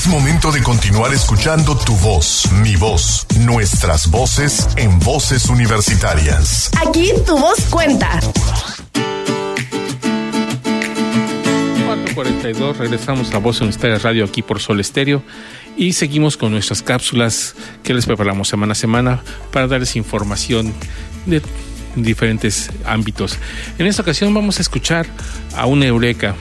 Es 0.00 0.08
momento 0.08 0.50
de 0.50 0.62
continuar 0.62 1.12
escuchando 1.12 1.76
tu 1.76 1.94
voz, 1.96 2.50
mi 2.62 2.74
voz, 2.74 3.26
nuestras 3.40 4.10
voces 4.10 4.66
en 4.76 4.98
voces 4.98 5.50
universitarias. 5.50 6.70
Aquí 6.80 7.12
tu 7.26 7.36
voz 7.36 7.60
cuenta. 7.68 8.18
442, 11.84 12.78
regresamos 12.78 13.34
a 13.34 13.38
Voz 13.38 13.60
Universitaria 13.60 13.98
Radio 13.98 14.24
aquí 14.24 14.40
por 14.40 14.58
Sol 14.60 14.80
Estéreo 14.80 15.22
y 15.76 15.92
seguimos 15.92 16.38
con 16.38 16.52
nuestras 16.52 16.80
cápsulas 16.80 17.54
que 17.82 17.92
les 17.92 18.06
preparamos 18.06 18.48
semana 18.48 18.72
a 18.72 18.76
semana 18.76 19.22
para 19.52 19.66
darles 19.66 19.96
información 19.96 20.72
de 21.26 21.42
diferentes 21.94 22.70
ámbitos. 22.86 23.36
En 23.78 23.84
esta 23.84 24.00
ocasión 24.00 24.32
vamos 24.32 24.60
a 24.60 24.62
escuchar 24.62 25.06
a 25.54 25.66
una 25.66 25.84
eureka 25.84 26.36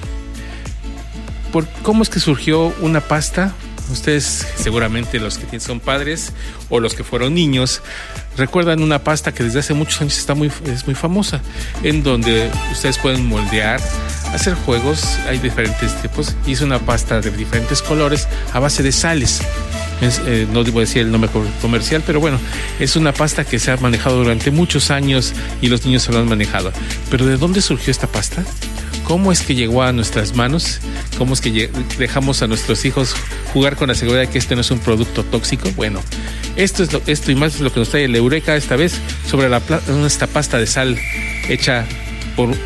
por 1.51 1.67
cómo 1.83 2.03
es 2.03 2.09
que 2.09 2.19
surgió 2.19 2.73
una 2.81 3.01
pasta. 3.01 3.53
Ustedes, 3.91 4.45
seguramente 4.55 5.19
los 5.19 5.39
que 5.39 5.59
son 5.59 5.79
padres 5.79 6.31
o 6.69 6.79
los 6.79 6.93
que 6.93 7.03
fueron 7.03 7.33
niños, 7.33 7.81
recuerdan 8.37 8.83
una 8.83 9.03
pasta 9.03 9.33
que 9.33 9.43
desde 9.43 9.59
hace 9.59 9.73
muchos 9.73 9.99
años 10.01 10.15
está 10.15 10.35
muy, 10.35 10.51
es 10.65 10.85
muy 10.85 10.93
famosa, 10.93 11.41
en 11.81 12.03
donde 12.03 12.51
ustedes 12.71 12.99
pueden 12.99 13.25
moldear, 13.25 13.81
hacer 14.31 14.53
juegos, 14.53 15.17
hay 15.27 15.39
diferentes 15.39 15.99
tipos, 16.03 16.35
y 16.45 16.51
es 16.51 16.61
una 16.61 16.77
pasta 16.77 17.19
de 17.19 17.31
diferentes 17.31 17.81
colores 17.81 18.27
a 18.53 18.59
base 18.59 18.83
de 18.83 18.91
sales. 18.91 19.41
Eh, 20.01 20.47
no 20.53 20.63
debo 20.63 20.79
decir 20.79 21.01
el 21.01 21.11
nombre 21.11 21.29
comercial, 21.61 22.03
pero 22.05 22.19
bueno, 22.19 22.39
es 22.79 22.95
una 22.95 23.11
pasta 23.11 23.43
que 23.43 23.59
se 23.59 23.71
ha 23.71 23.77
manejado 23.77 24.17
durante 24.17 24.51
muchos 24.51 24.91
años 24.91 25.33
y 25.61 25.67
los 25.67 25.85
niños 25.85 26.03
se 26.03 26.11
lo 26.11 26.19
han 26.19 26.29
manejado. 26.29 26.71
Pero 27.09 27.25
¿de 27.25 27.37
dónde 27.37 27.61
surgió 27.61 27.91
esta 27.91 28.07
pasta? 28.07 28.43
¿Cómo 29.09 29.31
es 29.31 29.41
que 29.41 29.55
llegó 29.55 29.81
a 29.81 29.91
nuestras 29.91 30.35
manos? 30.35 30.79
¿Cómo 31.17 31.33
es 31.33 31.41
que 31.41 31.71
dejamos 31.97 32.43
a 32.43 32.47
nuestros 32.47 32.85
hijos 32.85 33.15
jugar 33.51 33.75
con 33.75 33.87
la 33.87 33.95
seguridad 33.95 34.21
de 34.21 34.29
que 34.29 34.37
este 34.37 34.53
no 34.53 34.61
es 34.61 34.69
un 34.69 34.77
producto 34.77 35.23
tóxico? 35.23 35.67
Bueno, 35.75 36.03
esto, 36.55 36.83
es 36.83 36.93
lo, 36.93 37.01
esto 37.07 37.31
y 37.31 37.35
más 37.35 37.55
es 37.55 37.61
lo 37.61 37.73
que 37.73 37.79
nos 37.79 37.89
trae 37.89 38.05
el 38.05 38.15
Eureka 38.15 38.55
esta 38.55 38.75
vez 38.75 39.01
sobre 39.27 39.49
la, 39.49 39.63
esta 40.05 40.27
pasta 40.27 40.59
de 40.59 40.67
sal 40.67 40.95
hecha 41.49 41.87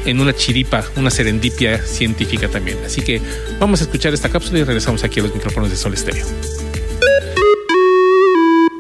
en 0.04 0.20
una 0.20 0.36
chiripa, 0.36 0.84
una 0.98 1.10
serendipia 1.10 1.82
científica 1.82 2.50
también. 2.50 2.78
Así 2.86 3.02
que 3.04 3.22
vamos 3.58 3.80
a 3.80 3.86
escuchar 3.86 4.14
esta 4.14 4.28
cápsula 4.28 4.60
y 4.60 4.64
regresamos 4.66 5.02
aquí 5.06 5.22
a 5.22 5.24
los 5.24 5.34
micrófonos 5.34 5.70
de 5.70 5.78
Sol 5.78 5.94
Estéreo. 5.94 6.26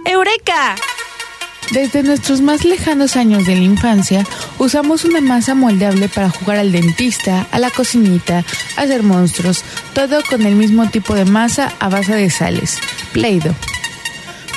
¡Eureka! 0.03 0.75
Desde 1.73 2.03
nuestros 2.03 2.39
más 2.41 2.65
lejanos 2.65 3.15
años 3.15 3.47
de 3.47 3.55
la 3.55 3.63
infancia, 3.63 4.23
usamos 4.59 5.05
una 5.05 5.21
masa 5.21 5.55
moldeable 5.55 6.07
para 6.07 6.29
jugar 6.29 6.57
al 6.57 6.71
dentista, 6.71 7.47
a 7.49 7.57
la 7.57 7.71
cocinita, 7.71 8.45
a 8.77 8.81
hacer 8.81 9.01
monstruos, 9.01 9.63
todo 9.95 10.21
con 10.29 10.43
el 10.45 10.55
mismo 10.55 10.87
tipo 10.91 11.15
de 11.15 11.25
masa 11.25 11.73
a 11.79 11.89
base 11.89 12.13
de 12.13 12.29
sales, 12.29 12.77
Play-Doh. 13.11 13.55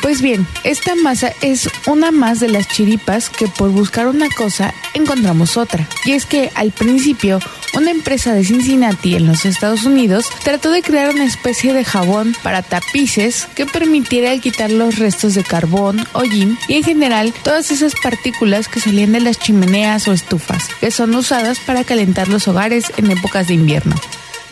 Pues 0.02 0.20
bien, 0.20 0.46
esta 0.62 0.94
masa 0.94 1.32
es 1.40 1.70
una 1.86 2.10
más 2.10 2.38
de 2.38 2.48
las 2.48 2.68
chiripas 2.68 3.30
que 3.30 3.48
por 3.48 3.70
buscar 3.70 4.08
una 4.08 4.28
cosa 4.28 4.74
encontramos 4.92 5.56
otra. 5.56 5.88
Y 6.04 6.12
es 6.12 6.26
que 6.26 6.52
al 6.54 6.70
principio 6.70 7.40
una 7.76 7.90
empresa 7.90 8.32
de 8.32 8.44
Cincinnati 8.44 9.16
en 9.16 9.26
los 9.26 9.44
Estados 9.44 9.84
Unidos 9.84 10.26
trató 10.42 10.70
de 10.70 10.82
crear 10.82 11.14
una 11.14 11.24
especie 11.24 11.74
de 11.74 11.84
jabón 11.84 12.34
para 12.42 12.62
tapices 12.62 13.46
que 13.54 13.66
permitiera 13.66 14.36
quitar 14.38 14.70
los 14.70 14.98
restos 14.98 15.34
de 15.34 15.44
carbón, 15.44 16.06
hollín 16.12 16.58
y 16.68 16.74
en 16.74 16.84
general 16.84 17.34
todas 17.44 17.70
esas 17.70 17.94
partículas 18.02 18.68
que 18.68 18.80
salían 18.80 19.12
de 19.12 19.20
las 19.20 19.38
chimeneas 19.38 20.08
o 20.08 20.12
estufas, 20.12 20.68
que 20.80 20.90
son 20.90 21.14
usadas 21.14 21.58
para 21.58 21.84
calentar 21.84 22.28
los 22.28 22.48
hogares 22.48 22.92
en 22.96 23.10
épocas 23.10 23.48
de 23.48 23.54
invierno. 23.54 23.94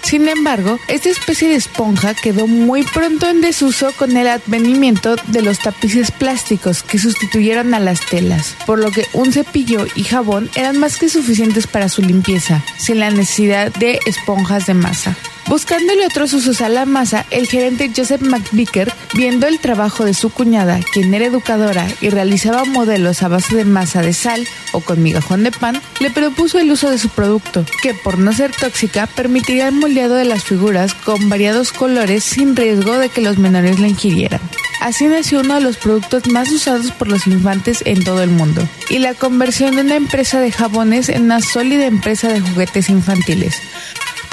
Sin 0.05 0.29
embargo, 0.29 0.79
esta 0.87 1.09
especie 1.09 1.49
de 1.49 1.55
esponja 1.55 2.13
quedó 2.15 2.47
muy 2.47 2.85
pronto 2.85 3.27
en 3.29 3.41
desuso 3.41 3.91
con 3.93 4.15
el 4.17 4.29
advenimiento 4.29 5.17
de 5.29 5.41
los 5.41 5.59
tapices 5.59 6.11
plásticos 6.11 6.83
que 6.83 6.99
sustituyeron 6.99 7.73
a 7.73 7.81
las 7.81 8.05
telas, 8.05 8.55
por 8.67 8.79
lo 8.79 8.91
que 8.91 9.07
un 9.15 9.33
cepillo 9.33 9.87
y 9.97 10.05
jabón 10.05 10.51
eran 10.57 10.79
más 10.79 10.99
que 10.99 11.09
suficientes 11.09 11.67
para 11.67 11.89
su 11.89 12.03
limpieza, 12.03 12.63
sin 12.77 13.01
la 13.01 13.11
necesidad 13.11 13.73
de 13.73 13.99
esponjas 14.07 14.67
de 14.67 14.75
masa. 14.75 15.17
Buscándole 15.47 16.07
otros 16.07 16.33
usos 16.33 16.63
a 16.63 16.71
la 16.71 16.87
masa, 16.87 17.27
el 17.31 17.47
gerente 17.47 17.91
Joseph 17.95 18.23
McVicker, 18.23 18.93
viendo 19.13 19.47
el 19.47 19.59
trabajo 19.59 20.05
de 20.05 20.15
su 20.15 20.31
cuñada, 20.31 20.81
quien 20.93 21.13
era 21.13 21.27
educadora 21.27 21.87
y 22.01 22.09
realizaba 22.09 22.65
modelos 22.65 23.23
a 23.23 23.29
base 23.29 23.55
de 23.55 23.67
masa 23.67 24.01
de 24.01 24.15
sal 24.15 24.47
o 24.73 24.81
con 24.81 25.03
migajón 25.03 25.45
de 25.45 25.51
pan, 25.51 25.83
le 26.01 26.11
propuso 26.11 26.59
el 26.59 26.71
uso 26.71 26.91
de 26.91 26.99
su 26.99 27.11
producto, 27.11 27.65
que 27.83 27.93
por 27.93 28.19
no 28.19 28.33
ser 28.33 28.53
tóxica 28.53 29.07
permitiría 29.07 29.69
el 29.69 29.75
moldeado 29.75 30.15
de 30.15 30.25
las 30.25 30.45
figuras 30.45 30.95
con 30.95 31.29
variados 31.29 31.73
colores 31.73 32.25
sin 32.25 32.57
riesgo 32.57 32.99
de 32.99 33.11
que 33.11 33.21
los 33.21 33.39
menores 33.39 33.79
la 33.79 33.89
ingirieran. 33.89 34.41
Así 34.81 35.07
nació 35.07 35.41
uno 35.41 35.55
de 35.55 35.61
los 35.61 35.77
productos 35.77 36.27
más 36.27 36.51
usados 36.51 36.91
por 36.91 37.09
los 37.09 37.27
infantes 37.27 37.83
en 37.85 38.03
todo 38.03 38.23
el 38.23 38.31
mundo, 38.31 38.67
y 38.89 38.99
la 38.99 39.15
conversión 39.15 39.77
de 39.77 39.83
una 39.83 39.97
empresa 39.97 40.41
de 40.41 40.53
jabones 40.53 41.11
en 41.11 41.23
una 41.23 41.41
sólida 41.41 41.87
empresa 41.87 42.29
de 42.29 42.41
juguetes 42.41 42.89
infantiles. 42.89 43.61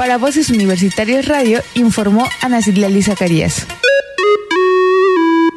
Para 0.01 0.17
Voces 0.17 0.49
Universitarias 0.49 1.27
Radio, 1.27 1.61
informó 1.75 2.27
Ana 2.41 2.63
Citlali 2.63 3.03
Zacarías. 3.03 3.67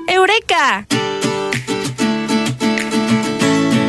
¡Eureka! 0.06 0.86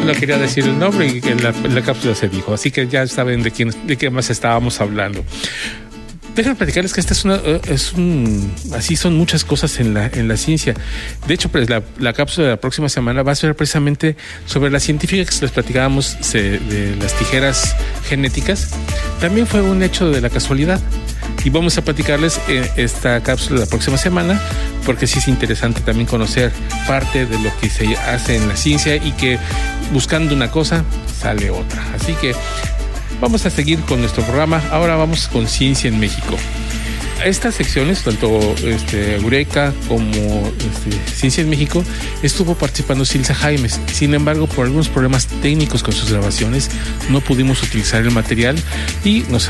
No 0.06 0.14
quería 0.14 0.38
decir 0.38 0.64
el 0.64 0.80
nombre 0.80 1.08
y 1.08 1.28
en 1.28 1.44
la, 1.44 1.52
la 1.52 1.82
cápsula 1.82 2.16
se 2.16 2.30
dijo, 2.30 2.54
así 2.54 2.72
que 2.72 2.88
ya 2.88 3.06
saben 3.06 3.44
de 3.44 3.52
quién, 3.52 3.72
de 3.86 3.98
qué 3.98 4.10
más 4.10 4.30
estábamos 4.30 4.80
hablando. 4.80 5.26
Déjenme 6.36 6.56
platicarles 6.56 6.92
que 6.92 7.00
esta 7.00 7.14
es 7.14 7.24
una, 7.24 7.36
eh, 7.38 7.78
un, 7.96 8.54
así 8.76 8.98
son 8.98 9.16
muchas 9.16 9.46
cosas 9.46 9.80
en 9.80 9.94
la, 9.94 10.08
en 10.08 10.28
la 10.28 10.36
ciencia. 10.36 10.74
De 11.28 11.34
hecho, 11.34 11.48
pues 11.48 11.70
la, 11.70 11.82
la 11.98 12.12
cápsula 12.12 12.48
de 12.48 12.52
la 12.52 12.60
próxima 12.60 12.90
semana 12.90 13.24
va 13.24 13.32
a 13.32 13.36
ser 13.36 13.56
precisamente 13.56 14.18
sobre 14.46 14.70
la 14.70 14.82
científica 14.82 15.24
que 15.24 15.38
les 15.42 15.52
platicábamos 15.52 16.18
de 16.34 16.98
las 17.00 17.14
tijeras 17.18 17.74
genéticas. 18.10 18.72
También 19.22 19.48
fue 19.48 19.62
un 19.62 19.82
hecho 19.82 20.10
de 20.12 20.20
la 20.20 20.30
casualidad. 20.30 20.82
Y 21.44 21.50
vamos 21.52 21.78
a 21.78 21.84
platicarles 21.84 22.40
eh, 22.48 22.70
esta 22.76 23.22
cápsula 23.22 23.62
la 23.62 23.66
próxima 23.68 23.98
semana, 23.98 24.42
porque 24.86 25.06
sí 25.08 25.20
es 25.20 25.28
interesante 25.28 25.82
también 25.82 26.08
conocer 26.08 26.52
parte 26.88 27.26
de 27.26 27.40
lo 27.40 27.56
que 27.60 27.70
se 27.70 27.96
hace 27.96 28.36
en 28.38 28.48
la 28.48 28.56
ciencia 28.56 28.96
y 28.96 29.12
que 29.12 29.38
buscando 29.94 30.34
una 30.34 30.50
cosa 30.50 30.84
sale 31.20 31.50
otra. 31.52 31.84
Así 31.96 32.14
que 32.14 32.36
Vamos 33.22 33.46
a 33.46 33.50
seguir 33.50 33.80
con 33.82 34.00
nuestro 34.00 34.24
programa. 34.24 34.62
Ahora 34.72 34.96
vamos 34.96 35.28
con 35.28 35.48
Ciencia 35.48 35.88
en 35.88 36.00
México 36.00 36.36
estas 37.26 37.56
secciones, 37.56 38.04
tanto 38.04 38.40
este, 38.64 39.16
Eureka 39.16 39.74
como 39.88 40.08
este, 40.60 41.12
Ciencia 41.12 41.42
en 41.42 41.50
México, 41.50 41.84
estuvo 42.22 42.56
participando 42.56 43.04
Silsa 43.04 43.34
Jaimes. 43.34 43.80
Sin 43.92 44.14
embargo, 44.14 44.48
por 44.48 44.66
algunos 44.66 44.90
problemas 44.90 45.28
técnicos 45.42 45.82
con 45.82 45.94
sus 45.94 46.12
grabaciones, 46.12 46.70
no 47.10 47.22
pudimos 47.22 47.64
utilizar 47.64 48.02
el 48.04 48.12
material 48.12 48.56
y 49.04 49.24
nos, 49.30 49.50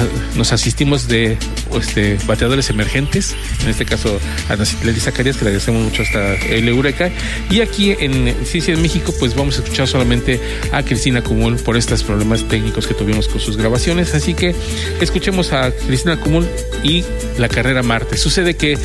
asistimos 0.51 1.07
de 1.07 1.37
este, 1.77 2.17
bateadores 2.25 2.69
emergentes, 2.69 3.35
en 3.61 3.69
este 3.69 3.85
caso 3.85 4.19
a 4.47 4.55
Lady 4.55 4.99
Zacarias, 4.99 5.35
que 5.35 5.43
le 5.43 5.49
agradecemos 5.49 5.83
mucho 5.83 6.03
hasta 6.03 6.35
el 6.35 6.67
Eureka. 6.69 7.11
Y 7.49 7.59
aquí 7.59 7.91
en 7.99 8.33
Ciencia 8.45 8.73
en 8.73 8.81
México, 8.81 9.13
pues 9.19 9.35
vamos 9.35 9.57
a 9.57 9.63
escuchar 9.63 9.87
solamente 9.87 10.39
a 10.71 10.83
Cristina 10.83 11.21
Cumul 11.21 11.57
por 11.57 11.75
estos 11.75 12.03
problemas 12.03 12.47
técnicos 12.47 12.87
que 12.87 12.93
tuvimos 12.93 13.27
con 13.27 13.41
sus 13.41 13.57
grabaciones. 13.57 14.13
Así 14.15 14.33
que 14.33 14.55
escuchemos 15.01 15.51
a 15.51 15.71
Cristina 15.71 16.17
Cumul 16.17 16.47
y 16.83 17.03
la 17.37 17.49
carrera 17.49 17.64
Marte. 17.83 18.17
Sucede 18.17 18.55
que 18.55 18.77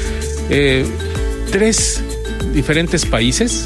eh, 0.49 0.87
tres 1.51 2.03
diferentes 2.55 3.07
países, 3.07 3.64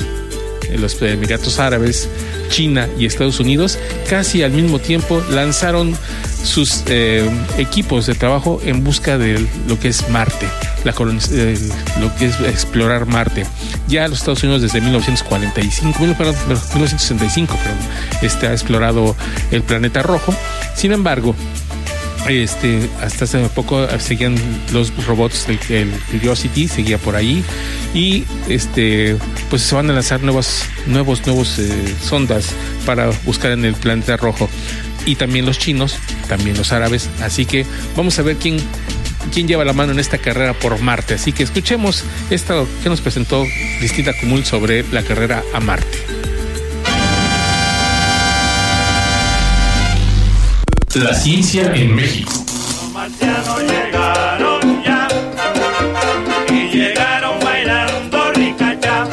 los 0.78 1.00
Emiratos 1.00 1.58
Árabes, 1.58 2.08
China 2.48 2.88
y 2.98 3.06
Estados 3.06 3.40
Unidos, 3.40 3.78
casi 4.08 4.42
al 4.42 4.52
mismo 4.52 4.78
tiempo 4.78 5.22
lanzaron 5.30 5.96
sus 6.44 6.84
eh, 6.86 7.28
equipos 7.58 8.06
de 8.06 8.14
trabajo 8.14 8.60
en 8.64 8.84
busca 8.84 9.18
de 9.18 9.44
lo 9.66 9.78
que 9.80 9.88
es 9.88 10.08
Marte, 10.10 10.46
la 10.84 10.94
eh, 11.32 11.58
lo 12.00 12.14
que 12.16 12.26
es 12.26 12.40
explorar 12.40 13.06
Marte. 13.06 13.46
Ya 13.88 14.06
los 14.08 14.18
Estados 14.18 14.42
Unidos 14.42 14.62
desde 14.62 14.80
1945, 14.80 15.98
1965, 15.98 17.56
perdón, 17.56 17.78
este, 18.22 18.46
ha 18.46 18.52
explorado 18.52 19.16
el 19.50 19.62
planeta 19.62 20.02
rojo. 20.02 20.34
Sin 20.76 20.92
embargo, 20.92 21.34
este, 22.28 22.88
hasta 23.02 23.24
hace 23.24 23.38
poco 23.48 23.86
seguían 23.98 24.36
los 24.72 24.92
robots 25.06 25.46
del, 25.46 25.58
Curiosity, 26.10 26.68
seguía 26.68 26.98
por 26.98 27.16
ahí. 27.16 27.44
Y 27.92 28.24
este, 28.48 29.16
pues 29.50 29.62
se 29.62 29.74
van 29.74 29.90
a 29.90 29.92
lanzar 29.92 30.22
nuevos, 30.22 30.64
nuevos, 30.86 31.26
nuevos 31.26 31.58
eh, 31.58 31.94
sondas 32.02 32.50
para 32.86 33.10
buscar 33.24 33.52
en 33.52 33.64
el 33.64 33.74
planeta 33.74 34.16
rojo. 34.16 34.48
Y 35.06 35.16
también 35.16 35.44
los 35.44 35.58
chinos, 35.58 35.96
también 36.28 36.56
los 36.56 36.72
árabes. 36.72 37.10
Así 37.22 37.44
que 37.44 37.66
vamos 37.96 38.18
a 38.18 38.22
ver 38.22 38.36
quién, 38.36 38.56
quién 39.32 39.46
lleva 39.46 39.64
la 39.64 39.72
mano 39.72 39.92
en 39.92 39.98
esta 39.98 40.18
carrera 40.18 40.54
por 40.54 40.80
Marte. 40.80 41.14
Así 41.14 41.32
que 41.32 41.42
escuchemos 41.42 42.04
esto 42.30 42.66
que 42.82 42.88
nos 42.88 43.00
presentó 43.00 43.44
Cristina 43.78 44.12
Cumul 44.18 44.44
sobre 44.44 44.82
la 44.92 45.02
carrera 45.02 45.42
a 45.52 45.60
Marte. 45.60 46.33
La 50.94 51.12
ciencia 51.12 51.74
en 51.74 51.92
México. 51.92 52.30
Los 52.30 52.92
marcianos 52.92 53.62
llegaron 53.62 54.84
ya 54.84 55.08
y 56.48 56.68
llegaron 56.68 57.40
bailando 57.40 58.32
ricacha, 58.32 59.04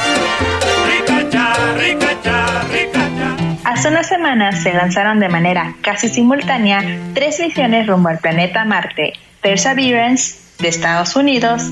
ricacha, 0.85 1.53
ricacha, 1.79 2.61
ricacha. 2.71 3.35
Hace 3.63 3.87
unas 3.87 4.07
semanas 4.07 4.61
se 4.61 4.73
lanzaron 4.73 5.19
de 5.19 5.29
manera 5.29 5.73
casi 5.81 6.07
simultánea 6.07 6.83
tres 7.15 7.39
misiones 7.39 7.87
rumbo 7.87 8.09
al 8.09 8.19
planeta 8.19 8.63
Marte: 8.63 9.13
Perseverance 9.41 10.35
de 10.59 10.67
Estados 10.67 11.15
Unidos, 11.15 11.63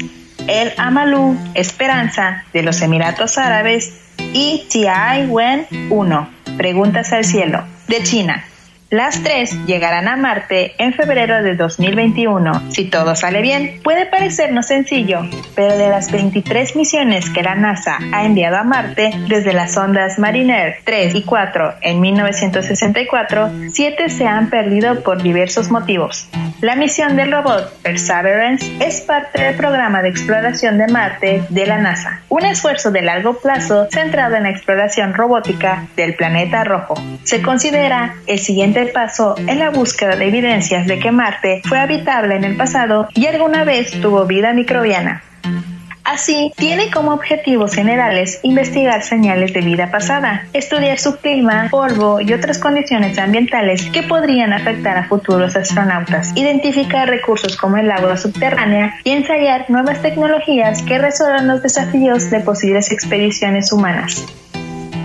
el 0.47 0.74
Amalu 0.78 1.38
Esperanza 1.53 2.45
de 2.51 2.64
los 2.64 2.82
Emiratos 2.82 3.38
Árabes 3.38 3.93
y 4.34 4.66
Tianwen 4.72 5.68
1, 5.91 6.30
Preguntas 6.57 7.14
al 7.14 7.26
Cielo, 7.26 7.64
de 7.88 8.01
China. 8.01 8.43
Las 8.92 9.22
tres 9.22 9.56
llegarán 9.68 10.08
a 10.08 10.18
Marte 10.18 10.74
en 10.80 10.94
febrero 10.94 11.44
de 11.44 11.56
2021. 11.56 12.72
Si 12.72 12.86
todo 12.86 13.16
sale 13.16 13.44
bien, 13.44 13.80
puede 13.84 14.08
parecernos 14.08 14.66
sencillo, 14.66 15.22
pero 15.54 15.78
de 15.78 15.90
las 15.90 16.12
23 16.12 16.76
misiones 16.76 17.30
que 17.30 17.44
la 17.44 17.54
NASA 17.54 18.00
ha 18.12 18.26
enviado 18.26 18.58
a 18.58 18.64
Marte 18.64 19.12
desde 19.28 19.54
las 19.54 19.78
ondas 19.78 20.18
Mariner 20.18 20.78
3 20.86 21.14
y 21.14 21.22
4 21.22 21.76
en 21.84 22.02
1964, 22.02 23.52
7 23.72 24.10
se 24.10 24.26
han 24.26 24.50
perdido 24.50 25.04
por 25.04 25.22
diversos 25.22 25.70
motivos. 25.70 26.28
La 26.62 26.76
misión 26.76 27.16
del 27.16 27.32
robot 27.32 27.72
Perseverance 27.84 28.66
es 28.84 29.02
parte 29.02 29.42
del 29.42 29.56
programa 29.56 30.02
de 30.02 30.10
exploración 30.10 30.80
de 30.80 30.88
Marte 30.88 31.44
de 31.50 31.66
la 31.68 31.78
NASA, 31.78 32.24
un 32.28 32.44
esfuerzo 32.44 32.90
de 32.90 33.04
largo 33.04 33.40
plazo 33.40 33.88
centrado 33.92 34.36
en 34.36 34.44
la 34.44 34.50
exploración 34.50 35.14
robótica 35.14 35.88
del 35.96 36.16
planeta 36.16 36.64
rojo. 36.64 36.96
Se 37.24 37.42
considera 37.44 38.16
el 38.26 38.40
siguiente 38.40 38.79
paso 38.88 39.36
en 39.38 39.60
la 39.60 39.70
búsqueda 39.70 40.16
de 40.16 40.28
evidencias 40.28 40.88
de 40.88 41.00
que 41.00 41.12
Marte 41.12 41.62
fue 41.66 41.80
habitable 41.80 42.36
en 42.36 42.44
el 42.44 42.58
pasado 42.58 43.08
y 43.14 43.28
alguna 43.28 43.64
vez 43.64 43.92
tuvo 44.02 44.26
vida 44.26 44.54
microbiana. 44.54 45.24
Así, 46.10 46.52
tiene 46.58 46.90
como 46.90 47.12
objetivos 47.12 47.76
generales 47.76 48.40
investigar 48.42 49.04
señales 49.04 49.54
de 49.54 49.62
vida 49.62 49.92
pasada, 49.92 50.48
estudiar 50.54 50.98
su 50.98 51.18
clima, 51.18 51.68
polvo 51.70 52.20
y 52.20 52.34
otras 52.34 52.58
condiciones 52.58 53.20
ambientales 53.20 53.88
que 53.92 54.02
podrían 54.02 54.52
afectar 54.52 54.98
a 54.98 55.08
futuros 55.08 55.56
astronautas, 55.56 56.36
identificar 56.36 57.08
recursos 57.08 57.56
como 57.56 57.78
el 57.78 57.92
agua 57.92 58.18
subterránea 58.18 58.96
y 59.04 59.12
ensayar 59.12 59.70
nuevas 59.70 60.02
tecnologías 60.02 60.82
que 60.82 60.98
resuelvan 60.98 61.48
los 61.48 61.62
desafíos 61.62 62.32
de 62.32 62.40
posibles 62.40 62.92
expediciones 62.92 63.72
humanas. 63.72 64.26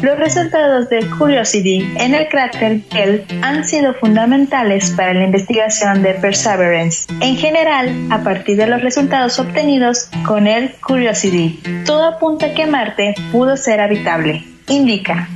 Los 0.04 0.18
resultados 0.18 0.90
de 0.90 1.08
Curiosity 1.16 1.94
en 1.96 2.14
el 2.14 2.28
cráter 2.28 2.82
Gale 2.90 3.24
han 3.40 3.66
sido 3.66 3.94
fundamentales 3.94 4.90
para 4.90 5.14
la 5.14 5.24
investigación 5.24 6.02
de 6.02 6.12
Perseverance. 6.12 7.06
En 7.22 7.38
general, 7.38 7.90
a 8.10 8.22
partir 8.22 8.58
de 8.58 8.66
los 8.66 8.82
resultados 8.82 9.38
obtenidos 9.38 10.10
con 10.26 10.46
el 10.46 10.72
Curiosity, 10.86 11.58
todo 11.86 12.04
apunta 12.04 12.44
a 12.44 12.52
que 12.52 12.66
Marte 12.66 13.14
pudo 13.32 13.56
ser 13.56 13.80
habitable. 13.80 14.44
Indica, 14.68 15.26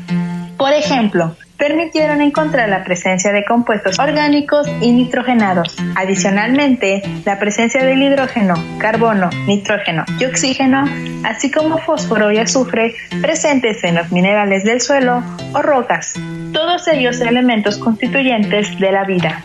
por 0.58 0.74
ejemplo, 0.74 1.34
permitieron 1.58 2.22
encontrar 2.22 2.68
la 2.68 2.84
presencia 2.84 3.32
de 3.32 3.44
compuestos 3.44 3.98
orgánicos 3.98 4.66
y 4.80 4.92
nitrogenados. 4.92 5.76
Adicionalmente, 5.96 7.02
la 7.24 7.38
presencia 7.38 7.84
del 7.84 8.00
hidrógeno, 8.00 8.54
carbono, 8.78 9.28
nitrógeno 9.46 10.04
y 10.18 10.24
oxígeno, 10.24 10.84
así 11.24 11.50
como 11.50 11.78
fósforo 11.78 12.30
y 12.32 12.38
azufre 12.38 12.94
presentes 13.20 13.82
en 13.84 13.96
los 13.96 14.10
minerales 14.12 14.64
del 14.64 14.80
suelo 14.80 15.22
o 15.52 15.60
rocas, 15.60 16.14
todos 16.52 16.86
ellos 16.88 17.20
elementos 17.20 17.76
constituyentes 17.78 18.78
de 18.78 18.92
la 18.92 19.04
vida. 19.04 19.42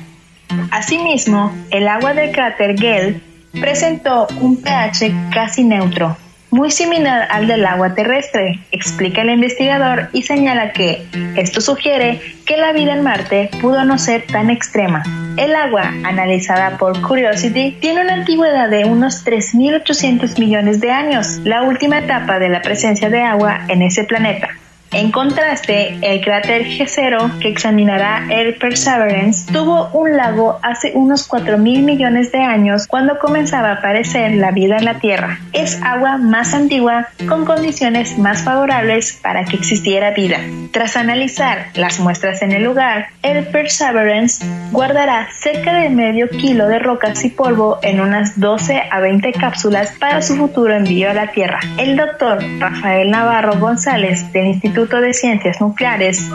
Asimismo, 0.71 1.51
el 1.71 1.87
agua 1.87 2.13
del 2.13 2.31
cráter 2.31 2.75
Gale 2.75 3.21
presentó 3.59 4.27
un 4.39 4.61
pH 4.61 5.11
casi 5.33 5.63
neutro, 5.63 6.15
muy 6.53 6.69
similar 6.69 7.27
al 7.31 7.47
del 7.47 7.65
agua 7.65 7.95
terrestre, 7.95 8.59
explica 8.71 9.23
el 9.23 9.31
investigador 9.31 10.09
y 10.13 10.21
señala 10.21 10.71
que 10.71 11.03
esto 11.35 11.61
sugiere 11.61 12.21
que 12.45 12.57
la 12.57 12.73
vida 12.73 12.93
en 12.93 13.01
Marte 13.01 13.49
pudo 13.59 13.83
no 13.85 13.97
ser 13.97 14.27
tan 14.27 14.51
extrema. 14.51 15.03
El 15.35 15.55
agua, 15.55 15.91
analizada 16.03 16.77
por 16.77 17.01
Curiosity, 17.01 17.75
tiene 17.81 18.01
una 18.01 18.13
antigüedad 18.13 18.69
de 18.69 18.85
unos 18.85 19.25
3.800 19.25 20.37
millones 20.39 20.79
de 20.79 20.91
años, 20.91 21.39
la 21.43 21.63
última 21.63 21.97
etapa 21.97 22.37
de 22.37 22.49
la 22.49 22.61
presencia 22.61 23.09
de 23.09 23.23
agua 23.23 23.61
en 23.67 23.81
ese 23.81 24.03
planeta. 24.03 24.49
En 24.93 25.11
contraste, 25.11 25.97
el 26.03 26.21
cráter 26.21 26.65
G0 26.65 27.39
que 27.39 27.47
examinará 27.47 28.27
el 28.29 28.53
Perseverance 28.53 29.51
tuvo 29.51 29.89
un 29.91 30.15
lago 30.15 30.59
hace 30.61 30.91
unos 30.93 31.25
4 31.27 31.57
mil 31.57 31.81
millones 31.81 32.31
de 32.31 32.37
años 32.37 32.85
cuando 32.85 33.17
comenzaba 33.17 33.69
a 33.69 33.73
aparecer 33.73 34.35
la 34.35 34.51
vida 34.51 34.77
en 34.77 34.85
la 34.85 34.99
Tierra. 34.99 35.39
Es 35.51 35.81
agua 35.81 36.17
más 36.17 36.53
antigua 36.53 37.07
con 37.27 37.43
condiciones 37.43 38.19
más 38.19 38.43
favorables 38.43 39.17
para 39.19 39.45
que 39.45 39.55
existiera 39.55 40.11
vida. 40.11 40.37
Tras 40.71 40.95
analizar 40.95 41.69
las 41.73 41.99
muestras 41.99 42.43
en 42.43 42.51
el 42.51 42.63
lugar, 42.63 43.07
el 43.23 43.47
Perseverance 43.47 44.45
guardará 44.71 45.27
cerca 45.33 45.73
de 45.73 45.89
medio 45.89 46.29
kilo 46.29 46.67
de 46.67 46.77
rocas 46.77 47.25
y 47.25 47.31
polvo 47.31 47.79
en 47.81 47.99
unas 47.99 48.39
12 48.39 48.83
a 48.91 48.99
20 48.99 49.31
cápsulas 49.33 49.89
para 49.99 50.21
su 50.21 50.35
futuro 50.35 50.75
envío 50.75 51.09
a 51.09 51.15
la 51.15 51.31
Tierra. 51.31 51.59
El 51.79 51.97
doctor 51.97 52.43
Rafael 52.59 53.09
Navarro 53.09 53.57
González 53.59 54.31
del 54.31 54.47
Instituto 54.47 54.82
de 54.89 55.13
Ciencias 55.13 55.61
Nucleares 55.61 56.29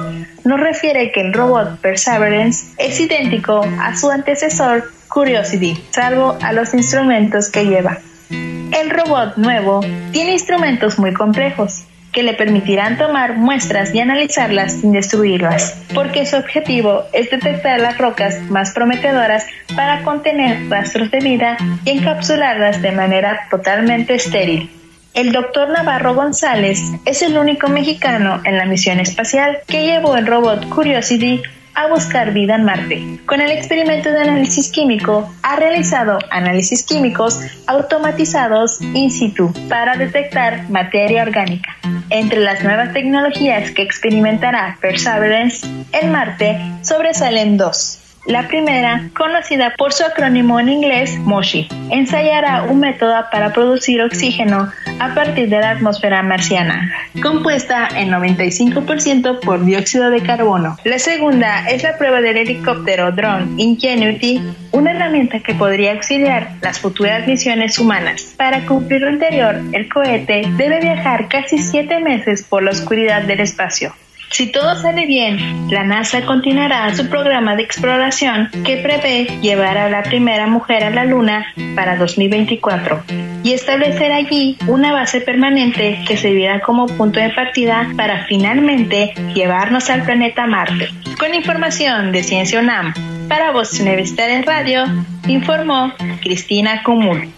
nos 0.45 0.61
refiere 0.61 1.13
que 1.13 1.21
el 1.21 1.33
robot 1.33 1.81
Perseverance 1.81 2.75
es 2.79 2.99
idéntico 2.99 3.65
a 3.81 3.95
su 3.97 4.11
antecesor 4.11 4.91
Curiosity, 5.09 5.83
salvo 5.91 6.37
a 6.43 6.53
los 6.53 6.75
instrumentos 6.75 7.51
que 7.51 7.67
lleva. 7.67 7.99
El 8.31 8.91
robot 8.91 9.37
nuevo 9.37 9.81
tiene 10.13 10.33
instrumentos 10.33 10.99
muy 10.99 11.13
complejos 11.13 11.85
que 12.13 12.23
le 12.23 12.35
permitirán 12.35 12.97
tomar 12.97 13.37
muestras 13.37 13.95
y 13.95 14.01
analizarlas 14.01 14.73
sin 14.81 14.93
destruirlas, 14.93 15.83
porque 15.95 16.25
su 16.25 16.37
objetivo 16.37 17.05
es 17.13 17.31
detectar 17.31 17.81
las 17.81 17.99
rocas 17.99 18.41
más 18.49 18.73
prometedoras 18.73 19.47
para 19.77 20.03
contener 20.03 20.71
rastros 20.71 21.11
de 21.11 21.21
vida 21.21 21.57
y 21.85 21.91
encapsularlas 21.91 22.81
de 22.81 22.93
manera 22.93 23.47
totalmente 23.51 24.15
estéril. 24.15 24.78
El 25.15 25.33
doctor 25.33 25.71
Navarro 25.71 26.15
González 26.15 26.81
es 27.05 27.23
el 27.23 27.37
único 27.39 27.69
mexicano 27.69 28.41
en 28.45 28.57
la 28.57 28.67
misión 28.67 29.01
espacial 29.01 29.59
que 29.67 29.85
llevó 29.85 30.17
el 30.17 30.27
robot 30.27 30.69
Curiosity 30.69 31.43
a 31.75 31.87
buscar 31.87 32.33
vida 32.33 32.57
en 32.57 32.65
Marte. 32.65 33.21
Con 33.25 33.41
el 33.41 33.53
experimento 33.53 34.11
de 34.11 34.21
análisis 34.21 34.71
químico, 34.73 35.33
ha 35.43 35.57
realizado 35.57 36.19
análisis 36.31 36.85
químicos 36.85 37.41
automatizados 37.69 38.81
in 38.81 39.11
situ 39.11 39.53
para 39.69 39.97
detectar 39.97 40.69
materia 40.71 41.23
orgánica. 41.23 41.77
Entre 42.11 42.41
las 42.41 42.65
nuevas 42.65 42.93
tecnologías 42.93 43.71
que 43.71 43.83
experimentará 43.83 44.77
Perseverance 44.81 45.67
en 45.93 46.11
Marte 46.11 46.59
sobresalen 46.83 47.57
dos. 47.57 48.01
La 48.29 48.47
primera, 48.47 49.09
conocida 49.16 49.72
por 49.79 49.95
su 49.95 50.05
acrónimo 50.05 50.61
en 50.61 50.68
inglés 50.68 51.18
MOSHI, 51.20 51.66
ensayará 51.91 52.64
un 52.64 52.79
método 52.79 53.14
para 53.33 53.55
producir 53.55 54.03
oxígeno 54.03 54.70
a 55.01 55.14
partir 55.14 55.49
de 55.49 55.59
la 55.59 55.70
atmósfera 55.70 56.22
marciana, 56.22 56.93
compuesta 57.22 57.89
en 57.97 58.11
95% 58.11 59.41
por 59.41 59.64
dióxido 59.64 60.11
de 60.11 60.20
carbono. 60.20 60.76
La 60.85 60.99
segunda 60.99 61.70
es 61.70 61.83
la 61.83 61.97
prueba 61.97 62.20
del 62.20 62.37
helicóptero 62.37 63.12
drone 63.12 63.47
Ingenuity, 63.57 64.43
una 64.72 64.91
herramienta 64.91 65.41
que 65.41 65.55
podría 65.55 65.93
auxiliar 65.93 66.51
las 66.61 66.79
futuras 66.79 67.26
misiones 67.26 67.79
humanas. 67.79 68.35
Para 68.37 68.66
cumplir 68.66 69.01
lo 69.01 69.09
anterior, 69.09 69.59
el 69.72 69.89
cohete 69.89 70.43
debe 70.59 70.81
viajar 70.81 71.29
casi 71.29 71.57
7 71.57 72.01
meses 72.01 72.43
por 72.43 72.62
la 72.62 72.72
oscuridad 72.72 73.22
del 73.22 73.41
espacio. 73.41 73.95
Si 74.31 74.53
todo 74.53 74.76
sale 74.76 75.07
bien, 75.07 75.68
la 75.70 75.85
NASA 75.85 76.24
continuará 76.24 76.95
su 76.95 77.09
programa 77.09 77.57
de 77.57 77.62
exploración 77.62 78.51
que 78.64 78.76
prevé 78.76 79.24
llevar 79.41 79.79
a 79.79 79.89
la 79.89 80.03
primera 80.03 80.47
mujer 80.47 80.85
a 80.85 80.91
la 80.91 81.05
Luna 81.05 81.47
para 81.74 81.97
2024 81.97 83.03
y 83.43 83.53
establecer 83.53 84.12
allí 84.12 84.59
una 84.66 84.93
base 84.93 85.20
permanente 85.20 86.01
que 86.07 86.16
servirá 86.16 86.61
como 86.61 86.87
punto 86.87 87.18
de 87.18 87.31
partida 87.31 87.91
para 87.97 88.26
finalmente 88.26 89.14
llevarnos 89.35 89.89
al 89.91 90.03
planeta 90.03 90.47
Marte. 90.47 90.91
Con 91.18 91.35
información 91.35 92.12
de 92.12 92.22
Ciencia 92.22 92.61
UNAM, 92.61 92.93
para 93.29 93.53
Voz 93.53 93.81
Universitaria 93.81 94.37
en 94.37 94.45
Radio, 94.45 94.85
informó 95.26 95.93
Cristina 96.20 96.83
Cumul. 96.83 97.29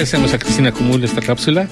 Hacemos 0.00 0.34
a 0.34 0.38
Cristina 0.38 0.72
Cumul 0.72 1.04
esta 1.04 1.20
cápsula 1.20 1.68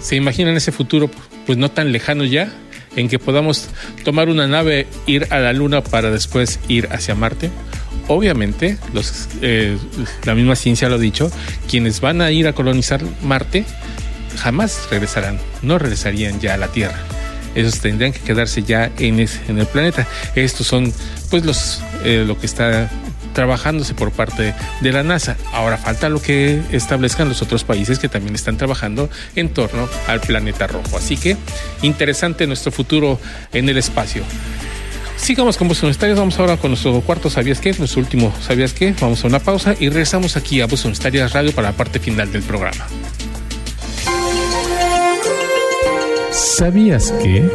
¿Se 0.00 0.16
imaginan 0.16 0.56
ese 0.56 0.72
futuro, 0.72 1.10
pues 1.46 1.58
no 1.58 1.70
tan 1.70 1.92
lejano 1.92 2.24
ya, 2.24 2.52
en 2.96 3.08
que 3.08 3.18
podamos 3.18 3.68
tomar 4.04 4.28
una 4.28 4.46
nave, 4.46 4.86
ir 5.06 5.26
a 5.30 5.38
la 5.38 5.52
Luna 5.52 5.82
para 5.82 6.10
después 6.10 6.60
ir 6.68 6.88
hacia 6.90 7.14
Marte? 7.14 7.50
Obviamente, 8.06 8.78
los, 8.92 9.28
eh, 9.42 9.76
la 10.24 10.34
misma 10.34 10.56
ciencia 10.56 10.88
lo 10.88 10.96
ha 10.96 10.98
dicho, 10.98 11.30
quienes 11.68 12.00
van 12.00 12.22
a 12.22 12.30
ir 12.30 12.48
a 12.48 12.54
colonizar 12.54 13.02
Marte 13.22 13.64
jamás 14.38 14.88
regresarán, 14.90 15.38
no 15.62 15.78
regresarían 15.78 16.40
ya 16.40 16.54
a 16.54 16.56
la 16.56 16.68
Tierra. 16.68 16.98
Esos 17.54 17.80
tendrían 17.80 18.12
que 18.12 18.20
quedarse 18.20 18.62
ya 18.62 18.90
en, 18.98 19.18
el 19.18 19.66
planeta. 19.66 20.06
Estos 20.34 20.66
son 20.66 20.92
pues 21.30 21.44
los 21.44 21.82
eh, 22.04 22.24
lo 22.26 22.38
que 22.38 22.46
está 22.46 22.90
trabajándose 23.38 23.94
por 23.94 24.10
parte 24.10 24.52
de 24.80 24.92
la 24.92 25.04
NASA. 25.04 25.36
Ahora 25.52 25.76
falta 25.76 26.08
lo 26.08 26.20
que 26.20 26.60
establezcan 26.72 27.28
los 27.28 27.40
otros 27.40 27.62
países 27.62 28.00
que 28.00 28.08
también 28.08 28.34
están 28.34 28.56
trabajando 28.56 29.08
en 29.36 29.50
torno 29.50 29.88
al 30.08 30.18
planeta 30.18 30.66
rojo. 30.66 30.96
Así 30.96 31.16
que 31.16 31.36
interesante 31.82 32.48
nuestro 32.48 32.72
futuro 32.72 33.20
en 33.52 33.68
el 33.68 33.78
espacio. 33.78 34.24
Sigamos 35.16 35.56
con 35.56 35.68
Voz 35.68 35.80
Universitarias. 35.84 36.18
Vamos 36.18 36.36
ahora 36.40 36.56
con 36.56 36.72
nuestro 36.72 37.00
cuarto 37.02 37.30
¿Sabías 37.30 37.60
qué? 37.60 37.72
Nuestro 37.78 38.00
último 38.00 38.34
¿Sabías 38.44 38.72
qué? 38.72 38.92
Vamos 39.00 39.22
a 39.22 39.28
una 39.28 39.38
pausa 39.38 39.76
y 39.78 39.88
regresamos 39.88 40.36
aquí 40.36 40.60
a 40.60 40.66
Voz 40.66 40.84
Universitarias 40.84 41.32
Radio 41.32 41.52
para 41.52 41.70
la 41.70 41.76
parte 41.76 42.00
final 42.00 42.32
del 42.32 42.42
programa. 42.42 42.88
¿Sabías 46.32 47.14
qué? 47.22 47.48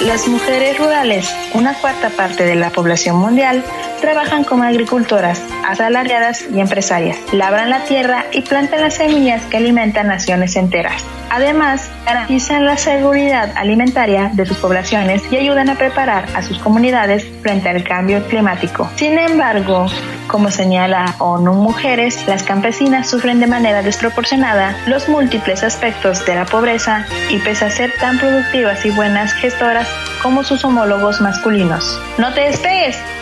Las 0.00 0.26
mujeres 0.26 0.78
rurales, 0.78 1.30
una 1.52 1.74
cuarta 1.74 2.08
parte 2.08 2.46
de 2.46 2.54
la 2.54 2.70
población 2.70 3.16
mundial, 3.16 3.62
trabajan 4.00 4.44
como 4.44 4.64
agricultoras, 4.64 5.42
asalariadas 5.66 6.44
y 6.52 6.60
empresarias. 6.60 7.18
Labran 7.32 7.70
la 7.70 7.84
tierra 7.84 8.24
y 8.32 8.42
plantan 8.42 8.80
las 8.80 8.94
semillas 8.94 9.42
que 9.44 9.58
alimentan 9.58 10.08
naciones 10.08 10.56
enteras. 10.56 11.04
Además, 11.30 11.88
garantizan 12.04 12.66
la 12.66 12.76
seguridad 12.76 13.52
alimentaria 13.54 14.30
de 14.34 14.44
sus 14.46 14.56
poblaciones 14.56 15.22
y 15.30 15.36
ayudan 15.36 15.70
a 15.70 15.76
preparar 15.76 16.26
a 16.34 16.42
sus 16.42 16.58
comunidades 16.58 17.24
frente 17.40 17.68
al 17.68 17.84
cambio 17.84 18.26
climático. 18.26 18.90
Sin 18.96 19.16
embargo, 19.16 19.86
como 20.26 20.50
señala 20.50 21.14
ONU 21.18 21.54
Mujeres, 21.54 22.26
las 22.26 22.42
campesinas 22.42 23.08
sufren 23.08 23.38
de 23.38 23.46
manera 23.46 23.82
desproporcionada 23.82 24.74
los 24.86 25.08
múltiples 25.08 25.62
aspectos 25.62 26.26
de 26.26 26.34
la 26.34 26.46
pobreza 26.46 27.06
y 27.30 27.38
pese 27.38 27.66
a 27.66 27.70
ser 27.70 27.92
tan 28.00 28.18
productivas 28.18 28.84
y 28.84 28.90
buenas 28.90 29.32
gestoras 29.34 29.88
como 30.22 30.42
sus 30.42 30.64
homólogos 30.64 31.20
masculinos. 31.20 32.00
No 32.18 32.34
te 32.34 32.40
despegues, 32.40 32.98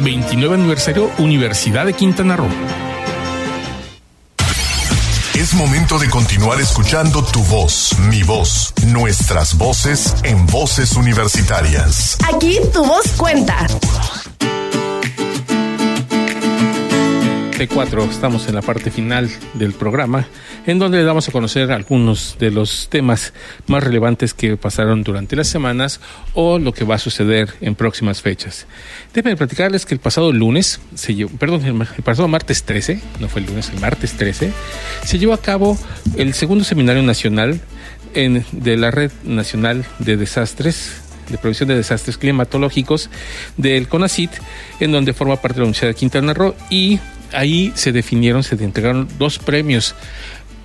29 0.00 0.54
aniversario 0.54 1.10
Universidad 1.18 1.86
de 1.86 1.92
Quintana 1.92 2.36
Roo. 2.36 2.48
Es 5.34 5.52
momento 5.54 5.98
de 5.98 6.08
continuar 6.08 6.60
escuchando 6.60 7.22
tu 7.24 7.42
voz, 7.44 7.90
mi 8.08 8.22
voz, 8.22 8.72
nuestras 8.86 9.58
voces 9.58 10.14
en 10.22 10.46
voces 10.46 10.92
universitarias. 10.92 12.16
Aquí 12.32 12.60
tu 12.72 12.84
voz 12.84 13.06
cuenta. 13.16 13.66
T4, 17.54 18.10
estamos 18.10 18.48
en 18.48 18.56
la 18.56 18.62
parte 18.62 18.90
final 18.90 19.30
del 19.54 19.74
programa, 19.74 20.26
en 20.66 20.80
donde 20.80 20.98
le 20.98 21.04
damos 21.04 21.28
a 21.28 21.32
conocer 21.32 21.70
algunos 21.70 22.36
de 22.40 22.50
los 22.50 22.88
temas 22.88 23.32
más 23.68 23.84
relevantes 23.84 24.34
que 24.34 24.56
pasaron 24.56 25.04
durante 25.04 25.36
las 25.36 25.46
semanas 25.46 26.00
o 26.34 26.58
lo 26.58 26.72
que 26.74 26.84
va 26.84 26.96
a 26.96 26.98
suceder 26.98 27.54
en 27.60 27.76
próximas 27.76 28.22
fechas. 28.22 28.66
Déjenme 29.12 29.36
platicarles 29.36 29.86
que 29.86 29.94
el 29.94 30.00
pasado 30.00 30.32
lunes, 30.32 30.80
se 30.96 31.14
llevó, 31.14 31.30
perdón, 31.38 31.64
el 31.64 32.02
pasado 32.02 32.26
martes 32.26 32.64
13, 32.64 33.00
no 33.20 33.28
fue 33.28 33.40
el 33.40 33.46
lunes, 33.46 33.70
el 33.70 33.78
martes 33.80 34.14
13, 34.14 34.52
se 35.04 35.18
llevó 35.18 35.32
a 35.32 35.40
cabo 35.40 35.78
el 36.16 36.34
segundo 36.34 36.64
seminario 36.64 37.04
nacional 37.04 37.60
de 38.14 38.76
la 38.76 38.90
Red 38.90 39.12
Nacional 39.24 39.84
de 40.00 40.16
Desastres 40.16 41.02
de 41.28 41.38
Prevención 41.38 41.68
de 41.68 41.76
Desastres 41.76 42.18
Climatológicos 42.18 43.10
del 43.56 43.88
CONACIT, 43.88 44.30
en 44.80 44.92
donde 44.92 45.14
forma 45.14 45.36
parte 45.36 45.54
de 45.54 45.60
la 45.60 45.64
Universidad 45.64 45.88
de 45.88 45.94
Quintana 45.94 46.34
Roo, 46.34 46.54
y 46.68 46.98
ahí 47.34 47.72
se 47.74 47.92
definieron, 47.92 48.42
se 48.42 48.54
entregaron 48.56 49.08
dos 49.18 49.38
premios, 49.38 49.94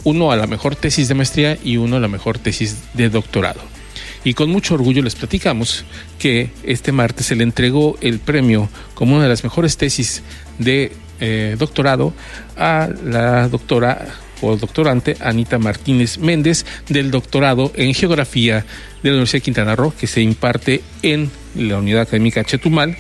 uno 0.04 0.32
a 0.32 0.36
la 0.36 0.48
mejor 0.48 0.76
tesis 0.76 1.08
de 1.08 1.16
maestría 1.16 1.58
y 1.64 1.78
uno 1.78 1.98
a 1.98 2.00
la 2.00 2.08
mejor 2.08 2.38
tesis 2.38 2.78
de 2.94 3.10
doctorado. 3.10 3.62
Y 4.24 4.34
con 4.34 4.50
mucho 4.50 4.74
orgullo 4.74 5.02
les 5.02 5.16
platicamos 5.16 5.86
que 6.18 6.52
este 6.64 6.92
martes 6.92 7.28
se 7.28 7.36
le 7.36 7.44
entregó 7.44 7.98
el 8.02 8.20
premio 8.20 8.70
como 8.94 9.16
una 9.16 9.24
de 9.24 9.30
las 9.30 9.44
mejores 9.44 9.78
tesis 9.78 10.24
de 10.58 10.92
eh, 11.22 11.56
doctorado 11.58 12.14
a 12.58 12.90
la 13.06 13.48
doctora 13.48 14.08
o 14.42 14.56
doctorante 14.56 15.18
Anita 15.20 15.58
Martínez 15.58 16.18
Méndez 16.18 16.66
del 16.88 17.12
doctorado 17.12 17.72
en 17.76 17.94
geografía 17.94 18.66
de 19.04 19.10
la 19.10 19.16
Universidad 19.16 19.40
de 19.40 19.44
Quintana 19.44 19.76
Roo 19.76 19.94
que 19.98 20.08
se 20.08 20.22
imparte 20.22 20.82
en 21.02 21.30
la 21.56 21.78
Unidad 21.78 22.02
Académica 22.02 22.44
Chetumal, 22.44 22.98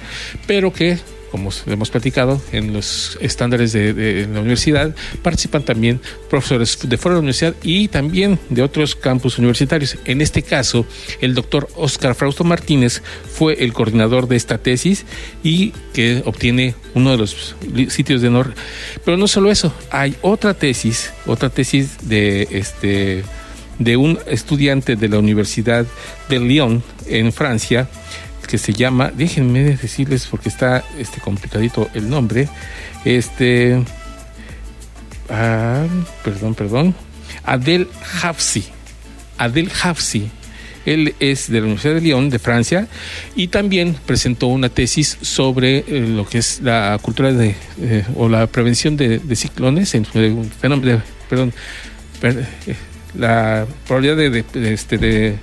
pero 0.47 0.73
que 0.73 0.97
como 1.31 1.49
hemos 1.65 1.89
platicado, 1.89 2.41
en 2.51 2.73
los 2.73 3.17
estándares 3.21 3.73
de, 3.73 4.27
la 4.31 4.39
universidad, 4.41 4.95
participan 5.21 5.63
también 5.63 6.01
profesores 6.29 6.77
de 6.83 6.97
fuera 6.97 7.15
de 7.15 7.17
la 7.17 7.21
universidad 7.21 7.55
y 7.63 7.87
también 7.87 8.39
de 8.49 8.61
otros 8.61 8.95
campus 8.95 9.37
universitarios. 9.37 9.97
En 10.05 10.21
este 10.21 10.43
caso, 10.43 10.85
el 11.21 11.35
doctor 11.35 11.67
Oscar 11.75 12.15
Frausto 12.15 12.43
Martínez 12.43 13.01
fue 13.31 13.63
el 13.63 13.73
coordinador 13.73 14.27
de 14.27 14.35
esta 14.35 14.57
tesis 14.57 15.05
y 15.43 15.71
que 15.93 16.21
obtiene 16.25 16.75
uno 16.93 17.11
de 17.11 17.17
los 17.17 17.55
sitios 17.89 18.21
de 18.21 18.27
honor. 18.27 18.53
Pero 19.05 19.17
no 19.17 19.27
solo 19.27 19.51
eso, 19.51 19.73
hay 19.91 20.15
otra 20.21 20.53
tesis, 20.53 21.11
otra 21.25 21.49
tesis 21.49 22.09
de 22.09 22.47
este 22.51 23.23
de 23.79 23.95
un 23.95 24.19
estudiante 24.27 24.97
de 24.97 25.07
la 25.07 25.19
Universidad 25.19 25.85
de 26.27 26.39
Lyon 26.39 26.83
en 27.07 27.31
Francia 27.31 27.89
que 28.49 28.57
se 28.57 28.73
llama, 28.73 29.11
déjenme 29.15 29.75
decirles 29.75 30.25
porque 30.25 30.49
está 30.49 30.83
este 30.97 31.21
complicadito 31.21 31.87
el 31.93 32.09
nombre, 32.09 32.49
este, 33.05 33.79
ah, 35.29 35.85
perdón, 36.23 36.55
perdón, 36.55 36.95
Adel 37.43 37.87
Hafsi, 38.21 38.65
Adel 39.37 39.71
Hafsi. 39.83 40.31
Él 40.85 41.13
es 41.19 41.51
de 41.51 41.59
la 41.59 41.65
Universidad 41.65 41.93
de 41.93 42.01
Lyon, 42.01 42.29
de 42.31 42.39
Francia, 42.39 42.87
y 43.35 43.49
también 43.49 43.95
presentó 44.07 44.47
una 44.47 44.69
tesis 44.69 45.19
sobre 45.21 45.79
eh, 45.79 46.07
lo 46.07 46.25
que 46.25 46.39
es 46.39 46.61
la 46.63 46.97
cultura 46.99 47.31
de, 47.31 47.53
eh, 47.81 48.05
o 48.15 48.27
la 48.29 48.47
prevención 48.47 48.97
de, 48.97 49.19
ciclones, 49.35 49.93
en, 49.93 50.05
perdón, 50.05 51.53
eh, 52.23 52.45
la 53.13 53.67
probabilidad 53.85 54.15
de, 54.17 54.73
este, 54.73 54.97
de 54.97 55.37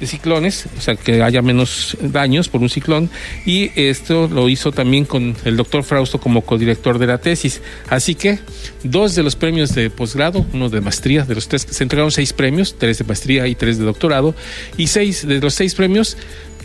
de 0.00 0.06
ciclones, 0.06 0.66
o 0.76 0.80
sea, 0.80 0.96
que 0.96 1.22
haya 1.22 1.42
menos 1.42 1.96
daños 2.00 2.48
por 2.48 2.60
un 2.60 2.68
ciclón, 2.68 3.10
y 3.44 3.70
esto 3.74 4.28
lo 4.28 4.48
hizo 4.48 4.72
también 4.72 5.04
con 5.04 5.36
el 5.44 5.56
doctor 5.56 5.84
Frausto 5.84 6.20
como 6.20 6.42
codirector 6.42 6.98
de 6.98 7.06
la 7.06 7.18
tesis. 7.18 7.60
Así 7.88 8.14
que 8.14 8.38
dos 8.82 9.14
de 9.14 9.22
los 9.22 9.36
premios 9.36 9.74
de 9.74 9.90
posgrado, 9.90 10.46
uno 10.52 10.68
de 10.68 10.80
maestría, 10.80 11.24
de 11.24 11.34
los 11.34 11.48
tres, 11.48 11.66
se 11.68 11.82
entregaron 11.82 12.10
seis 12.10 12.32
premios, 12.32 12.76
tres 12.78 12.98
de 12.98 13.04
maestría 13.04 13.46
y 13.46 13.54
tres 13.54 13.78
de 13.78 13.84
doctorado, 13.84 14.34
y 14.76 14.86
seis 14.86 15.26
de 15.26 15.40
los 15.40 15.54
seis 15.54 15.74
premios, 15.74 16.16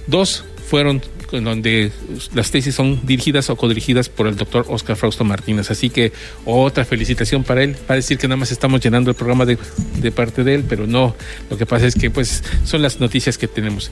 dos 0.07 0.43
fueron 0.67 1.01
en 1.37 1.43
donde 1.43 1.91
las 2.33 2.51
tesis 2.51 2.75
son 2.75 2.99
dirigidas 3.05 3.49
o 3.49 3.55
codirigidas 3.55 4.09
por 4.09 4.27
el 4.27 4.35
doctor 4.35 4.65
Oscar 4.69 4.95
Frausto 4.95 5.23
Martínez. 5.23 5.71
Así 5.71 5.89
que 5.89 6.11
otra 6.45 6.85
felicitación 6.85 7.43
para 7.43 7.63
él. 7.63 7.75
Va 7.89 7.93
a 7.93 7.95
decir 7.95 8.17
que 8.17 8.27
nada 8.27 8.37
más 8.37 8.51
estamos 8.51 8.81
llenando 8.81 9.09
el 9.09 9.15
programa 9.15 9.45
de, 9.45 9.57
de 9.99 10.11
parte 10.11 10.43
de 10.43 10.55
él, 10.55 10.65
pero 10.67 10.87
no. 10.87 11.15
Lo 11.49 11.57
que 11.57 11.65
pasa 11.65 11.87
es 11.87 11.95
que 11.95 12.09
pues 12.09 12.43
son 12.63 12.81
las 12.81 12.99
noticias 12.99 13.37
que 13.37 13.47
tenemos. 13.47 13.91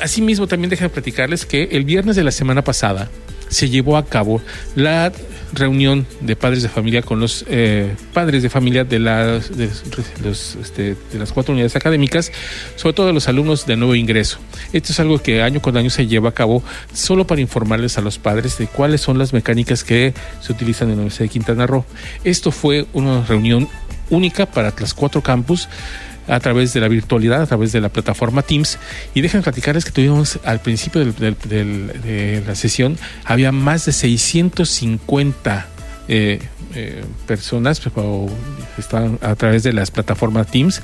Asimismo, 0.00 0.46
también 0.46 0.70
déjenme 0.70 0.90
platicarles 0.90 1.46
que 1.46 1.64
el 1.72 1.84
viernes 1.84 2.16
de 2.16 2.24
la 2.24 2.32
semana 2.32 2.62
pasada 2.62 3.10
se 3.48 3.68
llevó 3.68 3.96
a 3.96 4.06
cabo 4.06 4.42
la 4.74 5.12
reunión 5.52 6.06
de 6.20 6.36
padres 6.36 6.62
de 6.62 6.68
familia 6.68 7.02
con 7.02 7.20
los 7.20 7.44
eh, 7.48 7.94
padres 8.12 8.42
de 8.42 8.50
familia 8.50 8.84
de 8.84 8.98
las, 8.98 9.56
de, 9.56 9.68
este, 10.60 10.96
las 11.16 11.32
cuatro 11.32 11.52
unidades 11.52 11.76
académicas, 11.76 12.32
sobre 12.76 12.94
todo 12.94 13.06
de 13.06 13.12
los 13.12 13.28
alumnos 13.28 13.66
de 13.66 13.76
nuevo 13.76 13.94
ingreso. 13.94 14.38
Esto 14.72 14.92
es 14.92 15.00
algo 15.00 15.18
que 15.18 15.42
año 15.42 15.60
con 15.60 15.76
año 15.76 15.90
se 15.90 16.06
lleva 16.06 16.30
a 16.30 16.32
cabo 16.32 16.62
solo 16.92 17.26
para 17.26 17.40
informarles 17.40 17.98
a 17.98 18.00
los 18.00 18.18
padres 18.18 18.58
de 18.58 18.66
cuáles 18.66 19.00
son 19.00 19.18
las 19.18 19.32
mecánicas 19.32 19.84
que 19.84 20.14
se 20.40 20.52
utilizan 20.52 20.88
en 20.88 20.96
la 20.96 21.02
Universidad 21.02 21.24
de 21.24 21.30
Quintana 21.30 21.66
Roo. 21.66 21.84
Esto 22.24 22.50
fue 22.50 22.86
una 22.92 23.24
reunión 23.24 23.68
única 24.10 24.46
para 24.46 24.72
las 24.78 24.94
cuatro 24.94 25.22
campus 25.22 25.68
a 26.28 26.40
través 26.40 26.72
de 26.72 26.80
la 26.80 26.88
virtualidad, 26.88 27.42
a 27.42 27.46
través 27.46 27.72
de 27.72 27.80
la 27.80 27.88
plataforma 27.88 28.42
Teams. 28.42 28.78
Y 29.14 29.20
dejen 29.20 29.42
platicarles 29.42 29.84
que 29.84 29.90
tuvimos 29.90 30.38
al 30.44 30.60
principio 30.60 31.04
de 31.04 32.42
la 32.46 32.54
sesión, 32.54 32.98
había 33.24 33.52
más 33.52 33.86
de 33.86 33.92
650 33.92 35.66
eh, 36.06 36.38
eh, 36.74 37.04
personas 37.26 37.80
o 37.94 38.28
estaban 38.76 39.18
a 39.22 39.34
través 39.36 39.62
de 39.62 39.72
las 39.72 39.90
plataformas 39.90 40.48
Teams 40.48 40.82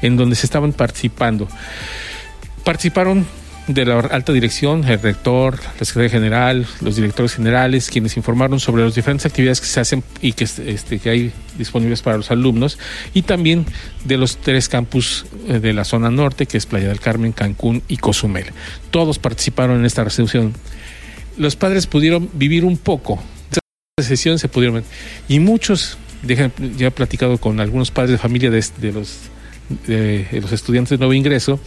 en 0.00 0.16
donde 0.16 0.36
se 0.36 0.46
estaban 0.46 0.72
participando. 0.72 1.48
Participaron 2.64 3.26
de 3.66 3.84
la 3.84 3.98
alta 3.98 4.32
dirección, 4.32 4.84
el 4.84 5.00
rector, 5.00 5.58
la 5.78 5.84
secretaria 5.84 6.10
general, 6.10 6.66
los 6.80 6.96
directores 6.96 7.34
generales, 7.34 7.90
quienes 7.90 8.16
informaron 8.16 8.60
sobre 8.60 8.84
las 8.84 8.94
diferentes 8.94 9.26
actividades 9.26 9.60
que 9.60 9.66
se 9.66 9.80
hacen 9.80 10.04
y 10.20 10.32
que, 10.34 10.44
este, 10.44 11.00
hay 11.10 11.32
disponibles 11.58 12.02
para 12.02 12.16
los 12.16 12.30
alumnos, 12.30 12.78
y 13.12 13.22
también 13.22 13.66
de 14.04 14.18
los 14.18 14.36
tres 14.36 14.68
campus 14.68 15.26
eh, 15.48 15.58
de 15.58 15.72
la 15.72 15.84
zona 15.84 16.10
norte, 16.10 16.46
que 16.46 16.58
es 16.58 16.66
Playa 16.66 16.88
del 16.88 17.00
Carmen, 17.00 17.32
Cancún 17.32 17.82
y 17.88 17.96
Cozumel. 17.96 18.46
Todos 18.90 19.18
participaron 19.18 19.80
en 19.80 19.84
esta 19.84 20.04
resolución. 20.04 20.54
Los 21.36 21.56
padres 21.56 21.86
pudieron 21.86 22.30
vivir 22.34 22.64
un 22.64 22.76
poco. 22.78 23.22
Esta 23.50 24.08
sesión 24.08 24.38
se 24.38 24.48
pudieron 24.48 24.84
y 25.28 25.40
muchos, 25.40 25.98
ya 26.22 26.86
he 26.86 26.90
platicado 26.90 27.38
con 27.38 27.60
algunos 27.60 27.90
padres 27.90 28.12
de 28.12 28.18
familia 28.18 28.50
de, 28.50 28.64
de 28.78 28.92
los 28.92 29.18
de 29.86 30.38
los 30.40 30.52
estudiantes 30.52 30.90
de 30.90 30.98
nuevo 30.98 31.12
ingreso 31.12 31.58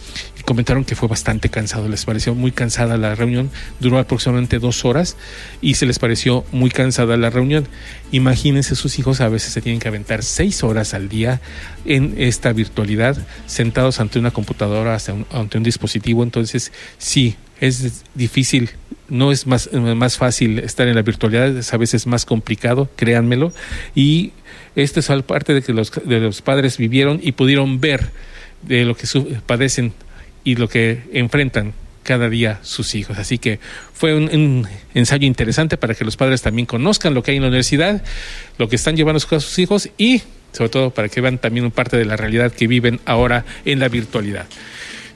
comentaron 0.50 0.84
que 0.84 0.96
fue 0.96 1.08
bastante 1.08 1.48
cansado, 1.48 1.88
les 1.88 2.04
pareció 2.04 2.34
muy 2.34 2.50
cansada 2.50 2.96
la 2.96 3.14
reunión, 3.14 3.52
duró 3.78 4.00
aproximadamente 4.00 4.58
dos 4.58 4.84
horas 4.84 5.16
y 5.62 5.74
se 5.74 5.86
les 5.86 6.00
pareció 6.00 6.44
muy 6.50 6.70
cansada 6.70 7.16
la 7.16 7.30
reunión. 7.30 7.68
Imagínense, 8.10 8.74
sus 8.74 8.98
hijos 8.98 9.20
a 9.20 9.28
veces 9.28 9.52
se 9.52 9.62
tienen 9.62 9.78
que 9.78 9.86
aventar 9.86 10.24
seis 10.24 10.64
horas 10.64 10.92
al 10.92 11.08
día 11.08 11.40
en 11.84 12.16
esta 12.18 12.52
virtualidad, 12.52 13.16
sentados 13.46 14.00
ante 14.00 14.18
una 14.18 14.32
computadora, 14.32 14.98
ante 15.30 15.56
un 15.56 15.62
dispositivo, 15.62 16.24
entonces 16.24 16.72
sí, 16.98 17.36
es 17.60 18.02
difícil, 18.16 18.70
no 19.08 19.30
es 19.30 19.46
más, 19.46 19.72
más 19.72 20.18
fácil 20.18 20.58
estar 20.58 20.88
en 20.88 20.96
la 20.96 21.02
virtualidad, 21.02 21.56
es 21.56 21.72
a 21.72 21.76
veces 21.76 22.08
más 22.08 22.24
complicado, 22.24 22.90
créanmelo, 22.96 23.52
y 23.94 24.32
esto 24.74 24.98
es 24.98 25.08
parte 25.22 25.54
de 25.54 25.62
que 25.62 25.72
los, 25.72 25.92
de 26.04 26.18
los 26.18 26.42
padres 26.42 26.76
vivieron 26.76 27.20
y 27.22 27.30
pudieron 27.30 27.78
ver 27.78 28.10
de 28.62 28.84
lo 28.84 28.96
que 28.96 29.06
padecen 29.46 29.92
y 30.44 30.56
lo 30.56 30.68
que 30.68 31.02
enfrentan 31.12 31.74
cada 32.02 32.28
día 32.28 32.58
sus 32.62 32.94
hijos. 32.94 33.18
Así 33.18 33.38
que 33.38 33.60
fue 33.92 34.14
un, 34.14 34.66
ensayo 34.94 35.26
interesante 35.26 35.76
para 35.76 35.94
que 35.94 36.04
los 36.04 36.16
padres 36.16 36.42
también 36.42 36.66
conozcan 36.66 37.14
lo 37.14 37.22
que 37.22 37.32
hay 37.32 37.36
en 37.36 37.42
la 37.42 37.48
universidad, 37.48 38.02
lo 38.58 38.68
que 38.68 38.76
están 38.76 38.96
llevando 38.96 39.18
a 39.18 39.40
sus 39.40 39.58
hijos 39.58 39.90
y 39.98 40.22
sobre 40.52 40.70
todo 40.70 40.90
para 40.90 41.08
que 41.08 41.20
vean 41.20 41.38
también 41.38 41.70
parte 41.70 41.96
de 41.96 42.04
la 42.04 42.16
realidad 42.16 42.52
que 42.52 42.66
viven 42.66 43.00
ahora 43.04 43.44
en 43.64 43.78
la 43.78 43.88
virtualidad. 43.88 44.46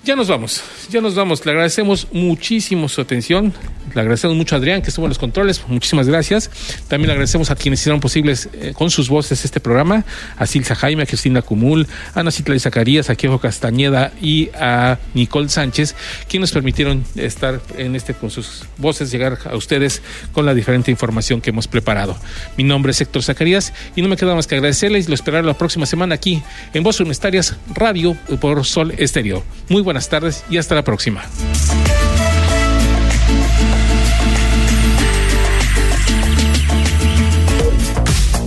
Ya 0.05 0.15
nos 0.17 0.29
vamos, 0.29 0.63
ya 0.91 1.01
nos 1.01 1.15
vamos. 1.15 1.45
Le 1.47 1.53
agradecemos 1.53 2.09
muchísimo 2.13 2.89
su 2.89 3.01
atención. 3.01 3.55
Le 3.95 4.01
agradecemos 4.01 4.37
mucho 4.37 4.55
a 4.55 4.59
Adrián 4.59 4.83
que 4.83 4.89
estuvo 4.89 5.07
en 5.07 5.11
los 5.11 5.19
controles. 5.19 5.63
Muchísimas 5.69 6.09
gracias. 6.09 6.51
También 6.89 7.09
le 7.09 7.13
agradecemos 7.13 7.51
a 7.51 7.57
quienes 7.57 7.81
hicieron 7.81 8.01
posibles 8.01 8.49
eh, 8.53 8.73
con 8.75 8.91
sus 8.91 9.09
voces 9.09 9.45
este 9.45 9.61
programa. 9.61 10.05
A 10.37 10.47
Silsa 10.47 10.75
Jaime, 10.75 11.05
a 11.05 11.07
Cristina 11.07 11.43
Cumul, 11.43 11.87
a 12.15 12.21
Ana 12.21 12.31
Citla 12.31 12.59
Zacarías, 12.59 13.11
a 13.11 13.17
Quejo 13.17 13.39
Castañeda 13.39 14.13
y 14.21 14.51
a 14.55 14.99
Nicole 15.15 15.49
Sánchez, 15.49 15.95
quienes 16.29 16.53
permitieron 16.53 17.05
estar 17.17 17.61
en 17.77 17.95
este 17.97 18.15
con 18.15 18.31
sus 18.31 18.65
voces, 18.79 19.11
llegar 19.11 19.39
a 19.45 19.57
ustedes 19.57 20.03
con 20.33 20.47
la 20.47 20.55
diferente 20.55 20.91
información 20.91 21.41
que 21.41 21.51
hemos 21.51 21.69
preparado. 21.69 22.17
Mi 22.57 22.65
nombre 22.65 22.93
es 22.93 23.01
Héctor 23.01 23.23
Zacarías 23.23 23.73
y 23.97 24.03
no 24.03 24.09
me 24.09 24.17
queda 24.17 24.35
más 24.35 24.47
que 24.47 24.57
agradecerles 24.57 25.07
y 25.07 25.09
lo 25.09 25.15
esperar 25.15 25.45
la 25.45 25.55
próxima 25.55 25.87
semana 25.87 26.15
aquí 26.15 26.43
en 26.73 26.83
Voz 26.83 27.01
Universitarias 27.01 27.57
Radio 27.75 28.17
por 28.41 28.65
Sol 28.65 28.93
Estéreo. 28.99 29.45
Muy 29.69 29.83
buenas 29.83 30.09
tardes 30.09 30.45
y 30.51 30.59
hasta 30.59 30.75
la 30.75 30.85
próxima. 30.85 31.25